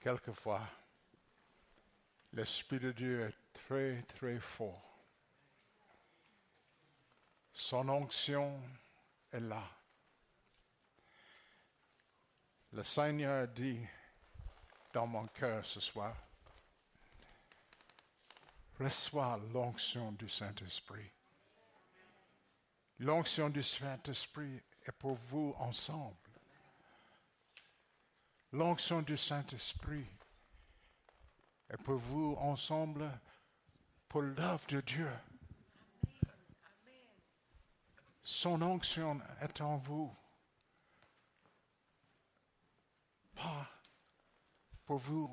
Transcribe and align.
Quelquefois, 0.00 0.66
l'Esprit 2.32 2.80
de 2.80 2.92
Dieu 2.92 3.28
est 3.28 3.52
très, 3.52 4.02
très 4.02 4.40
fort. 4.40 5.04
Son 7.52 7.86
onction 7.90 8.62
est 9.30 9.40
là. 9.40 9.62
Le 12.72 12.82
Seigneur 12.82 13.46
dit 13.48 13.80
dans 14.92 15.06
mon 15.06 15.26
cœur 15.26 15.66
ce 15.66 15.80
soir, 15.80 16.16
reçois 18.78 19.38
l'onction 19.52 20.12
du 20.12 20.28
Saint-Esprit. 20.28 21.10
L'onction 23.00 23.50
du 23.50 23.62
Saint-Esprit 23.62 24.62
est 24.86 24.92
pour 24.92 25.14
vous 25.14 25.54
ensemble. 25.58 26.29
L'onction 28.52 29.02
du 29.02 29.16
Saint-Esprit 29.16 30.06
est 31.68 31.76
pour 31.76 31.98
vous 31.98 32.34
ensemble 32.40 33.08
pour 34.08 34.22
l'œuvre 34.22 34.66
de 34.66 34.80
Dieu. 34.80 35.10
Son 38.24 38.60
onction 38.60 39.20
est 39.40 39.60
en 39.60 39.76
vous. 39.76 40.12
Pas 43.36 43.70
pour 44.84 44.98
vous 44.98 45.30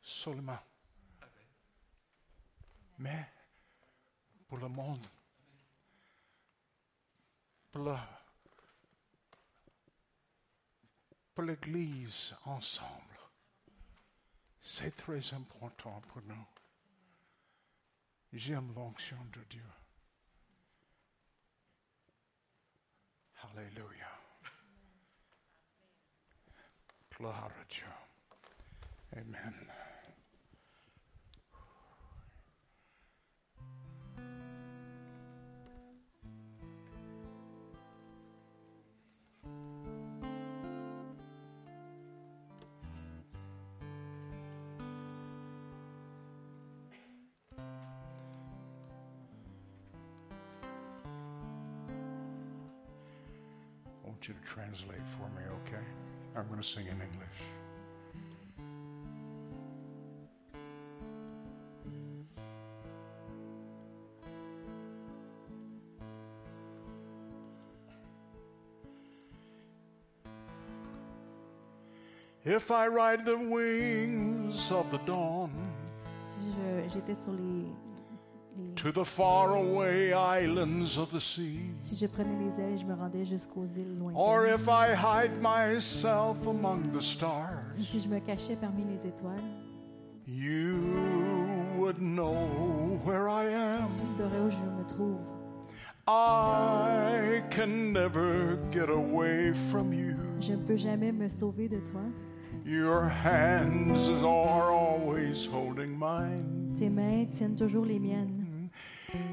seulement, 0.00 0.58
mais 2.98 3.30
pour 4.48 4.56
le 4.56 4.68
monde, 4.68 5.06
pour 7.70 7.98
pour 11.38 11.46
l'Église 11.46 12.34
ensemble. 12.46 13.16
C'est 14.60 14.96
très 14.96 15.32
important 15.34 16.00
pour 16.08 16.20
nous. 16.22 16.46
J'aime 18.32 18.74
l'onction 18.74 19.24
de 19.32 19.40
Dieu. 19.44 19.70
Alléluia. 23.54 24.10
Gloire 27.16 27.44
à 27.44 27.64
Dieu. 27.70 27.86
Amen. 29.12 29.54
Want 54.18 54.26
you 54.26 54.34
to 54.34 54.52
translate 54.52 55.06
for 55.16 55.28
me, 55.38 55.46
okay? 55.62 55.84
I'm 56.34 56.46
going 56.48 56.60
to 56.60 56.66
sing 56.66 56.86
in 56.86 56.92
English. 56.92 57.38
If 72.44 72.72
I 72.72 72.88
ride 72.88 73.24
the 73.24 73.36
wings 73.36 74.72
of 74.72 74.90
the 74.90 74.98
dawn 74.98 75.52
Si 76.26 76.52
j'étais 76.92 77.14
sur 77.14 77.32
les- 77.32 77.87
to 78.76 78.92
the 78.92 79.04
faraway 79.04 80.12
islands 80.12 80.96
of 80.98 81.10
the 81.10 81.20
sea, 81.20 81.60
Si 81.80 81.96
je 81.96 82.06
prenais 82.06 82.36
les 82.38 82.60
ailes, 82.62 82.78
je 82.78 82.84
me 82.86 82.94
rendais 82.94 83.24
jusqu'aux 83.24 83.64
îles 83.76 83.96
or 84.14 84.42
lointaines. 84.44 84.54
if 84.60 84.68
I 84.68 84.94
hide 84.94 85.40
myself 85.42 86.46
among 86.46 86.90
the 86.92 87.00
stars, 87.00 87.72
Ou 87.78 87.84
si 87.84 88.00
je 88.00 88.08
me 88.08 88.20
cachais 88.20 88.56
parmi 88.56 88.84
les 88.84 89.06
étoiles, 89.06 89.40
you 90.26 90.76
would 91.78 91.98
know 92.00 93.00
where 93.04 93.28
I 93.28 93.46
am. 93.52 93.88
tu 93.92 94.04
saurais 94.06 94.40
où 94.40 94.50
je 94.50 94.58
me 94.58 94.86
trouve. 94.88 95.18
I 96.06 97.42
can 97.50 97.92
never 97.92 98.58
get 98.70 98.88
away 98.88 99.52
from 99.70 99.92
you. 99.92 100.14
Je 100.40 100.52
ne 100.54 100.62
peux 100.62 100.76
jamais 100.76 101.12
me 101.12 101.28
sauver 101.28 101.68
de 101.68 101.80
toi. 101.80 102.00
Your 102.64 103.08
hands 103.08 104.08
are 104.24 104.70
always 104.70 105.46
holding 105.46 105.96
mine. 105.98 106.74
Tes 106.78 106.88
mains 106.90 107.26
tiennent 107.26 107.56
toujours 107.56 107.84
les 107.84 107.98
miennes. 107.98 108.37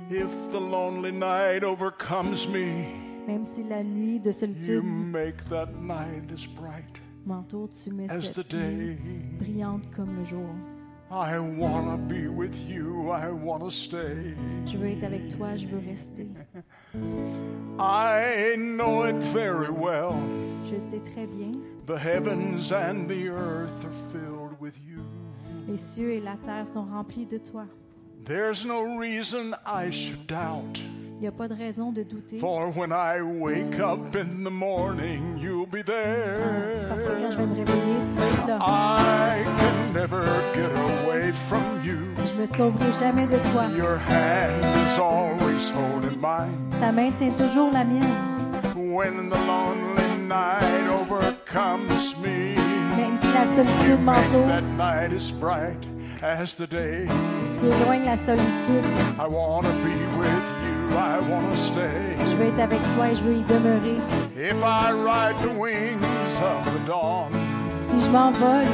If 0.10 0.30
the 0.52 0.60
lonely 0.60 1.12
night 1.12 1.64
overcomes 1.64 2.48
me, 2.48 2.94
Même 3.28 3.44
si 3.44 3.64
la 3.64 3.84
nuit 3.84 4.20
de 4.20 4.28
you 4.28 4.34
solitude 4.34 4.84
make 4.84 5.44
that 5.50 5.74
night 5.82 6.32
as 6.32 6.46
bright 6.46 6.86
m'entoure, 7.26 7.70
tu 7.70 7.92
mets 7.92 8.10
as 8.12 8.20
the 8.32 8.44
cette 8.44 8.54
nuit 8.54 8.96
day. 8.98 8.98
brillante 9.40 9.90
comme 9.96 10.16
le 10.18 10.24
jour. 10.24 10.48
I 11.10 11.40
wanna 11.40 11.98
be 11.98 12.28
with 12.28 12.56
you. 12.70 13.10
I 13.12 13.30
wanna 13.32 13.70
stay. 13.72 14.36
Je 14.68 14.78
veux 14.78 14.88
être 14.90 15.04
avec 15.06 15.30
toi, 15.36 15.56
je 15.56 15.68
veux 15.68 15.80
rester. 15.88 16.28
I 17.80 18.56
know 18.58 19.04
it 19.06 19.16
very 19.34 19.70
well. 19.72 20.14
Je 20.72 20.78
sais 20.80 21.00
très 21.00 21.26
bien, 21.28 21.54
The 21.88 21.98
heavens 21.98 22.72
and 22.72 23.08
the 23.08 23.28
earth 23.30 23.86
are 23.86 23.94
filled 24.12 24.60
with 24.60 24.76
you. 24.86 25.00
les 25.68 25.78
cieux 25.78 26.12
et 26.12 26.20
la 26.22 26.36
terre 26.38 26.68
sont 26.68 26.86
remplis 26.86 27.26
de 27.26 27.38
toi. 27.40 27.66
There's 28.26 28.66
no 28.66 28.98
reason 28.98 29.56
I 29.66 29.92
should 29.92 30.26
doubt. 30.28 30.80
Il 31.18 31.22
n'y 31.22 31.28
a 31.28 31.32
pas 31.32 31.48
de 31.48 31.54
raison 31.54 31.92
de 31.94 32.04
douter. 32.04 32.40
For 32.40 32.72
when 32.72 32.92
I 32.92 33.22
wake 33.22 33.80
up 33.80 34.16
in 34.16 34.44
the 34.44 34.50
morning, 34.52 35.38
you'll 35.40 35.66
be 35.68 35.84
Ah, 35.88 36.90
Parce 36.90 37.04
que 37.04 37.10
quand 37.10 37.32
je 37.32 37.38
vais 37.38 37.46
there. 37.46 37.48
me 37.48 37.56
réveiller, 37.56 38.00
tu 38.10 38.18
vas 38.18 38.26
être 38.26 38.48
là. 38.48 38.58
I 38.60 39.44
can 39.46 39.94
never 39.94 40.26
get 40.54 40.72
away 40.76 41.32
from 41.48 41.82
you. 41.86 42.00
Je 42.26 42.34
me 42.34 42.46
sauverai 42.46 42.92
jamais 42.92 43.28
de 43.28 43.38
toi. 43.52 43.68
Your 43.78 43.98
hand 43.98 44.64
is 44.88 45.00
always 45.00 45.70
holding 45.70 46.20
mine. 46.20 46.58
Ta 46.80 46.92
main 46.92 47.12
tient 47.12 47.32
toujours 47.38 47.72
la 47.72 47.84
mienne. 47.84 48.10
When 48.76 49.30
the 49.30 49.38
lonely 49.38 50.18
night 50.28 50.90
overcomes 50.90 52.16
me, 52.22 52.56
Même 52.98 53.16
si 53.16 53.28
la 53.34 53.46
solitude 53.46 54.02
m'entoure, 54.04 54.48
that 54.48 54.64
night 54.64 55.14
as 55.14 55.32
bright 55.32 55.78
as 56.26 56.56
the 56.56 56.68
day. 56.68 57.08
tu 57.58 57.66
éloignes 57.66 58.06
la 58.06 58.18
solitude. 58.18 58.86
I 59.20 59.28
wanna 59.28 59.70
be 59.84 59.96
with 60.18 60.46
you. 60.66 60.98
I 60.98 61.20
wanna 61.30 61.56
stay. 61.56 62.16
Je 62.28 62.36
veux 62.36 62.48
être 62.48 62.60
avec 62.60 62.82
toi 62.96 63.10
et 63.10 63.16
je 63.16 63.24
veux 63.24 63.36
y 63.36 63.44
demeurer. 63.44 64.00
If 64.36 64.58
I 64.64 64.92
ride 64.92 65.36
the 65.42 65.58
wings 65.58 66.40
of 66.42 66.66
the 66.74 66.88
dawn 66.88 67.32
Si 67.86 68.02
je 68.02 68.10
m'envole 68.10 68.66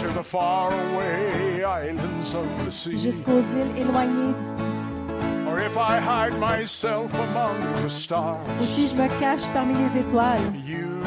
to 0.00 0.08
the 0.12 0.24
faraway 0.24 1.62
islands 1.62 2.34
of 2.34 2.46
the 2.64 2.72
sea, 2.72 2.98
jusqu'aux 2.98 3.40
îles 3.40 3.80
éloignées, 3.80 4.34
or 5.48 5.58
if 5.60 5.76
I 5.76 6.00
hide 6.00 6.34
myself 6.38 7.12
among 7.14 7.56
the 7.84 7.88
stars, 7.88 8.38
ou 8.60 8.66
si 8.66 8.88
je 8.88 8.94
me 8.94 9.08
cache 9.20 9.46
parmi 9.54 9.74
les 9.74 10.00
étoiles, 10.00 10.40
you 10.66 11.00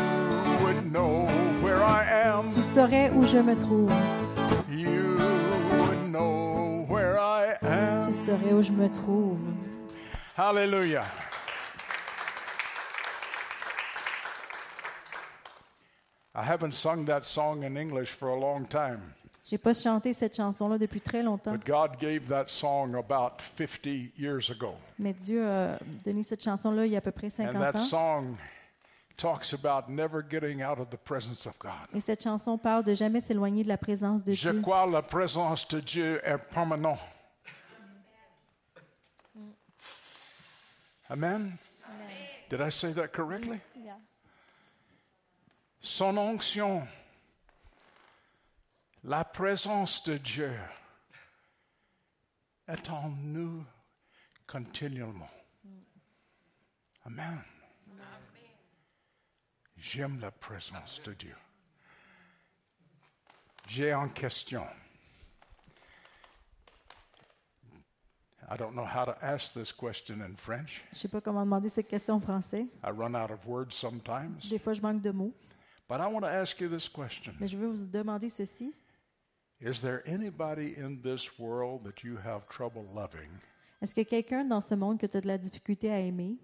would 0.63 0.91
know 0.91 1.27
where 1.61 1.83
I 1.83 2.03
am. 2.25 2.45
tu 2.47 2.61
saurais 2.61 3.11
où 3.13 3.25
je 3.25 3.37
me 3.37 3.55
trouve. 3.55 3.91
Know 6.11 6.85
where 6.89 7.19
I 7.19 7.55
am. 7.61 7.99
Tu 8.05 8.13
saurais 8.13 8.53
où 8.53 8.61
je 8.63 8.71
me 8.71 8.87
trouve. 8.89 9.37
Hallelujah. 10.35 11.03
I 16.35 16.43
haven't 16.43 16.73
sung 16.73 17.05
that 17.05 17.25
song 17.25 17.63
in 17.63 17.75
English 17.75 18.09
for 18.13 18.29
a 18.29 18.39
long 18.39 18.65
time, 18.67 19.01
J'ai 19.43 19.57
pas 19.57 19.73
chanté 19.73 20.13
cette 20.13 20.35
chanson-là 20.35 20.77
depuis 20.77 21.01
très 21.01 21.23
longtemps, 21.23 21.51
but 21.53 21.65
God 21.65 21.97
gave 21.99 22.27
that 22.27 22.45
song 22.47 22.93
about 22.95 23.41
50 23.41 24.11
years 24.17 24.49
ago. 24.51 24.75
mais 24.99 25.13
Dieu 25.13 25.43
a 25.45 25.79
donné 26.05 26.21
cette 26.23 26.43
chanson-là 26.43 26.85
il 26.85 26.91
y 26.91 26.95
a 26.95 26.99
à 26.99 27.01
peu 27.01 27.11
près 27.11 27.27
And 27.27 27.51
50 27.51 27.53
that 27.59 27.75
ans. 27.75 27.83
song 27.89 28.35
talks 29.19 29.53
about 29.53 29.89
never 29.89 30.21
getting 30.23 30.61
out 30.61 30.79
of 30.79 30.89
the 30.89 30.97
presence 30.97 31.45
of 31.45 31.59
God. 31.59 31.73
Et 31.93 31.99
cette 31.99 32.23
chanson 32.23 32.57
parle 32.57 32.83
de 32.83 32.93
jamais 32.93 33.19
s'éloigner 33.19 33.63
de 33.63 33.67
la 33.67 33.77
présence 33.77 34.23
de 34.23 34.33
Je 34.33 34.49
Dieu. 34.49 34.61
crois 34.61 34.87
la 34.87 35.01
présence 35.01 35.67
de 35.67 35.81
Dieu 35.81 36.21
est 36.23 36.37
permanente. 36.37 36.99
Amen. 41.09 41.57
Did 42.49 42.61
I 42.61 42.69
say 42.69 42.93
that 42.93 43.09
correctly? 43.13 43.59
Son 45.81 46.17
onction, 46.17 46.87
la 49.03 49.23
présence 49.23 50.03
de 50.03 50.17
Dieu 50.17 50.53
est 52.67 52.89
en 52.89 53.09
nous 53.23 53.65
continuellement. 54.45 55.29
Amen. 57.05 57.41
J'aime 59.81 60.19
la 60.19 60.31
présence 60.31 61.01
de 61.03 61.13
Dieu. 61.13 61.35
J'ai 63.67 63.93
une 63.93 64.11
question. 64.11 64.65
I 68.51 68.57
don't 68.57 68.73
know 68.73 68.83
how 68.83 69.05
to 69.05 69.15
ask 69.21 69.53
this 69.53 69.71
question 69.71 70.21
in 70.21 70.35
French. 70.35 70.83
Je 70.91 70.97
sais 70.97 71.07
pas 71.07 71.21
comment 71.21 71.43
demander 71.45 71.69
cette 71.69 71.87
question 71.87 72.15
en 72.15 72.19
français. 72.19 72.67
I 72.83 72.89
run 72.89 73.13
out 73.13 73.29
of 73.29 73.45
words 73.45 73.73
sometimes. 73.73 74.49
Des 74.49 74.57
fois, 74.57 74.73
je 74.73 74.81
manque 74.81 75.01
de 75.01 75.11
mots. 75.11 75.33
But 75.87 76.01
I 76.01 76.07
want 76.07 76.21
to 76.21 76.29
ask 76.29 76.59
you 76.59 76.67
this 76.67 76.89
question 76.89 77.33
Mais 77.39 77.47
je 77.47 77.57
veux 77.57 77.67
vous 77.67 77.85
demander 77.85 78.29
ceci. 78.29 78.73
Is 79.61 79.81
there 79.81 80.01
anybody 80.07 80.75
in 80.77 81.01
this 81.01 81.37
world 81.37 81.83
that 81.83 82.03
you 82.03 82.17
have 82.17 82.47
trouble 82.47 82.83
loving? 82.93 83.29
Est-ce 83.81 83.93
que 83.93 84.01
quelqu'un 84.01 84.45
dans 84.45 84.61
ce 84.61 84.73
monde 84.73 84.99
que 84.99 85.05
tu 85.05 85.17
as 85.17 85.21
de 85.21 85.27
la 85.27 85.37
difficulté 85.37 85.91
à 85.91 85.99
aimer? 85.99 86.37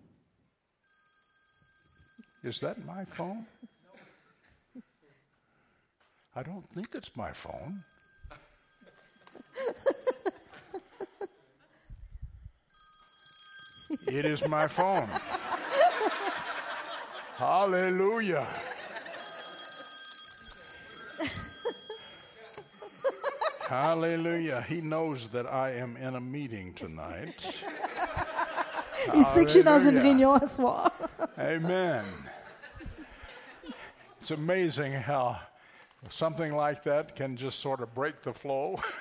Is 2.45 2.59
that 2.59 2.85
my 2.85 3.03
phone? 3.05 3.47
I 6.35 6.43
don't 6.43 6.69
think 6.69 6.89
it's 6.93 7.15
my 7.15 7.33
phone. 7.33 7.83
it 14.07 14.25
is 14.25 14.47
my 14.47 14.67
phone. 14.67 15.09
Hallelujah. 17.37 18.47
Hallelujah. 23.67 24.63
He 24.69 24.81
knows 24.81 25.29
that 25.29 25.47
I 25.47 25.71
am 25.71 25.97
in 25.97 26.15
a 26.15 26.21
meeting 26.21 26.75
tonight. 26.75 27.43
Il 29.15 29.25
sait 29.33 29.45
que 29.45 29.49
je 29.49 29.53
suis 29.53 29.63
dans 29.63 29.79
une 29.79 29.97
réunion 29.97 30.39
ce 30.41 30.47
soir. 30.57 30.91
Amen. 31.39 32.05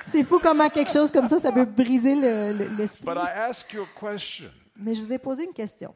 C'est 0.07 0.23
fou 0.25 0.39
comment 0.39 0.69
quelque 0.71 0.91
chose 0.93 1.11
comme 1.11 1.27
ça, 1.27 1.39
ça 1.39 1.53
peut 1.53 1.65
briser 1.65 2.15
le- 2.15 2.53
le- 2.57 2.77
l'esprit. 2.77 3.05
But 3.05 3.17
I 3.17 3.29
ask 3.37 3.73
you 3.73 3.83
a 3.83 4.01
question 4.01 4.51
Mais 4.77 4.95
je 4.95 5.01
vous 5.01 5.13
ai 5.13 5.19
posé 5.19 5.45
une 5.45 5.53
question. 5.53 5.95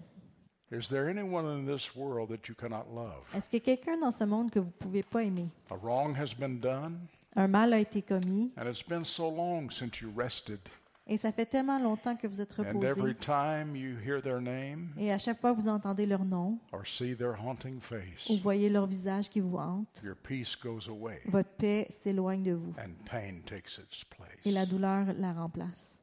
Is 0.71 0.89
there 0.89 1.09
anyone 1.09 1.47
in 1.47 1.65
this 1.65 1.95
world 1.97 2.29
that 2.31 2.47
you 2.49 2.55
cannot 2.55 2.85
love? 2.95 3.25
Est-ce 3.35 3.49
qu'il 3.49 3.59
y 3.61 3.63
a 3.63 3.65
quelqu'un 3.77 3.97
dans 3.99 4.11
ce 4.11 4.25
monde 4.25 4.51
que 4.51 4.59
vous 4.59 4.67
ne 4.67 4.71
pouvez 4.79 5.03
pas 5.03 5.23
aimer? 5.23 5.49
A 5.71 5.75
wrong 5.77 6.15
has 6.17 6.35
been 6.39 6.61
done, 6.61 6.99
Un 7.37 7.49
mal 7.49 7.73
a 7.73 7.79
été 7.79 8.03
commis 8.03 8.53
and 8.59 8.67
it's 8.69 8.83
been 8.87 9.05
so 9.05 9.31
long 9.31 9.71
since 9.71 10.01
you 10.01 10.11
rested. 10.17 10.59
Et 11.08 11.16
ça 11.16 11.32
fait 11.32 11.46
tellement 11.46 11.78
longtemps 11.78 12.14
que 12.16 12.26
vous 12.26 12.40
êtes 12.40 12.55
And 12.58 12.82
every 12.82 13.12
reposé. 13.12 13.14
time 13.16 13.75
you 13.75 13.96
hear 13.99 14.20
their 14.22 14.40
name 14.40 14.90
Et 14.96 15.12
à 15.12 15.19
chaque 15.19 15.40
fois 15.40 15.55
que 15.55 15.60
vous 15.60 15.69
entendez 15.69 16.06
leur 16.06 16.25
nom 16.25 16.58
or 16.72 16.87
see 16.87 17.16
their 17.16 17.34
haunting 17.43 17.81
face, 17.81 18.28
ou 18.28 18.37
voyez 18.38 18.69
leur 18.69 18.87
visage 18.87 19.28
qui 19.28 19.40
vous 19.40 19.56
hante, 19.56 20.02
your 20.05 20.16
peace 20.16 20.56
goes 20.62 20.88
away 20.88 21.20
votre 21.26 21.50
paix 21.50 21.87
s'éloigne 21.90 22.43
de 22.43 22.52
vous 22.52 22.75
and 22.78 22.93
pain 23.10 23.40
takes 23.46 23.78
its 23.78 24.05
et 24.44 24.52
la 24.52 24.66
douleur 24.66 25.06
la 25.19 25.32
remplace. 25.32 25.98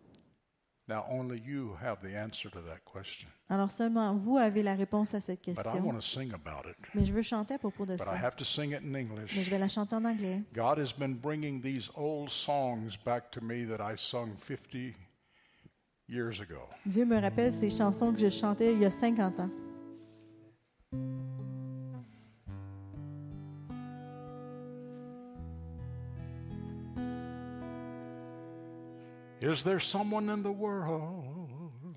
Now, 0.88 1.04
only 1.10 1.42
you 1.44 1.76
have 1.82 1.98
the 2.02 2.16
answer 2.16 2.48
to 2.52 2.60
that 2.62 2.80
question. 2.86 3.28
Alors 3.50 3.72
seulement 3.72 4.14
vous 4.16 4.38
avez 4.38 4.62
la 4.62 4.76
réponse 4.76 5.16
à 5.16 5.20
cette 5.20 5.40
But 5.44 5.54
I 5.54 5.64
question. 5.64 5.84
want 5.84 5.96
to 5.96 6.02
sing 6.02 6.32
about 6.32 6.70
it. 6.70 6.76
Mais 6.94 7.06
je 7.06 7.12
veux 7.14 7.24
chanter 7.24 7.56
à 7.56 7.58
propos 7.58 7.88
de 7.88 7.94
But 7.96 8.02
I 8.04 8.06
ça. 8.06 8.12
have 8.24 8.36
to 8.36 8.46
sing 8.46 8.72
it 8.72 8.84
in 8.84 8.92
Mais 8.92 9.06
je 9.08 9.14
English. 9.14 9.50
vais 9.50 9.58
la 9.58 9.68
chanter 9.68 9.96
en 9.96 10.06
anglais. 10.06 10.44
God 10.54 10.78
has 10.78 10.94
been 10.96 11.16
bringing 11.16 11.60
these 11.62 11.90
old 11.96 12.30
songs 12.30 12.98
back 13.04 13.32
to 13.32 13.42
me 13.42 13.66
that 13.66 13.82
I 13.82 13.96
sung 13.98 14.36
50 14.38 14.94
years 16.08 16.40
ago. 16.40 16.62
Dieu 16.86 17.04
me 17.06 17.20
rappelle 17.20 17.52
ces 17.52 17.72
chansons 17.72 18.14
que 18.14 18.20
je 18.20 18.30
chantais 18.30 18.74
il 18.74 18.80
y 18.80 18.86
a 18.86 18.92
50 18.92 19.40
ans. 19.40 19.50
Is 29.46 29.62
there 29.64 29.80
someone 29.80 30.30
in 30.30 30.42
the 30.42 30.52
world 30.52 31.24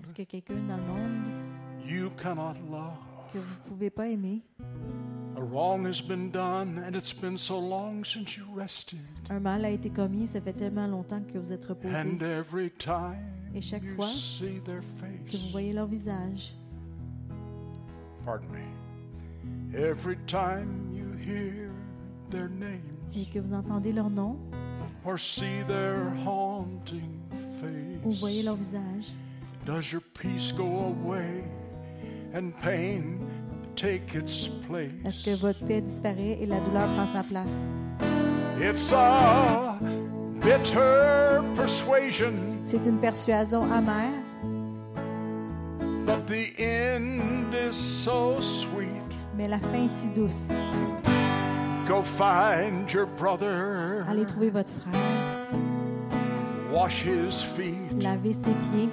Est-ce 0.03 0.13
qu'il 0.13 0.23
y 0.25 0.27
a 0.27 0.41
quelqu'un 0.41 0.61
dans 0.67 0.77
le 0.77 0.83
monde 0.83 1.27
you 1.83 2.11
cannot 2.21 2.53
love? 2.69 2.93
que 3.33 3.39
vous 3.39 3.43
ne 3.43 3.69
pouvez 3.69 3.89
pas 3.89 4.07
aimer? 4.07 4.41
A 5.35 5.41
wrong 5.41 5.87
has 5.87 5.99
been 5.99 6.29
done, 6.29 6.77
and 6.85 6.95
it's 6.95 7.13
been 7.13 7.37
so 7.39 7.57
long 7.59 8.03
since 8.05 8.37
you 8.37 8.45
rested. 8.55 8.99
Un 9.31 9.39
mal 9.39 9.65
a 9.65 9.71
été 9.71 9.89
commis, 9.89 10.27
ça 10.27 10.41
fait 10.41 10.53
tellement 10.53 10.85
longtemps 10.87 11.21
que 11.23 11.39
vous 11.39 11.51
êtes 11.51 11.65
reposé, 11.65 11.95
And 11.95 12.21
every 12.21 12.69
time 12.71 13.17
Et 13.55 13.61
chaque 13.61 13.83
you 13.83 13.95
fois 13.95 14.07
see 14.07 14.59
their 14.65 14.81
que 14.81 15.31
vous 15.31 15.37
face, 15.37 15.51
voyez 15.51 15.73
leur 15.73 15.87
visage. 15.87 16.53
pardon 18.25 18.47
me, 18.51 19.75
every 19.75 20.17
time 20.27 20.91
you 20.93 21.07
hear 21.17 21.71
their 22.29 22.45
et 22.45 22.59
names 22.59 23.25
que 23.33 23.39
vous 23.39 23.53
entendez 23.53 23.91
leur 23.91 24.09
nom 24.11 24.37
or 25.03 25.17
see 25.17 25.63
their 25.67 26.11
haunting 26.27 27.18
ou 28.03 28.11
voyez 28.11 28.43
leur 28.43 28.55
visage, 28.55 29.13
does 29.65 29.91
your 29.91 30.01
peace 30.13 30.51
go 30.55 30.63
away 31.03 31.43
and 32.33 32.51
pain 32.63 33.19
take 33.75 34.15
its 34.15 34.49
est-ce 35.05 35.23
que 35.23 35.29
place? 35.31 35.39
votre 35.41 35.65
paix 35.65 35.81
disparaît 35.81 36.37
et 36.41 36.45
la 36.45 36.59
douleur 36.59 36.87
prend 36.95 37.07
sa 37.07 37.23
place? 37.23 37.75
It's 38.61 38.91
a 38.93 39.77
bitter 40.41 41.41
persuasion, 41.55 42.33
C'est 42.63 42.85
une 42.85 42.99
persuasion 42.99 43.63
amère, 43.71 44.11
but 46.05 46.25
the 46.27 46.53
end 46.59 47.53
is 47.53 47.73
so 47.73 48.39
sweet. 48.41 48.87
mais 49.37 49.47
la 49.47 49.59
fin 49.59 49.85
est 49.85 49.87
si 49.87 50.09
douce. 50.09 50.49
Go 51.87 52.03
find 52.03 52.91
your 52.91 53.07
brother, 53.17 54.05
Allez 54.09 54.25
trouver 54.25 54.49
votre 54.51 54.71
frère, 54.73 54.93
wash 56.71 57.03
his 57.03 57.41
feet. 57.41 57.91
lavez 58.01 58.33
ses 58.33 58.53
pieds. 58.69 58.89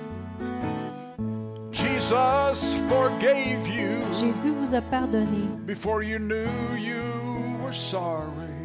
Jesus 1.72 2.74
forgave 2.88 3.68
you 3.68 4.00
Jésus 4.12 4.50
vous 4.50 4.74
a 4.74 4.80
pardonné 4.80 5.42
before 5.66 6.02
you 6.02 6.18
knew 6.18 6.48
you 6.78 7.02
were 7.62 7.72
sorry. 7.72 8.24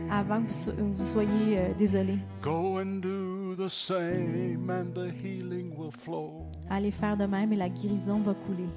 avant 0.10 0.42
que 0.44 0.48
vous, 0.48 0.54
so- 0.54 0.72
vous 0.78 1.04
soyez 1.06 1.58
euh, 1.58 1.74
désolé. 1.78 2.18
Go 2.42 2.78
and 2.80 3.02
do 3.02 3.56
the 3.56 3.70
same, 3.70 4.70
and 4.70 4.94
the 4.94 5.12
healing 5.12 5.74
will 5.78 5.92
flow. 5.92 6.48
Allez 6.70 6.92
faire 6.92 7.18
de 7.18 7.26
même 7.26 7.52
et 7.52 7.58
la 7.58 7.70
guérison 7.70 8.20
va 8.20 8.34
couler. 8.34 8.68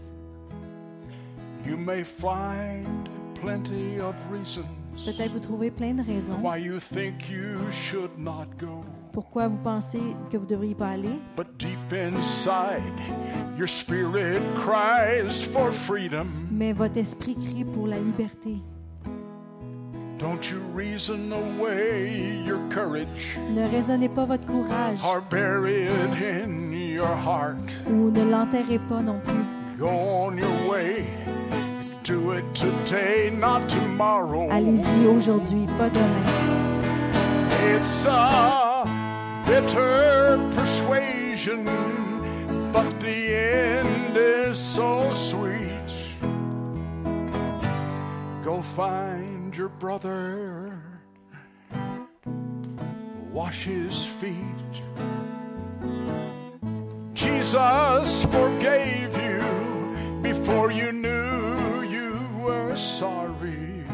You 1.66 1.76
may 1.76 2.02
find 2.04 3.08
plenty 3.40 3.98
of 4.00 4.14
reasons 4.32 4.66
Peut-être 5.04 5.32
vous 5.32 5.40
trouvez 5.40 5.70
plein 5.72 5.94
de 5.94 6.02
raisons 6.02 6.38
why 6.42 6.58
you 6.58 6.78
think 6.78 7.28
you 7.30 7.58
should 7.72 8.16
not 8.18 8.46
go. 8.58 8.84
Pourquoi 9.14 9.46
vous 9.48 9.58
pensez 9.58 10.00
que 10.30 10.36
vous 10.36 10.42
ne 10.44 10.48
devriez 10.48 10.74
pas 10.74 10.88
aller, 10.88 11.18
But 11.36 11.46
deep 11.58 11.78
inside, 11.92 12.82
your 13.56 13.68
spirit 13.68 14.42
cries 14.56 15.42
for 15.42 15.72
freedom. 15.72 16.26
mais 16.50 16.72
votre 16.74 16.98
esprit 16.98 17.36
crie 17.36 17.64
pour 17.64 17.86
la 17.86 17.98
liberté. 17.98 18.56
Don't 20.18 20.48
you 20.50 20.58
reason 20.74 21.32
away 21.32 22.42
your 22.46 22.58
courage 22.70 23.38
Ne 23.52 23.68
raisonnez 23.68 24.08
pas 24.08 24.24
votre 24.24 24.46
courage 24.46 25.00
or 25.04 25.20
bury 25.30 25.86
it 25.86 26.44
in 26.46 26.72
your 26.72 27.06
heart. 27.08 27.74
ou 27.88 28.10
ne 28.10 28.24
l'enterrez 28.30 28.78
pas 28.88 29.00
non 29.00 29.20
plus. 29.24 29.78
Go 29.78 29.88
on 29.88 30.36
your 30.36 30.70
way. 30.70 31.04
Do 32.04 32.32
it 32.32 32.44
today, 32.54 33.30
not 33.30 33.66
tomorrow. 33.68 34.48
Allez-y 34.50 35.06
aujourd'hui, 35.06 35.66
pas 35.78 35.88
demain. 35.88 36.04
It's 37.76 38.04
a 38.06 38.63
bitter 39.46 40.50
persuasion, 40.54 41.64
but 42.72 42.98
the 43.00 43.34
end 43.34 44.16
is 44.16 44.58
so 44.58 45.12
sweet. 45.14 45.92
Go 48.42 48.62
find 48.62 49.54
your 49.56 49.68
brother, 49.68 50.80
wash 53.32 53.64
his 53.64 54.04
feet. 54.04 54.34
Jesus 57.12 58.24
forgave 58.24 59.16
you 59.16 60.20
before 60.22 60.70
you 60.70 60.92
knew 60.92 61.82
you 61.82 62.18
were 62.42 62.76
sorry. 62.76 63.84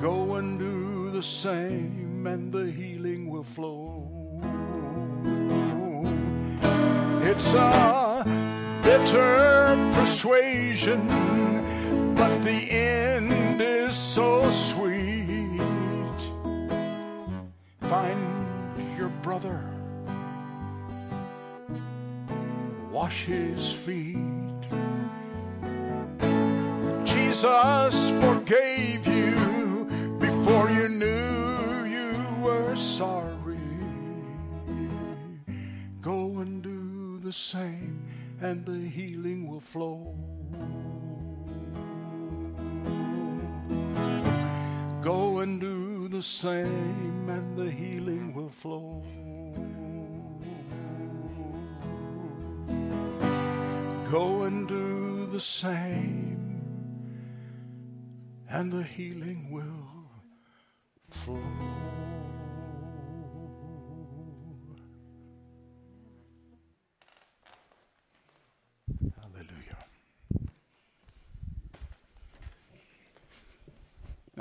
Go 0.00 0.34
and 0.34 0.58
do 0.58 1.10
the 1.10 1.22
same, 1.22 2.01
and 2.26 2.52
the 2.52 2.70
healing 2.70 3.28
will 3.30 3.42
flow. 3.42 4.08
It's 7.22 7.52
a 7.54 8.24
bitter 8.82 9.92
persuasion, 9.94 11.06
but 12.14 12.42
the 12.42 12.70
end 12.70 13.60
is 13.60 13.96
so 13.96 14.50
sweet. 14.50 15.60
Find 17.80 18.20
your 18.96 19.08
brother, 19.22 19.64
wash 22.90 23.24
his 23.24 23.72
feet. 23.72 24.18
Jesus 27.04 28.10
forgave 28.20 29.06
you 29.06 29.86
before 30.18 30.70
you 30.70 30.88
knew 30.88 31.31
sorry. 32.92 33.56
Go 36.02 36.40
and 36.40 36.62
do 36.62 37.18
the 37.20 37.32
same, 37.32 38.06
and 38.40 38.66
the 38.66 38.86
healing 38.96 39.48
will 39.48 39.60
flow. 39.60 40.14
Go 45.00 45.38
and 45.38 45.58
do 45.58 46.08
the 46.08 46.22
same, 46.22 47.28
and 47.30 47.56
the 47.56 47.70
healing 47.70 48.34
will 48.34 48.50
flow. 48.50 49.02
Go 54.10 54.42
and 54.42 54.68
do 54.68 55.26
the 55.32 55.40
same, 55.40 56.60
and 58.50 58.70
the 58.70 58.82
healing 58.82 59.50
will 59.50 60.10
flow. 61.08 61.40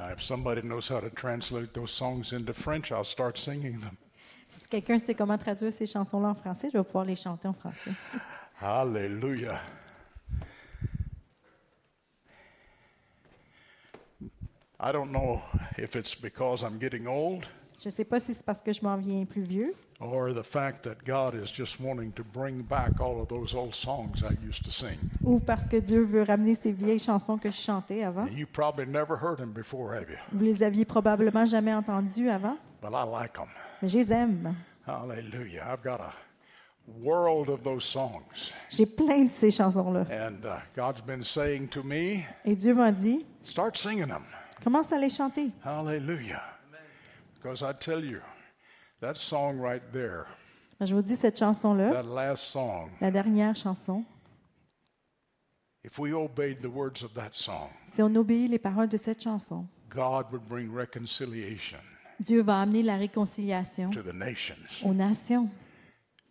Now, 0.02 0.10
if 0.10 0.22
somebody 0.24 0.64
knows 0.64 0.88
how 0.88 1.00
to 1.00 1.12
translate 1.12 1.76
those 1.76 1.92
songs 1.92 2.34
into 2.34 2.54
French, 2.54 2.92
I'll 2.92 3.04
start 3.04 3.38
singing 3.38 3.80
them. 3.82 3.98
Si 4.52 4.68
quelqu'un 4.68 4.98
sait 4.98 5.16
comment 5.16 5.38
traduire 5.38 5.72
ces 5.72 5.86
chansons-là 5.86 6.30
en 6.30 6.36
français, 6.36 6.70
je 6.74 6.78
vais 6.78 6.84
pouvoir 6.84 7.06
les 7.06 7.16
chanter 7.16 7.48
en 7.48 7.54
français. 7.54 7.92
Hallelujah. 8.62 9.62
I 14.78 14.92
don't 14.92 15.12
know 15.12 15.42
if 15.78 15.96
it's 15.96 16.16
because 16.16 16.64
I'm 16.64 16.78
getting 16.78 17.08
old 17.08 17.48
Je 17.82 17.88
ne 17.88 17.92
sais 17.92 18.06
pas 18.06 18.20
si 18.20 18.32
c'est 18.34 18.46
parce 18.46 18.62
que 18.62 18.72
je 18.72 18.82
m'en 18.84 18.96
viens 18.98 19.26
plus 19.26 19.42
vieux 19.42 19.74
or 20.00 20.34
the 20.34 20.44
fact 20.44 20.84
that 20.84 21.04
God 21.06 21.34
is 21.36 21.52
just 21.52 21.80
wanting 21.80 22.12
to 22.14 22.24
bring 22.24 22.62
back 22.62 23.00
all 23.00 23.20
of 23.22 23.28
those 23.28 23.56
old 23.56 23.74
songs 23.74 24.22
I 24.24 24.34
used 24.48 24.64
to 24.66 24.72
sing. 24.72 24.98
ou 25.24 25.40
parce 25.40 25.68
que 25.68 25.78
Dieu 25.78 26.04
veut 26.04 26.22
ramener 26.24 26.54
ces 26.56 26.72
vieilles 26.72 27.00
chansons 27.00 27.38
que 27.40 27.50
je 27.50 27.58
chantais 27.58 28.04
avant. 28.04 28.28
You 28.28 28.46
probably 28.46 28.86
never 28.86 29.16
heard 29.20 29.38
them 29.38 29.52
before, 29.52 29.94
have 29.96 30.10
you? 30.10 30.18
Vous 30.32 30.44
les 30.44 30.62
aviez 30.64 30.86
probablement 30.86 31.46
jamais 31.46 31.74
entendues 31.74 32.30
avant, 32.30 32.58
But 32.84 32.92
I 32.94 33.04
like 33.06 33.34
them. 33.34 33.50
mais 33.82 33.90
je 33.90 33.98
les 33.98 34.14
aime. 34.14 34.54
Hallelujah. 34.88 35.64
I've 35.72 35.84
got 35.84 36.00
a 36.02 36.12
world 37.04 37.50
of 37.50 37.64
those 37.64 37.84
songs. 37.84 38.52
J'ai 38.70 38.86
plein 38.86 39.26
de 39.26 39.32
ces 39.32 39.50
chansons-là. 39.52 40.06
And 40.12 40.46
uh, 40.46 40.60
God's 40.76 41.02
been 41.02 41.24
saying 41.24 41.70
to 41.70 41.82
me, 41.84 42.26
Et 42.46 42.56
Dieu 42.56 42.74
m'a 42.76 42.92
dit, 42.92 43.26
start 43.44 43.76
singing 43.78 44.08
them. 44.08 44.24
commence 44.64 44.92
à 44.92 44.98
les 45.00 45.10
chanter. 45.10 45.50
Hallelujah. 45.64 46.42
Because 47.42 47.64
I 47.64 47.74
tell 47.74 48.04
you, 48.04 48.20
that 49.02 49.16
song 49.18 49.58
right 49.60 49.82
there, 49.92 50.26
Je 50.80 50.94
vous 50.94 51.02
dis, 51.02 51.16
cette 51.16 51.38
chanson-là, 51.40 51.92
that 51.92 52.04
last 52.08 52.44
song, 52.52 52.90
la 53.02 53.10
dernière 53.12 53.56
chanson, 53.56 54.04
if 55.84 55.98
we 56.00 56.14
obeyed 56.14 56.60
the 56.62 56.70
words 56.70 57.04
of 57.04 57.14
that 57.14 57.34
song, 57.34 57.70
si 57.86 58.02
on 58.02 58.14
obéit 58.16 58.48
les 58.48 58.60
paroles 58.60 58.90
de 58.90 58.98
cette 58.98 59.22
chanson, 59.22 59.68
God 59.90 60.32
would 60.32 60.48
bring 60.48 60.72
reconciliation 60.72 61.80
Dieu 62.20 62.42
va 62.44 62.62
amener 62.62 62.84
la 62.84 62.98
réconciliation 62.98 63.90
to 63.92 64.02
the 64.04 64.14
nations. 64.14 64.84
aux 64.84 64.94
nations, 64.94 65.50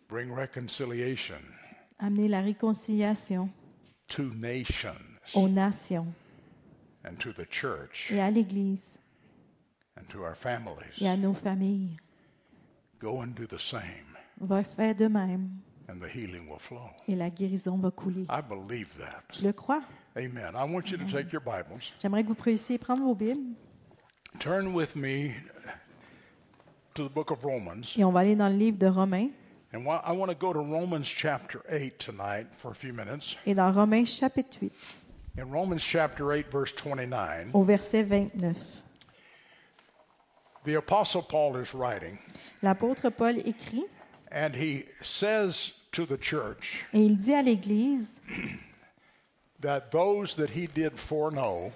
Bring 0.07 0.31
reconciliation 0.31 1.39
amener 1.99 2.27
la 2.29 2.41
réconciliation 2.41 3.49
to 4.07 4.23
nations 4.35 4.95
aux 5.35 5.47
nations 5.49 6.07
and 7.05 7.15
to 7.19 7.31
the 7.33 7.45
church. 7.49 8.09
et 8.11 8.19
à 8.21 8.31
l'Église 8.31 8.81
and 9.97 10.03
to 10.09 10.23
our 10.23 10.35
families. 10.35 11.01
et 11.01 11.07
à 11.07 11.17
nos 11.17 11.33
familles. 11.33 11.97
Go 12.99 13.21
and 13.21 13.33
do 13.35 13.45
the 13.47 13.59
same, 13.59 14.15
Va 14.39 14.63
faire 14.63 14.95
de 14.95 15.07
même 15.07 15.49
and 15.89 15.99
the 15.99 16.07
healing 16.07 16.47
will 16.49 16.59
flow. 16.59 16.89
et 17.07 17.15
la 17.15 17.29
guérison 17.29 17.77
va 17.77 17.91
couler. 17.91 18.25
I 18.29 18.41
believe 18.41 18.89
that. 18.97 19.23
Je 19.33 19.45
le 19.45 19.53
crois. 19.53 19.81
Amen. 20.15 20.53
I 20.55 20.63
want 20.63 20.89
you 20.91 20.97
to 20.97 21.05
take 21.05 21.31
your 21.31 21.41
Bibles. 21.41 21.93
J'aimerais 22.01 22.23
que 22.23 22.29
vous 22.29 22.35
puissiez 22.35 22.77
prendre 22.77 23.03
vos 23.03 23.15
Bibles 23.15 23.55
Turn 24.39 24.73
with 24.73 24.95
me 24.95 25.33
to 26.93 27.07
the 27.07 27.11
book 27.13 27.31
of 27.31 27.43
Romans. 27.43 27.95
et 27.97 28.03
on 28.03 28.11
va 28.11 28.21
aller 28.21 28.35
dans 28.35 28.49
le 28.49 28.55
livre 28.57 28.77
de 28.77 28.87
Romains. 28.87 29.29
And 29.73 29.79
I 29.85 30.11
want 30.11 30.27
to 30.27 30.35
go 30.35 30.51
to 30.51 30.59
Romans 30.59 31.03
chapter 31.05 31.61
8 31.71 31.97
tonight 31.97 32.47
for 32.57 32.71
a 32.71 32.75
few 32.75 32.91
minutes. 32.93 33.37
Et 33.45 33.55
dans 33.55 33.71
Romains 33.73 34.05
chapitre 34.05 34.57
8, 34.61 34.73
In 35.39 35.45
Romans 35.45 35.77
chapter 35.79 36.23
8, 36.25 36.47
verse 36.51 36.73
29, 36.75 37.51
au 37.53 37.63
verset 37.63 38.03
29, 38.03 38.57
the 40.63 40.75
Apostle 40.75 41.21
Paul 41.21 41.57
is 41.57 41.73
writing, 41.73 42.17
l'apôtre 42.61 43.09
Paul 43.09 43.35
écrit 43.45 43.83
and 44.31 44.55
he 44.55 44.85
says 45.01 45.73
to 45.91 46.05
the 46.05 46.17
church 46.17 46.85
et 46.93 46.99
il 46.99 47.17
dit 47.17 47.33
à 47.33 47.41
l'Église 47.43 48.09
that 49.59 49.91
those 49.91 50.35
that 50.35 50.49
he 50.49 50.67
did 50.67 50.97
foreknow, 50.97 51.71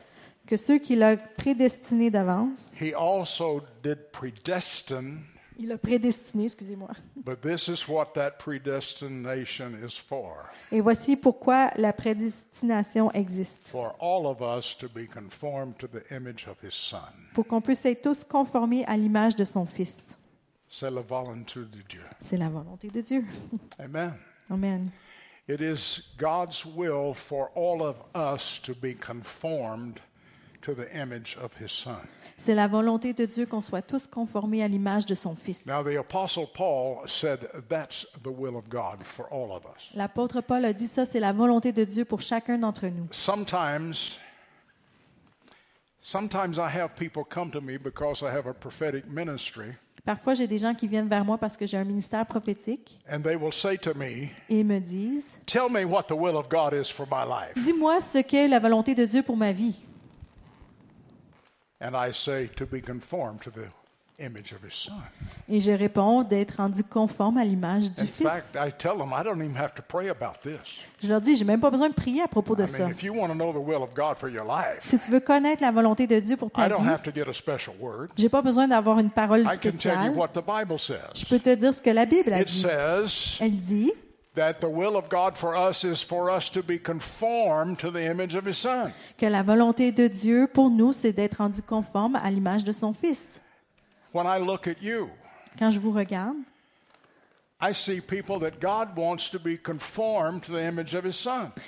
que 0.48 0.58
ceux 0.58 0.80
qu'il 0.80 1.04
a 1.04 1.18
prédestinés 1.18 2.12
d'avance, 2.12 2.72
he 2.80 2.94
also 2.94 3.62
did 3.84 4.12
predestine, 4.12 5.24
il 5.58 5.72
a 5.72 5.78
prédestiné, 5.78 6.44
excusez-moi. 6.46 6.90
but 7.16 7.42
this 7.42 7.68
is 7.68 7.88
what 7.88 8.14
that 8.14 8.32
predestination 8.40 9.76
is 9.84 9.98
for 9.98 10.50
Et 10.72 10.82
voici 10.82 11.16
pourquoi 11.16 11.72
la 11.78 11.94
prédestination 11.94 13.12
existe. 13.14 13.68
for 13.68 13.96
all 14.00 14.26
of 14.28 14.42
us 14.42 14.76
to 14.78 14.88
be 14.90 15.06
conformed 15.08 15.78
to 15.78 15.88
the 15.88 16.04
image 16.14 16.48
of 16.48 16.58
his 16.64 16.74
Son. 16.74 16.98
Pour 17.34 17.46
qu'on 17.48 17.62
puisse 17.62 17.86
être 17.86 18.02
tous 18.02 18.24
conformés 18.24 18.84
à 18.86 18.98
l'image 18.98 19.36
de 19.36 19.44
son 19.46 19.66
Fils. 19.66 19.98
C'est 20.68 20.90
la 20.92 21.02
volonté 21.02 21.60
de 21.62 21.82
Dieu. 21.88 22.02
C'est 22.20 22.38
la 22.38 22.50
volonté 22.50 22.90
de 22.90 23.02
Dieu. 23.02 23.24
Amen. 23.80 24.14
Amen. 24.50 24.92
It 25.48 25.62
is 25.62 26.02
God's 26.18 26.66
will 26.66 27.14
for 27.14 27.50
all 27.56 27.82
of 27.84 27.98
us 28.16 28.60
to 28.64 28.74
be 28.74 28.94
conformed 28.96 30.00
C'est 32.38 32.56
la 32.56 32.68
volonté 32.68 33.14
de 33.14 33.26
Dieu 33.26 33.46
qu'on 33.46 33.62
soit 33.62 33.82
tous 33.82 34.08
conformés 34.08 34.64
à 34.64 34.68
l'image 34.68 35.06
de 35.06 35.16
son 35.16 35.36
Fils. 35.36 35.66
Now, 35.66 35.84
the 35.84 35.98
Apostle 35.98 36.48
Paul 36.48 37.08
said 37.08 37.48
that's 37.70 38.06
the 38.24 38.30
will 38.30 38.56
of 38.56 38.68
God 38.70 39.04
for 39.04 39.26
all 39.32 39.52
of 39.52 39.66
us. 39.66 39.92
L'apôtre 39.94 40.42
Paul 40.42 40.66
a 40.66 40.74
dit 40.74 40.88
ça, 40.88 41.06
c'est 41.06 41.20
la 41.20 41.34
volonté 41.34 41.72
de 41.72 41.84
Dieu 41.84 42.06
pour 42.06 42.22
chacun 42.22 42.58
d'entre 42.58 42.88
nous. 42.88 43.08
Sometimes, 43.12 44.18
sometimes 46.02 46.58
I 46.58 46.70
have 46.70 46.96
people 46.96 47.24
come 47.24 47.52
to 47.52 47.62
me 47.62 47.78
because 47.78 48.22
I 48.22 48.36
have 48.36 48.48
a 48.48 48.54
prophetic 48.54 49.06
ministry, 49.08 49.74
Parfois, 50.06 50.36
j'ai 50.36 50.46
des 50.46 50.60
gens 50.60 50.76
qui 50.76 50.88
viennent 50.88 51.10
vers 51.10 51.26
moi 51.26 51.40
parce 51.40 51.58
que 51.58 51.66
j'ai 51.66 51.78
un 51.78 51.84
ministère 51.84 52.28
prophétique 52.28 53.00
and 53.12 53.22
they 53.22 53.36
will 53.36 53.52
say 53.52 53.76
to 53.76 53.92
me, 53.96 54.30
et 54.50 54.64
me 54.64 54.80
disent 54.80 55.40
Tell 55.48 55.68
me 55.68 55.84
what 55.84 56.04
the 56.04 56.16
will 56.16 56.38
of 56.38 56.48
God 56.48 56.74
is 56.74 56.92
for 56.92 57.08
my 57.10 57.26
life. 57.28 57.54
Dis-moi 57.56 58.00
ce 58.00 58.20
qu'est 58.20 58.48
la 58.48 58.60
volonté 58.60 58.94
de 58.94 59.04
Dieu 59.04 59.24
pour 59.24 59.36
ma 59.36 59.52
vie. 59.52 59.74
And 59.74 59.80
I 59.80 59.80
say, 59.80 59.82
To 59.82 59.82
be 59.82 59.82
conformed 59.82 59.84
to 59.84 59.84
the 59.84 59.88
image 60.22 60.62
of 61.02 61.18
his 61.18 61.34
Son. 61.34 61.75
Et 65.48 65.60
je 65.60 65.72
réponds 65.72 66.24
d'être 66.24 66.56
rendu 66.58 66.84
conforme 66.84 67.38
à 67.38 67.44
l'image 67.44 67.92
du 67.92 68.02
In 68.02 68.06
Fils. 68.06 68.28
fact, 68.28 68.56
I 68.56 68.72
tell 68.72 68.98
them, 68.98 69.12
I 69.14 69.24
don't 69.24 69.42
even 69.44 69.58
have 69.58 69.74
to 69.74 69.82
pray 69.86 70.10
about 70.10 70.40
this. 70.42 70.60
Je 71.04 71.10
leur 71.10 71.20
dis, 71.20 71.36
j'ai 71.36 71.44
même 71.44 71.60
pas 71.60 71.70
besoin 71.70 71.90
de 71.90 71.94
prier 71.94 72.22
à 72.22 72.28
propos 72.30 72.56
de 72.56 72.64
I 72.64 72.68
ça. 72.68 72.80
mean, 72.86 72.92
if 72.92 73.04
you 73.04 73.14
want 73.14 73.28
to 73.28 73.34
know 73.36 73.52
the 73.52 73.58
will 73.58 73.84
of 73.84 73.94
God 73.94 74.18
for 74.18 74.30
your 74.30 74.46
life, 74.46 74.80
Si 74.82 74.98
tu 74.98 75.12
veux 75.12 75.20
connaître 75.20 75.62
la 75.62 75.72
volonté 75.72 76.08
de 76.08 76.18
Dieu 76.20 76.38
pour 76.38 76.50
ta 76.50 76.66
I 76.66 76.70
don't 76.70 76.82
vie, 76.82 76.88
have 76.88 77.04
to 77.04 77.12
get 77.14 77.28
a 77.28 77.34
special 77.34 77.76
word. 77.80 78.08
j'ai 78.16 78.30
pas 78.30 78.42
besoin 78.42 78.68
d'avoir 78.70 79.00
une 79.00 79.10
parole 79.10 79.42
I 79.42 79.44
can 79.44 79.58
tell 79.58 79.66
you 79.66 79.72
spéciale. 79.80 80.10
what 80.16 80.30
the 80.30 80.44
Bible 80.46 80.78
Je 80.80 80.86
says. 80.86 81.26
peux 81.30 81.40
te 81.40 81.54
dire 81.54 81.74
ce 81.74 81.82
que 81.82 81.90
la 81.90 82.06
Bible 82.06 82.32
a 82.34 82.40
It 82.42 82.48
dit. 82.48 82.62
says 82.62 83.38
Elle 83.42 83.58
dit 83.60 83.92
that 84.36 84.60
the 84.60 84.68
will 84.70 84.96
of 84.98 85.10
God 85.10 85.36
for 85.38 85.56
us 85.56 85.84
is 85.84 86.02
for 86.04 86.30
us 86.30 86.50
to 86.52 86.62
be 86.62 86.78
conformed 86.78 87.80
to 87.80 87.90
the 87.92 88.04
image 88.10 88.36
of 88.36 88.46
His 88.46 88.58
Son. 88.58 88.92
que 89.18 89.28
la 89.28 89.42
volonté 89.44 89.92
de 89.92 90.08
Dieu 90.08 90.48
pour 90.48 90.70
nous, 90.70 90.92
c'est 90.94 91.14
d'être 91.14 91.38
rendu 91.38 91.62
conforme 91.62 92.16
à 92.18 92.30
l'image 92.30 92.64
de 92.64 92.72
son 92.72 92.94
Fils. 92.94 93.42
When 94.14 94.26
I 94.28 94.40
look 94.40 94.68
at 94.68 94.82
you, 94.82 95.10
Quand 95.58 95.72
je 95.72 95.80
vous 95.80 95.92
regarde, 95.92 96.36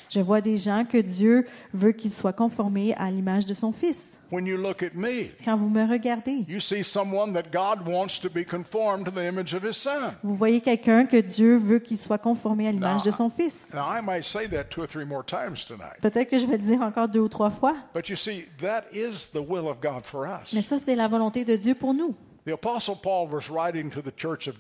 je 0.10 0.20
vois 0.20 0.41
des 0.41 0.58
gens 0.58 0.84
que 0.86 0.98
Dieu 0.98 1.46
veut 1.74 1.91
qu'ils 1.94 2.12
soient 2.12 2.34
conformés 2.34 2.94
à 2.96 3.10
l'image 3.10 3.46
de 3.46 3.53
son 3.53 3.72
Fils. 3.72 4.17
When 4.29 4.46
you 4.46 4.58
look 4.58 4.84
at 4.84 4.94
me, 4.94 5.29
Quand 5.46 5.56
vous 5.56 5.70
me 5.70 5.89
regardez, 5.89 6.44
you 6.50 6.60
see 6.60 6.84
someone 6.84 7.32
that 7.32 7.50
God 7.53 7.88
wants 7.88 8.20
to 8.22 8.29
be 8.29 8.44
conformed 8.46 9.06
to 9.06 9.12
the 9.12 9.24
image 9.24 9.53
of 9.53 9.63
His 9.63 9.77
Son. 9.77 10.12
vous 10.22 10.36
voyez 10.36 10.60
quelqu'un 10.60 11.06
que 11.06 11.15
Dieu 11.22 11.56
veut 11.56 11.79
qu'il 11.79 11.98
soit 11.98 12.17
conformé 12.17 12.67
à 12.67 12.74
l'image 12.74 13.03
de 13.03 13.12
son 13.12 13.29
Fils. 13.29 13.70
Now, 13.74 13.86
I 13.89 14.01
might 14.03 14.25
say 14.25 14.50
that 14.50 14.65
two 14.65 14.82
or 14.82 14.88
three 14.88 15.06
more 15.06 15.24
times 15.24 15.63
tonight. 15.65 16.01
Peut-être 16.01 16.29
que 16.29 16.38
je 16.38 16.46
vais 16.46 16.58
le 16.58 16.63
dire 16.63 16.82
encore 16.82 17.08
deux 17.08 17.22
ou 17.22 17.29
trois 17.29 17.50
fois, 17.50 17.75
But 17.96 18.10
you 18.10 18.17
see, 18.17 18.44
that 18.60 18.84
is 18.91 19.29
the 19.32 19.39
will 19.39 19.70
of 19.70 19.79
God 19.82 20.03
for 20.03 20.25
us. 20.25 20.51
mais 20.51 20.62
ça, 20.62 20.77
c'est 20.77 20.96
la 20.98 21.08
volonté 21.08 21.46
de 21.46 21.56
Dieu 21.56 21.74
pour 21.75 21.94
nous. 21.94 22.13
The 22.48 22.54
Apostle 22.54 22.96
Paul 22.96 23.27
was 23.27 23.50
writing 23.50 23.92
to 23.92 24.01
the 24.01 24.13
church 24.16 24.48
of 24.48 24.58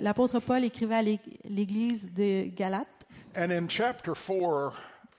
L'apôtre 0.00 0.38
Paul 0.38 0.62
écrivait 0.62 0.94
à 0.94 1.02
l'Ég- 1.02 1.40
l'Église 1.44 2.08
de 2.14 2.48
Galates. 2.54 2.86
And 3.34 3.50
in 3.50 3.66
chapter 3.68 4.14
4 4.14 4.72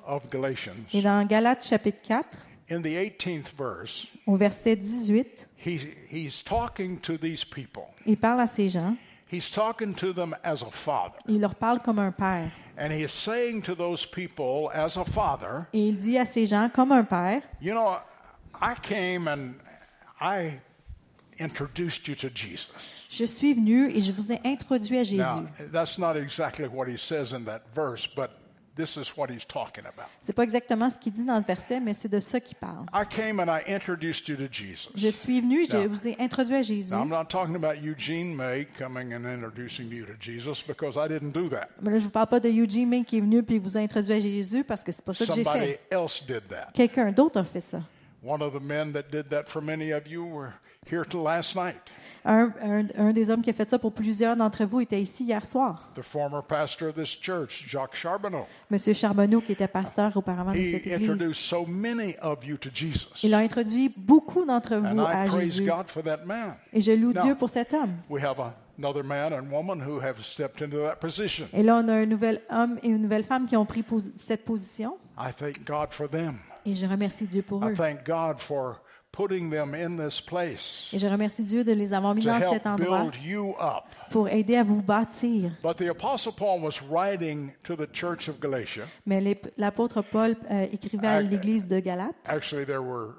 of 0.08 0.30
Galatians, 0.32 0.88
Et 0.94 1.02
dans 1.02 1.28
Galates 1.28 1.68
chapitre 1.68 2.00
4, 2.02 2.40
in 2.70 2.82
the 2.82 2.96
18th 2.96 3.50
verse, 3.58 4.08
Au 4.26 4.38
verset 4.38 4.78
18, 4.78 5.50
he, 5.58 5.80
he's 6.10 6.42
talking 6.42 6.98
to 7.02 7.18
these 7.18 7.44
people. 7.44 7.90
il 8.06 8.16
parle 8.16 8.40
à 8.40 8.48
ces 8.48 8.70
gens. 8.70 8.96
He's 9.30 9.52
talking 9.52 9.94
to 9.96 10.14
them 10.14 10.34
as 10.46 10.62
a 10.64 10.72
father. 10.72 11.18
Il 11.28 11.42
leur 11.42 11.56
parle 11.56 11.80
comme 11.82 12.00
un 12.00 12.14
père. 12.14 12.52
And 12.78 12.90
he 12.94 13.04
is 13.04 13.10
saying 13.12 13.64
to 13.64 13.76
those 13.76 14.06
people, 14.06 14.70
as 14.74 14.96
a 14.96 15.04
father, 15.04 15.66
Et 15.74 15.90
il 15.90 15.98
dit 15.98 16.18
à 16.18 16.24
ces 16.24 16.46
gens 16.46 16.70
comme 16.70 16.94
un 16.94 17.04
père, 17.04 17.42
you 17.62 17.74
know, 17.74 17.98
I 18.62 18.76
came 18.82 19.28
and 19.28 19.56
I 20.22 20.62
introduced 21.42 22.08
you 22.08 22.16
to 22.16 22.28
Jesus. 22.34 22.70
je 23.10 23.26
suis 23.26 23.54
venu 23.54 23.90
et 23.92 24.00
je 24.02 24.12
vous 24.12 24.32
ai 24.32 24.40
introduit 24.46 24.98
à 24.98 25.04
Jésus. 25.04 25.18
Now, 25.22 25.48
that's 25.72 25.98
not 25.98 26.16
exactly 26.16 26.66
what 26.68 26.88
he 26.88 26.98
says 26.98 27.34
in 27.34 27.44
that 27.46 27.62
verse, 27.76 28.08
but 28.08 28.30
this 28.78 28.96
is 28.96 29.12
what 29.18 29.28
he's 29.30 29.46
talking 29.46 29.84
about. 29.86 30.08
C'est 30.22 30.32
pas 30.32 30.44
exactement 30.44 30.90
ce 30.90 30.98
qu'il 30.98 31.12
dit 31.12 31.26
dans 31.26 31.42
ce 31.42 31.46
verset, 31.46 31.82
mais 31.82 31.94
c'est 31.94 32.08
de 32.08 32.22
ça 32.22 32.40
qu'il 32.40 32.56
parle. 32.56 32.86
I 32.94 33.04
came 33.10 33.40
and 33.42 33.48
I 33.48 33.62
introduced 33.70 34.30
you 34.30 34.38
to 34.38 34.48
Jesus. 34.50 34.90
Je 34.96 35.10
suis 35.10 35.42
venu, 35.42 35.66
je 35.70 35.76
Now- 35.76 35.90
vous 35.90 36.08
ai 36.08 36.16
introduit 36.22 36.56
à 36.56 36.62
Jésus. 36.62 36.94
Now, 36.94 37.02
I'm 37.04 37.10
not 37.10 37.26
talking 37.26 37.56
about 37.56 37.76
Eugene 37.84 38.34
May 38.34 38.66
coming 38.80 39.14
and 39.14 39.26
introducing 39.26 39.92
you 39.92 40.06
to 40.06 40.14
Jesus 40.20 40.64
because 40.66 40.96
I 40.96 41.10
didn't 41.10 41.34
do 41.34 41.50
that. 41.50 41.68
Mais 41.82 41.92
là, 41.92 41.98
je 41.98 42.06
vous 42.06 42.10
parle 42.12 42.28
pas 42.28 42.40
de 42.40 42.48
Eugene 42.50 42.88
May 42.88 43.04
qui 43.04 43.18
est 43.18 43.22
venu 43.22 43.44
puis 43.44 43.60
vous 43.60 43.78
a 43.78 43.82
introduit 43.82 44.14
à 44.14 44.20
Jésus 44.22 44.64
parce 44.64 44.86
que 44.86 44.92
c'est 44.94 45.04
pas 45.04 45.14
ça 45.14 45.26
que 45.26 45.34
j'ai 45.34 45.44
Somebody 45.44 45.66
fait. 45.66 45.80
else 45.92 46.24
did 46.26 46.48
that. 46.50 46.70
Quelqu'un 46.74 47.12
d'autre 47.12 47.40
a 47.42 47.44
fait 47.44 47.60
ça. 47.60 47.82
One 48.24 48.42
of 48.44 48.54
the 48.54 48.60
men 48.64 48.92
that 48.94 49.10
did 49.12 49.30
that 49.30 49.46
for 49.48 49.62
many 49.64 49.92
of 49.92 50.06
you 50.08 50.24
were 50.24 50.52
here 50.88 51.04
till 51.04 51.24
last 51.24 51.56
night. 51.56 51.78
Un, 52.24 52.54
un- 52.62 52.88
un 52.96 53.14
des 53.14 53.32
hommes 53.32 53.42
qui 53.42 53.50
a 53.50 53.54
fait 53.54 53.68
ça 53.68 53.80
pour 53.80 53.94
plusieurs 53.94 54.36
d'entre 54.36 54.64
vous 54.64 54.80
était 54.80 55.02
ici 55.02 55.24
hier 55.26 55.44
soir. 55.44 55.90
The 55.96 56.04
former 56.04 56.42
pastor 56.48 56.90
of 56.90 56.96
this 56.96 57.10
church, 57.20 57.66
Jacques 57.68 57.96
Charbonneau. 57.96 58.46
Monsieur 58.70 58.94
Charbonneau, 58.94 59.42
qui 59.42 59.54
était 59.54 59.68
pasteur 59.68 60.16
auparavant 60.16 60.54
de 60.54 60.62
cette 60.62 60.86
église. 60.86 61.10
introduced 61.10 61.42
so 61.42 61.66
many 61.66 62.16
of 62.22 62.46
you 62.46 62.58
to 62.58 62.70
Jesus. 62.72 63.08
Il 63.24 63.34
a 63.34 63.40
introduit 63.40 63.92
beaucoup 63.98 64.46
d'entre 64.46 64.74
And 64.74 64.94
vous 64.94 65.02
I 65.02 65.06
à 65.08 65.26
praise 65.26 65.56
Jésus. 65.56 65.66
God 65.66 65.88
for 65.88 66.04
that 66.04 66.20
man. 66.26 66.54
Et 66.74 66.82
je 66.82 66.92
loue 66.92 67.14
Now- 67.14 67.24
Dieu 67.24 67.34
pour 67.36 67.50
cet 67.50 67.74
homme. 67.74 67.96
We 68.08 68.24
have 68.24 68.38
another 68.78 69.04
man 69.04 69.34
and 69.34 69.50
woman 69.52 69.82
who 69.82 70.00
have 70.00 70.22
stepped 70.24 70.62
into 70.62 70.78
that 70.84 70.98
position. 71.00 71.48
Et 71.54 71.64
là, 71.64 71.78
on 71.84 71.88
a 71.88 71.94
un 71.94 72.06
nouvel 72.06 72.42
homme 72.52 72.78
et 72.84 72.88
une 72.90 73.02
nouvelle 73.02 73.24
femme 73.24 73.48
qui 73.48 73.58
ont 73.58 73.66
pris 73.66 73.84
cette 74.18 74.46
position. 74.46 74.98
I 75.18 75.32
thank 75.36 75.66
God 75.66 75.88
for 75.90 76.08
them. 76.08 76.36
Et 76.66 76.76
je 76.76 76.86
remercie 76.86 77.28
Dieu 77.28 77.42
pour 77.42 77.64
I 77.64 77.72
eux. 77.72 77.74
thank 77.76 78.06
God 78.06 78.40
for 78.40 78.82
putting 79.12 79.50
them 79.52 79.74
in 79.76 79.98
this 79.98 80.22
place 80.22 80.90
Et 80.94 81.00
je 81.00 81.06
remercie 81.08 81.44
Dieu 81.44 81.64
de 81.66 81.74
les 81.74 81.94
avoir 81.94 82.16
mis 82.16 82.22
to 82.22 82.30
dans 82.30 82.38
help 82.40 82.54
cet 82.54 82.66
endroit 82.66 83.04
build 83.04 83.16
you 83.24 83.50
up. 83.60 83.84
pour 84.10 84.30
aider 84.30 84.56
à 84.56 84.64
vous 84.64 84.82
bâtir. 84.82 85.52
But 85.64 85.76
the 85.78 85.90
Apostle 85.90 86.32
Paul 86.34 86.62
was 86.62 86.82
writing 86.90 87.52
to 87.64 87.76
the 87.76 87.92
church 87.92 88.30
of 88.30 88.40
Galatia. 88.40 88.84
Mais 89.06 89.20
l'ép- 89.20 89.50
l'apôtre 89.58 90.02
Paul 90.02 90.36
euh, 90.50 90.66
écrivait 90.72 91.08
à 91.08 91.22
l'église 91.22 91.68
de 91.68 91.80
Galate. 91.80 92.16
Actually, 92.28 92.66
there 92.66 92.82
were 92.82 93.16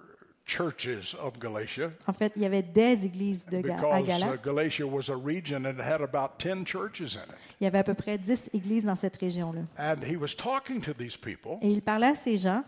churches 0.46 1.14
of 1.22 1.38
Galatia 1.38 1.90
En 2.06 2.12
fait, 2.12 2.32
il 2.36 2.42
y 2.42 2.46
avait 2.46 2.62
des 2.62 3.06
églises 3.06 3.46
de 3.46 3.60
Ga- 3.60 3.74
à 3.74 3.76
because 3.76 4.00
uh, 4.02 4.06
Galate. 4.06 4.44
Galatia 4.46 4.86
was 4.86 5.10
a 5.10 5.16
region 5.16 5.66
and 5.66 5.74
it 5.78 5.80
had 5.80 6.00
about 6.00 6.38
10 6.38 6.64
churches 6.64 7.16
in 7.16 7.20
it. 7.22 7.36
Il 7.60 7.64
y 7.64 7.66
avait 7.66 7.78
à 7.78 7.84
peu 7.84 7.94
près 7.94 8.18
10 8.18 8.50
églises 8.54 8.84
dans 8.86 8.96
cette 8.96 9.16
région-là. 9.18 9.60
And 9.78 10.02
he 10.04 10.16
was 10.16 10.34
talking 10.36 10.80
to 10.80 10.92
these 10.94 11.16
people 11.16 11.58
Et 11.60 11.68
il 11.70 11.82
parlait 11.82 12.08
à 12.08 12.14
ces 12.14 12.36
gens 12.38 12.64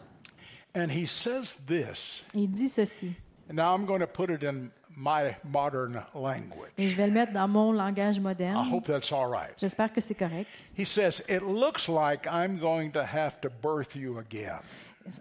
and 0.75 0.89
he 0.91 1.07
says 1.07 1.57
this. 1.67 2.25
et 2.35 2.41
il 2.41 2.51
dit 2.51 2.69
ceci. 2.69 3.13
Now 3.53 3.75
I'm 3.77 3.85
going 3.85 4.01
to 4.01 4.07
put 4.07 4.31
it 4.31 4.43
in 4.43 4.71
my 4.97 5.35
modern 5.45 5.97
Et 6.15 6.19
language. 6.19 6.71
je 6.79 6.95
vais 6.97 7.07
le 7.07 7.13
mettre 7.13 7.33
dans 7.33 7.49
mon 7.49 7.73
langage 7.73 8.17
I 8.17 8.21
moderne. 8.21 8.69
hope 8.73 8.87
that's 8.87 9.13
all 9.13 9.29
right. 9.29 9.53
J'espère 9.59 9.93
que 9.93 10.01
c'est 10.01 10.15
correct. 10.15 10.49
He 10.79 10.87
says, 10.87 11.23
It 11.29 11.43
looks 11.43 11.89
like 11.89 12.27
I'm 12.27 12.59
going 12.59 12.91
to 12.93 13.03
have 13.05 13.41
to 13.43 13.51
birth 13.51 13.95
you 13.97 14.19
again. 14.19 14.61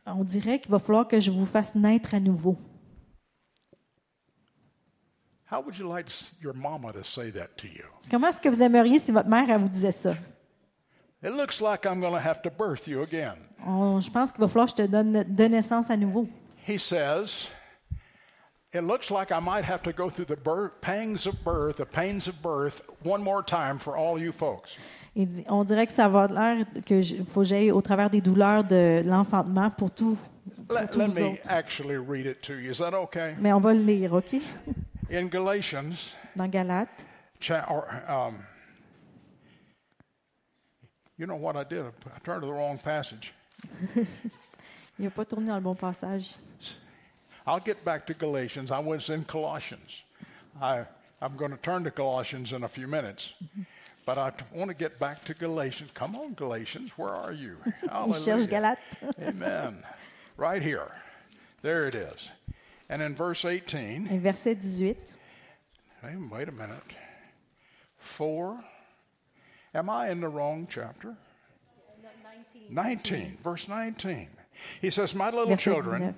On 0.06 0.24
dirait 0.24 0.60
qu'il 0.60 0.72
va 0.72 0.80
falloir 0.80 1.08
que 1.08 1.20
je 1.20 1.30
vous 1.32 1.46
fasse 1.46 1.76
naître 1.76 2.14
à 2.16 2.20
nouveau. 2.22 2.58
How 5.52 5.60
would 5.62 5.78
you 5.78 5.88
like 5.88 6.06
to 6.06 6.12
s- 6.12 6.34
your 6.42 6.54
mama 6.54 6.92
to 6.94 7.04
say 7.04 7.30
that 7.32 7.50
to 7.58 7.68
you? 7.68 7.84
Comment 8.10 8.30
est-ce 8.30 8.42
que 8.42 8.50
vous 8.50 8.62
aimeriez 8.62 8.98
si 9.00 9.12
votre 9.12 9.28
mère 9.30 9.60
vous 9.60 9.68
disait 9.70 9.92
ça? 9.92 10.16
It 11.24 11.32
looks 11.32 11.62
like 11.62 11.86
I'm 11.86 12.00
going 12.02 12.14
to 12.14 12.20
have 12.20 12.42
to 12.42 12.50
birth 12.50 12.88
you 12.88 13.02
again. 13.02 13.38
On- 13.66 14.00
je 14.02 14.10
pense 14.12 14.32
qu'il 14.32 14.42
va 14.42 14.48
falloir 14.48 14.66
que 14.68 14.72
je 14.84 14.88
te 14.88 14.92
donne 14.92 15.24
de 15.24 15.44
naissance 15.48 15.90
à 15.90 15.96
nouveau. 15.98 16.28
He 16.68 16.78
says, 16.78 17.50
It 18.74 18.82
looks 18.84 19.10
like 19.12 19.30
I 19.32 19.40
might 19.40 19.64
have 19.64 19.84
to 19.84 19.94
go 19.94 20.10
through 20.10 20.26
the 20.26 20.36
birth, 20.36 20.82
pangs 20.82 21.28
of 21.28 21.36
birth, 21.46 21.78
the 21.78 21.86
pains 21.86 22.28
of 22.28 22.42
birth, 22.42 22.82
one 23.04 23.22
more 23.22 23.44
time 23.44 23.78
for 23.78 23.96
all 23.96 24.18
you 24.20 24.32
folks. 24.32 24.78
Il 25.16 25.28
dit, 25.28 25.46
on 25.48 25.64
dirait 25.64 25.86
que 25.86 25.94
ça 25.94 26.10
va 26.10 26.26
l'air 26.28 26.66
que 26.86 27.00
je- 27.02 27.24
faut 27.24 27.42
que 27.42 27.48
j'aille 27.48 27.72
au 27.72 27.82
travers 27.82 28.10
des 28.10 28.20
douleurs 28.20 28.64
de 28.64 29.04
l'enfantement 29.06 29.70
pour 29.70 29.92
tout. 29.92 30.18
Pour 30.68 30.76
Let, 30.80 30.88
tous 30.88 30.98
let 31.00 31.08
vous 31.08 31.20
me 31.22 31.30
autres. 31.34 31.50
actually 31.52 31.98
read 31.98 32.26
it 32.26 32.42
to 32.42 32.54
you. 32.56 32.72
Is 32.72 32.80
that 32.80 32.94
okay? 32.96 33.36
Mais 33.40 33.54
on 33.54 33.60
va 33.60 33.74
le 33.74 33.80
lire, 33.82 34.12
OK? 34.14 34.42
In 35.12 35.28
Galatians, 35.28 36.16
Dans 36.36 36.48
Galate. 36.50 37.06
cha- 37.40 37.66
or, 37.70 37.86
um, 38.10 38.40
you 41.18 41.26
know 41.26 41.36
what 41.36 41.56
I 41.56 41.64
did? 41.64 41.86
I 41.86 42.20
turned 42.24 42.42
to 42.42 42.48
the 42.48 42.54
wrong 42.54 42.78
passage. 42.78 43.34
Il 43.96 45.06
n'a 45.06 45.10
pas 45.10 45.26
tourné 45.26 45.48
dans 45.48 45.56
le 45.56 45.62
bon 45.62 45.76
passage. 45.76 46.36
I'll 47.46 47.60
get 47.60 47.84
back 47.84 48.06
to 48.08 48.14
Galatians. 48.14 48.72
I 48.72 48.80
was 48.80 49.10
in 49.10 49.26
Colossians. 49.26 50.04
I, 50.62 50.86
I'm 51.22 51.36
going 51.36 51.52
to 51.52 51.58
turn 51.58 51.84
to 51.84 51.92
Colossians 51.92 52.54
in 52.54 52.64
a 52.64 52.68
few 52.68 52.88
minutes. 52.88 53.34
Mm-hmm. 53.44 53.64
But 54.06 54.18
I 54.18 54.32
want 54.54 54.70
to 54.70 54.76
get 54.76 55.00
back 55.00 55.24
to 55.26 55.34
Galatians. 55.34 55.92
Come 55.94 56.16
on, 56.16 56.34
Galatians. 56.34 56.92
Where 56.98 57.10
are 57.10 57.32
you? 57.32 57.58
Hallelujah. 57.90 58.78
Amen. 59.22 59.84
Right 60.38 60.62
here. 60.62 60.92
There 61.62 61.88
it 61.88 61.96
is. 61.96 62.30
And 62.90 63.02
in 63.02 63.16
verse 63.16 63.46
18, 63.46 64.10
Et 64.12 64.20
verset 64.20 64.58
18. 64.58 64.96
hey, 66.02 66.16
wait 66.30 66.50
a 66.50 66.52
minute. 66.52 66.84
Four. 67.98 68.64
Am 69.74 69.90
I 69.90 70.10
in 70.12 70.22
the 70.22 70.28
wrong 70.28 70.68
chapter? 70.70 71.16
19, 72.70 73.38
verse 73.44 73.68
19. 73.68 74.28
He 74.82 74.90
says, 74.92 75.16
My 75.16 75.30
little 75.32 75.58
children, 75.58 76.14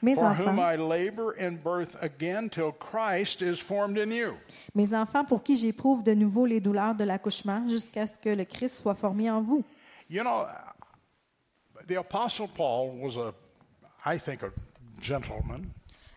for 0.00 0.34
whom 0.34 0.60
I 0.60 0.76
labor 0.76 1.32
in 1.32 1.56
birth 1.56 1.96
again 2.00 2.48
till 2.48 2.72
Christ 2.72 3.42
is 3.42 3.58
formed 3.58 3.98
in 3.98 4.10
you. 4.12 4.36
mes 4.74 4.94
enfants 4.94 5.24
pour 5.24 5.42
qui 5.42 5.56
j'éprouve 5.56 6.02
de 6.04 6.14
nouveau 6.14 6.46
les 6.46 6.60
douleurs 6.60 6.94
de 6.94 7.04
l'accouchement 7.04 7.68
jusqu'à 7.68 8.06
ce 8.06 8.18
que 8.18 8.30
le 8.30 8.44
Christ 8.44 8.78
soit 8.78 8.94
formé 8.94 9.28
en 9.30 9.42
vous. 9.42 9.64
You 10.08 10.22
know, 10.22 10.46
the 11.86 11.96
Apostle 11.98 12.48
Paul 12.48 12.90
was 13.00 13.16
a, 13.16 13.34
I 14.06 14.18
think, 14.18 14.42
a 14.42 14.52
gentleman. 15.00 15.72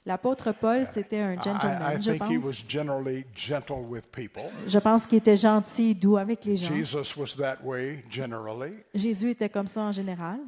L'apôtre 0.06 0.52
Paul, 0.52 0.86
c'était 0.86 1.20
un 1.20 1.36
gentleman, 1.42 2.02
je 2.02 2.12
pense. 2.18 2.28
Je 4.68 4.78
pense 4.80 5.08
qu'il 5.08 5.18
était 5.20 5.38
gentil 5.38 5.92
et 5.92 5.94
doux 5.94 6.18
avec 6.18 6.44
les 6.44 6.58
gens. 6.58 6.68
Jésus 8.94 9.30
était 9.30 9.48
comme 9.48 9.68
ça 9.68 9.82
en 9.84 9.92
général. 9.94 10.40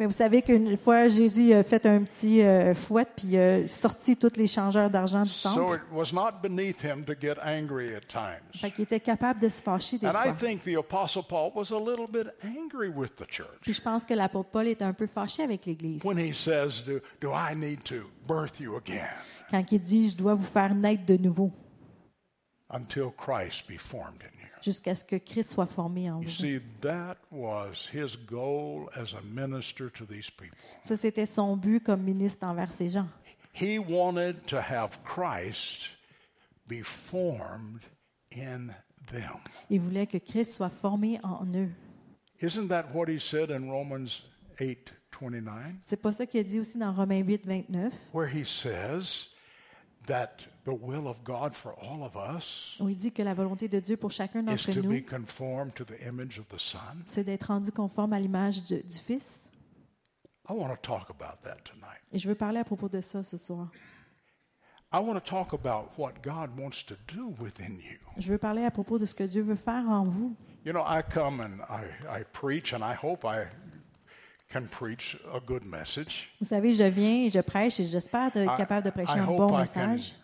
Mais 0.00 0.06
vous 0.06 0.12
savez 0.12 0.42
qu'une 0.42 0.76
fois, 0.76 1.08
Jésus 1.08 1.52
a 1.52 1.62
fait 1.62 1.84
un 1.86 2.02
petit 2.02 2.42
euh, 2.42 2.74
fouet 2.74 3.06
puis 3.16 3.36
a 3.38 3.66
sorti 3.66 4.16
tous 4.16 4.36
les 4.36 4.46
changeurs 4.46 4.88
d'argent 4.90 5.22
du 5.22 5.30
So 5.30 5.50
temple. 5.54 5.74
it 5.76 5.82
was 5.92 6.12
not 6.12 6.40
beneath 6.42 6.82
him 6.82 7.04
to 7.04 7.12
get 7.20 7.36
angry 7.42 7.94
at 7.94 8.02
times. 8.08 8.40
Fait 8.54 8.70
qu'il 8.70 8.84
était 8.84 9.00
capable 9.00 9.40
de 9.40 9.48
se 9.48 9.62
fâcher 9.62 9.98
des 9.98 10.06
And 10.06 10.10
I 10.12 10.22
fois. 10.30 10.32
think 10.34 10.62
the 10.62 10.76
Apostle 10.78 11.22
Paul 11.28 11.52
was 11.54 11.70
a 11.72 11.78
little 11.78 12.06
bit 12.10 12.28
angry 12.44 12.88
with 12.88 13.14
the 13.16 13.24
Puis 13.26 13.36
church 13.36 13.76
je 13.76 13.80
pense 13.80 14.04
que 14.06 14.14
l'apôtre 14.14 14.50
Paul 14.50 14.66
était 14.66 14.84
un 14.84 14.92
peu 14.94 15.06
fâché 15.06 15.42
avec 15.42 15.66
l'Église. 15.66 16.02
when 16.04 16.18
he 16.18 16.32
says, 16.34 16.82
Do, 16.86 17.00
do 17.20 17.30
I 17.32 17.54
need 17.54 17.82
to 17.84 18.10
birth 18.26 18.58
you 18.60 18.76
again? 18.76 19.08
Quand 19.50 19.64
il 19.70 19.80
dit, 19.80 20.08
je 20.10 20.16
dois 20.16 20.34
vous 20.34 20.42
faire 20.44 20.74
naître 20.74 21.04
de 21.06 21.16
nouveau 21.16 21.50
until 22.70 23.10
Christ 23.16 23.66
be 23.68 23.78
formed 23.78 24.22
in 24.22 24.40
you? 24.40 24.41
Jusqu'à 24.62 24.94
ce 24.94 25.04
que 25.04 25.16
Christ 25.16 25.52
soit 25.52 25.66
formé 25.66 26.10
en 26.10 26.20
vous. 26.20 26.30
see, 26.30 26.60
that 26.80 27.16
was 27.30 27.88
his 27.92 28.16
goal 28.16 28.88
as 28.96 29.14
a 29.14 29.20
minister 29.22 29.90
to 29.90 30.04
these 30.04 30.30
people. 30.30 30.56
Ça, 30.82 30.96
c'était 30.96 31.26
son 31.26 31.56
but 31.56 31.82
comme 31.82 32.02
ministre 32.02 32.46
envers 32.46 32.72
ces 32.72 32.88
gens. 32.88 33.08
He 33.54 33.78
wanted 33.78 34.46
to 34.46 34.58
have 34.58 34.98
Christ 35.04 35.90
be 36.66 36.82
formed 36.82 37.82
in 38.34 38.68
them. 39.10 39.38
Il 39.68 39.80
voulait 39.80 40.06
que 40.06 40.18
Christ 40.18 40.54
soit 40.54 40.70
formé 40.70 41.20
en 41.22 41.46
eux. 41.54 41.70
Isn't 42.40 42.68
that 42.68 42.94
what 42.94 43.08
he 43.08 43.18
said 43.20 43.50
in 43.50 43.70
Romans 43.70 44.22
8 44.58 44.92
29? 45.12 45.74
C'est 45.84 46.00
pas 46.00 46.12
ça 46.12 46.26
qu'il 46.26 46.40
a 46.40 46.42
dit 46.42 46.58
aussi 46.58 46.78
dans 46.78 46.92
Romains 46.92 47.20
8, 47.20 47.46
29, 47.46 47.92
Where 48.12 48.28
he 48.28 48.44
says 48.44 49.28
that 50.06 50.48
the 50.64 50.68
will 50.80 51.06
of 51.06 51.22
God 51.24 51.54
for 51.54 51.72
all 51.80 52.02
of 52.02 52.16
us 52.16 52.76
où 52.80 52.88
il 52.88 52.96
dit 52.96 53.12
que 53.12 53.22
la 53.22 53.34
volonté 53.34 53.68
de 53.68 53.80
Dieu 53.80 53.96
pour 53.96 54.10
chacun 54.10 54.42
d'entre 54.42 54.72
to 54.72 54.82
be 54.82 54.86
nous, 54.86 55.02
conformed 55.02 55.74
to 55.74 55.84
the 55.84 56.00
image 56.06 56.38
of 56.38 56.48
the 56.48 56.58
Son. 56.58 56.78
c'est 57.06 57.24
d'être 57.24 57.48
rendu 57.48 57.72
conforme 57.72 58.12
à 58.12 58.20
l'image 58.20 58.62
du, 58.62 58.82
du 58.82 58.96
Fils. 58.96 59.50
I 60.48 60.52
want 60.52 60.70
to 60.70 60.76
talk 60.76 61.08
about 61.10 61.40
that 61.44 61.56
tonight. 61.64 62.00
Et 62.12 62.18
je 62.18 62.28
veux 62.28 62.34
parler 62.34 62.58
à 62.58 62.64
propos 62.64 62.88
de 62.88 63.00
ça 63.00 63.22
ce 63.22 63.36
soir. 63.36 63.68
I 64.92 64.98
want 64.98 65.14
to 65.14 65.20
talk 65.20 65.54
about 65.54 65.90
what 65.96 66.20
God 66.22 66.50
wants 66.58 66.84
to 66.86 66.94
do 67.08 67.34
within 67.40 67.78
you. 67.78 67.98
Je 68.18 68.30
veux 68.30 68.38
parler 68.38 68.64
à 68.64 68.70
propos 68.70 68.98
de 68.98 69.06
ce 69.06 69.14
que 69.14 69.24
Dieu 69.24 69.42
veut 69.42 69.56
faire 69.56 69.88
en 69.88 70.04
vous. 70.04 70.36
You 70.64 70.72
know, 70.72 70.84
I 70.86 71.02
come 71.02 71.40
and 71.40 71.64
I, 71.68 71.86
I 72.06 72.24
preach, 72.32 72.74
and 72.74 72.82
I 72.82 72.94
hope 72.94 73.24
I 73.24 73.46
can 74.52 74.66
preach 74.70 75.16
a 75.32 75.40
good 75.40 75.64
message. 75.64 76.30
Vous 76.40 76.46
savez, 76.46 76.72
je 76.72 76.84
viens 76.84 77.24
et 77.24 77.30
je 77.30 77.40
prêche 77.40 77.80
et 77.80 77.86
j'espère 77.86 78.36
être 78.36 78.56
capable 78.56 78.84
de 78.84 78.90
prêcher 78.90 79.16
I 79.16 79.20
un 79.20 79.26
bon 79.26 79.56
message. 79.56 80.14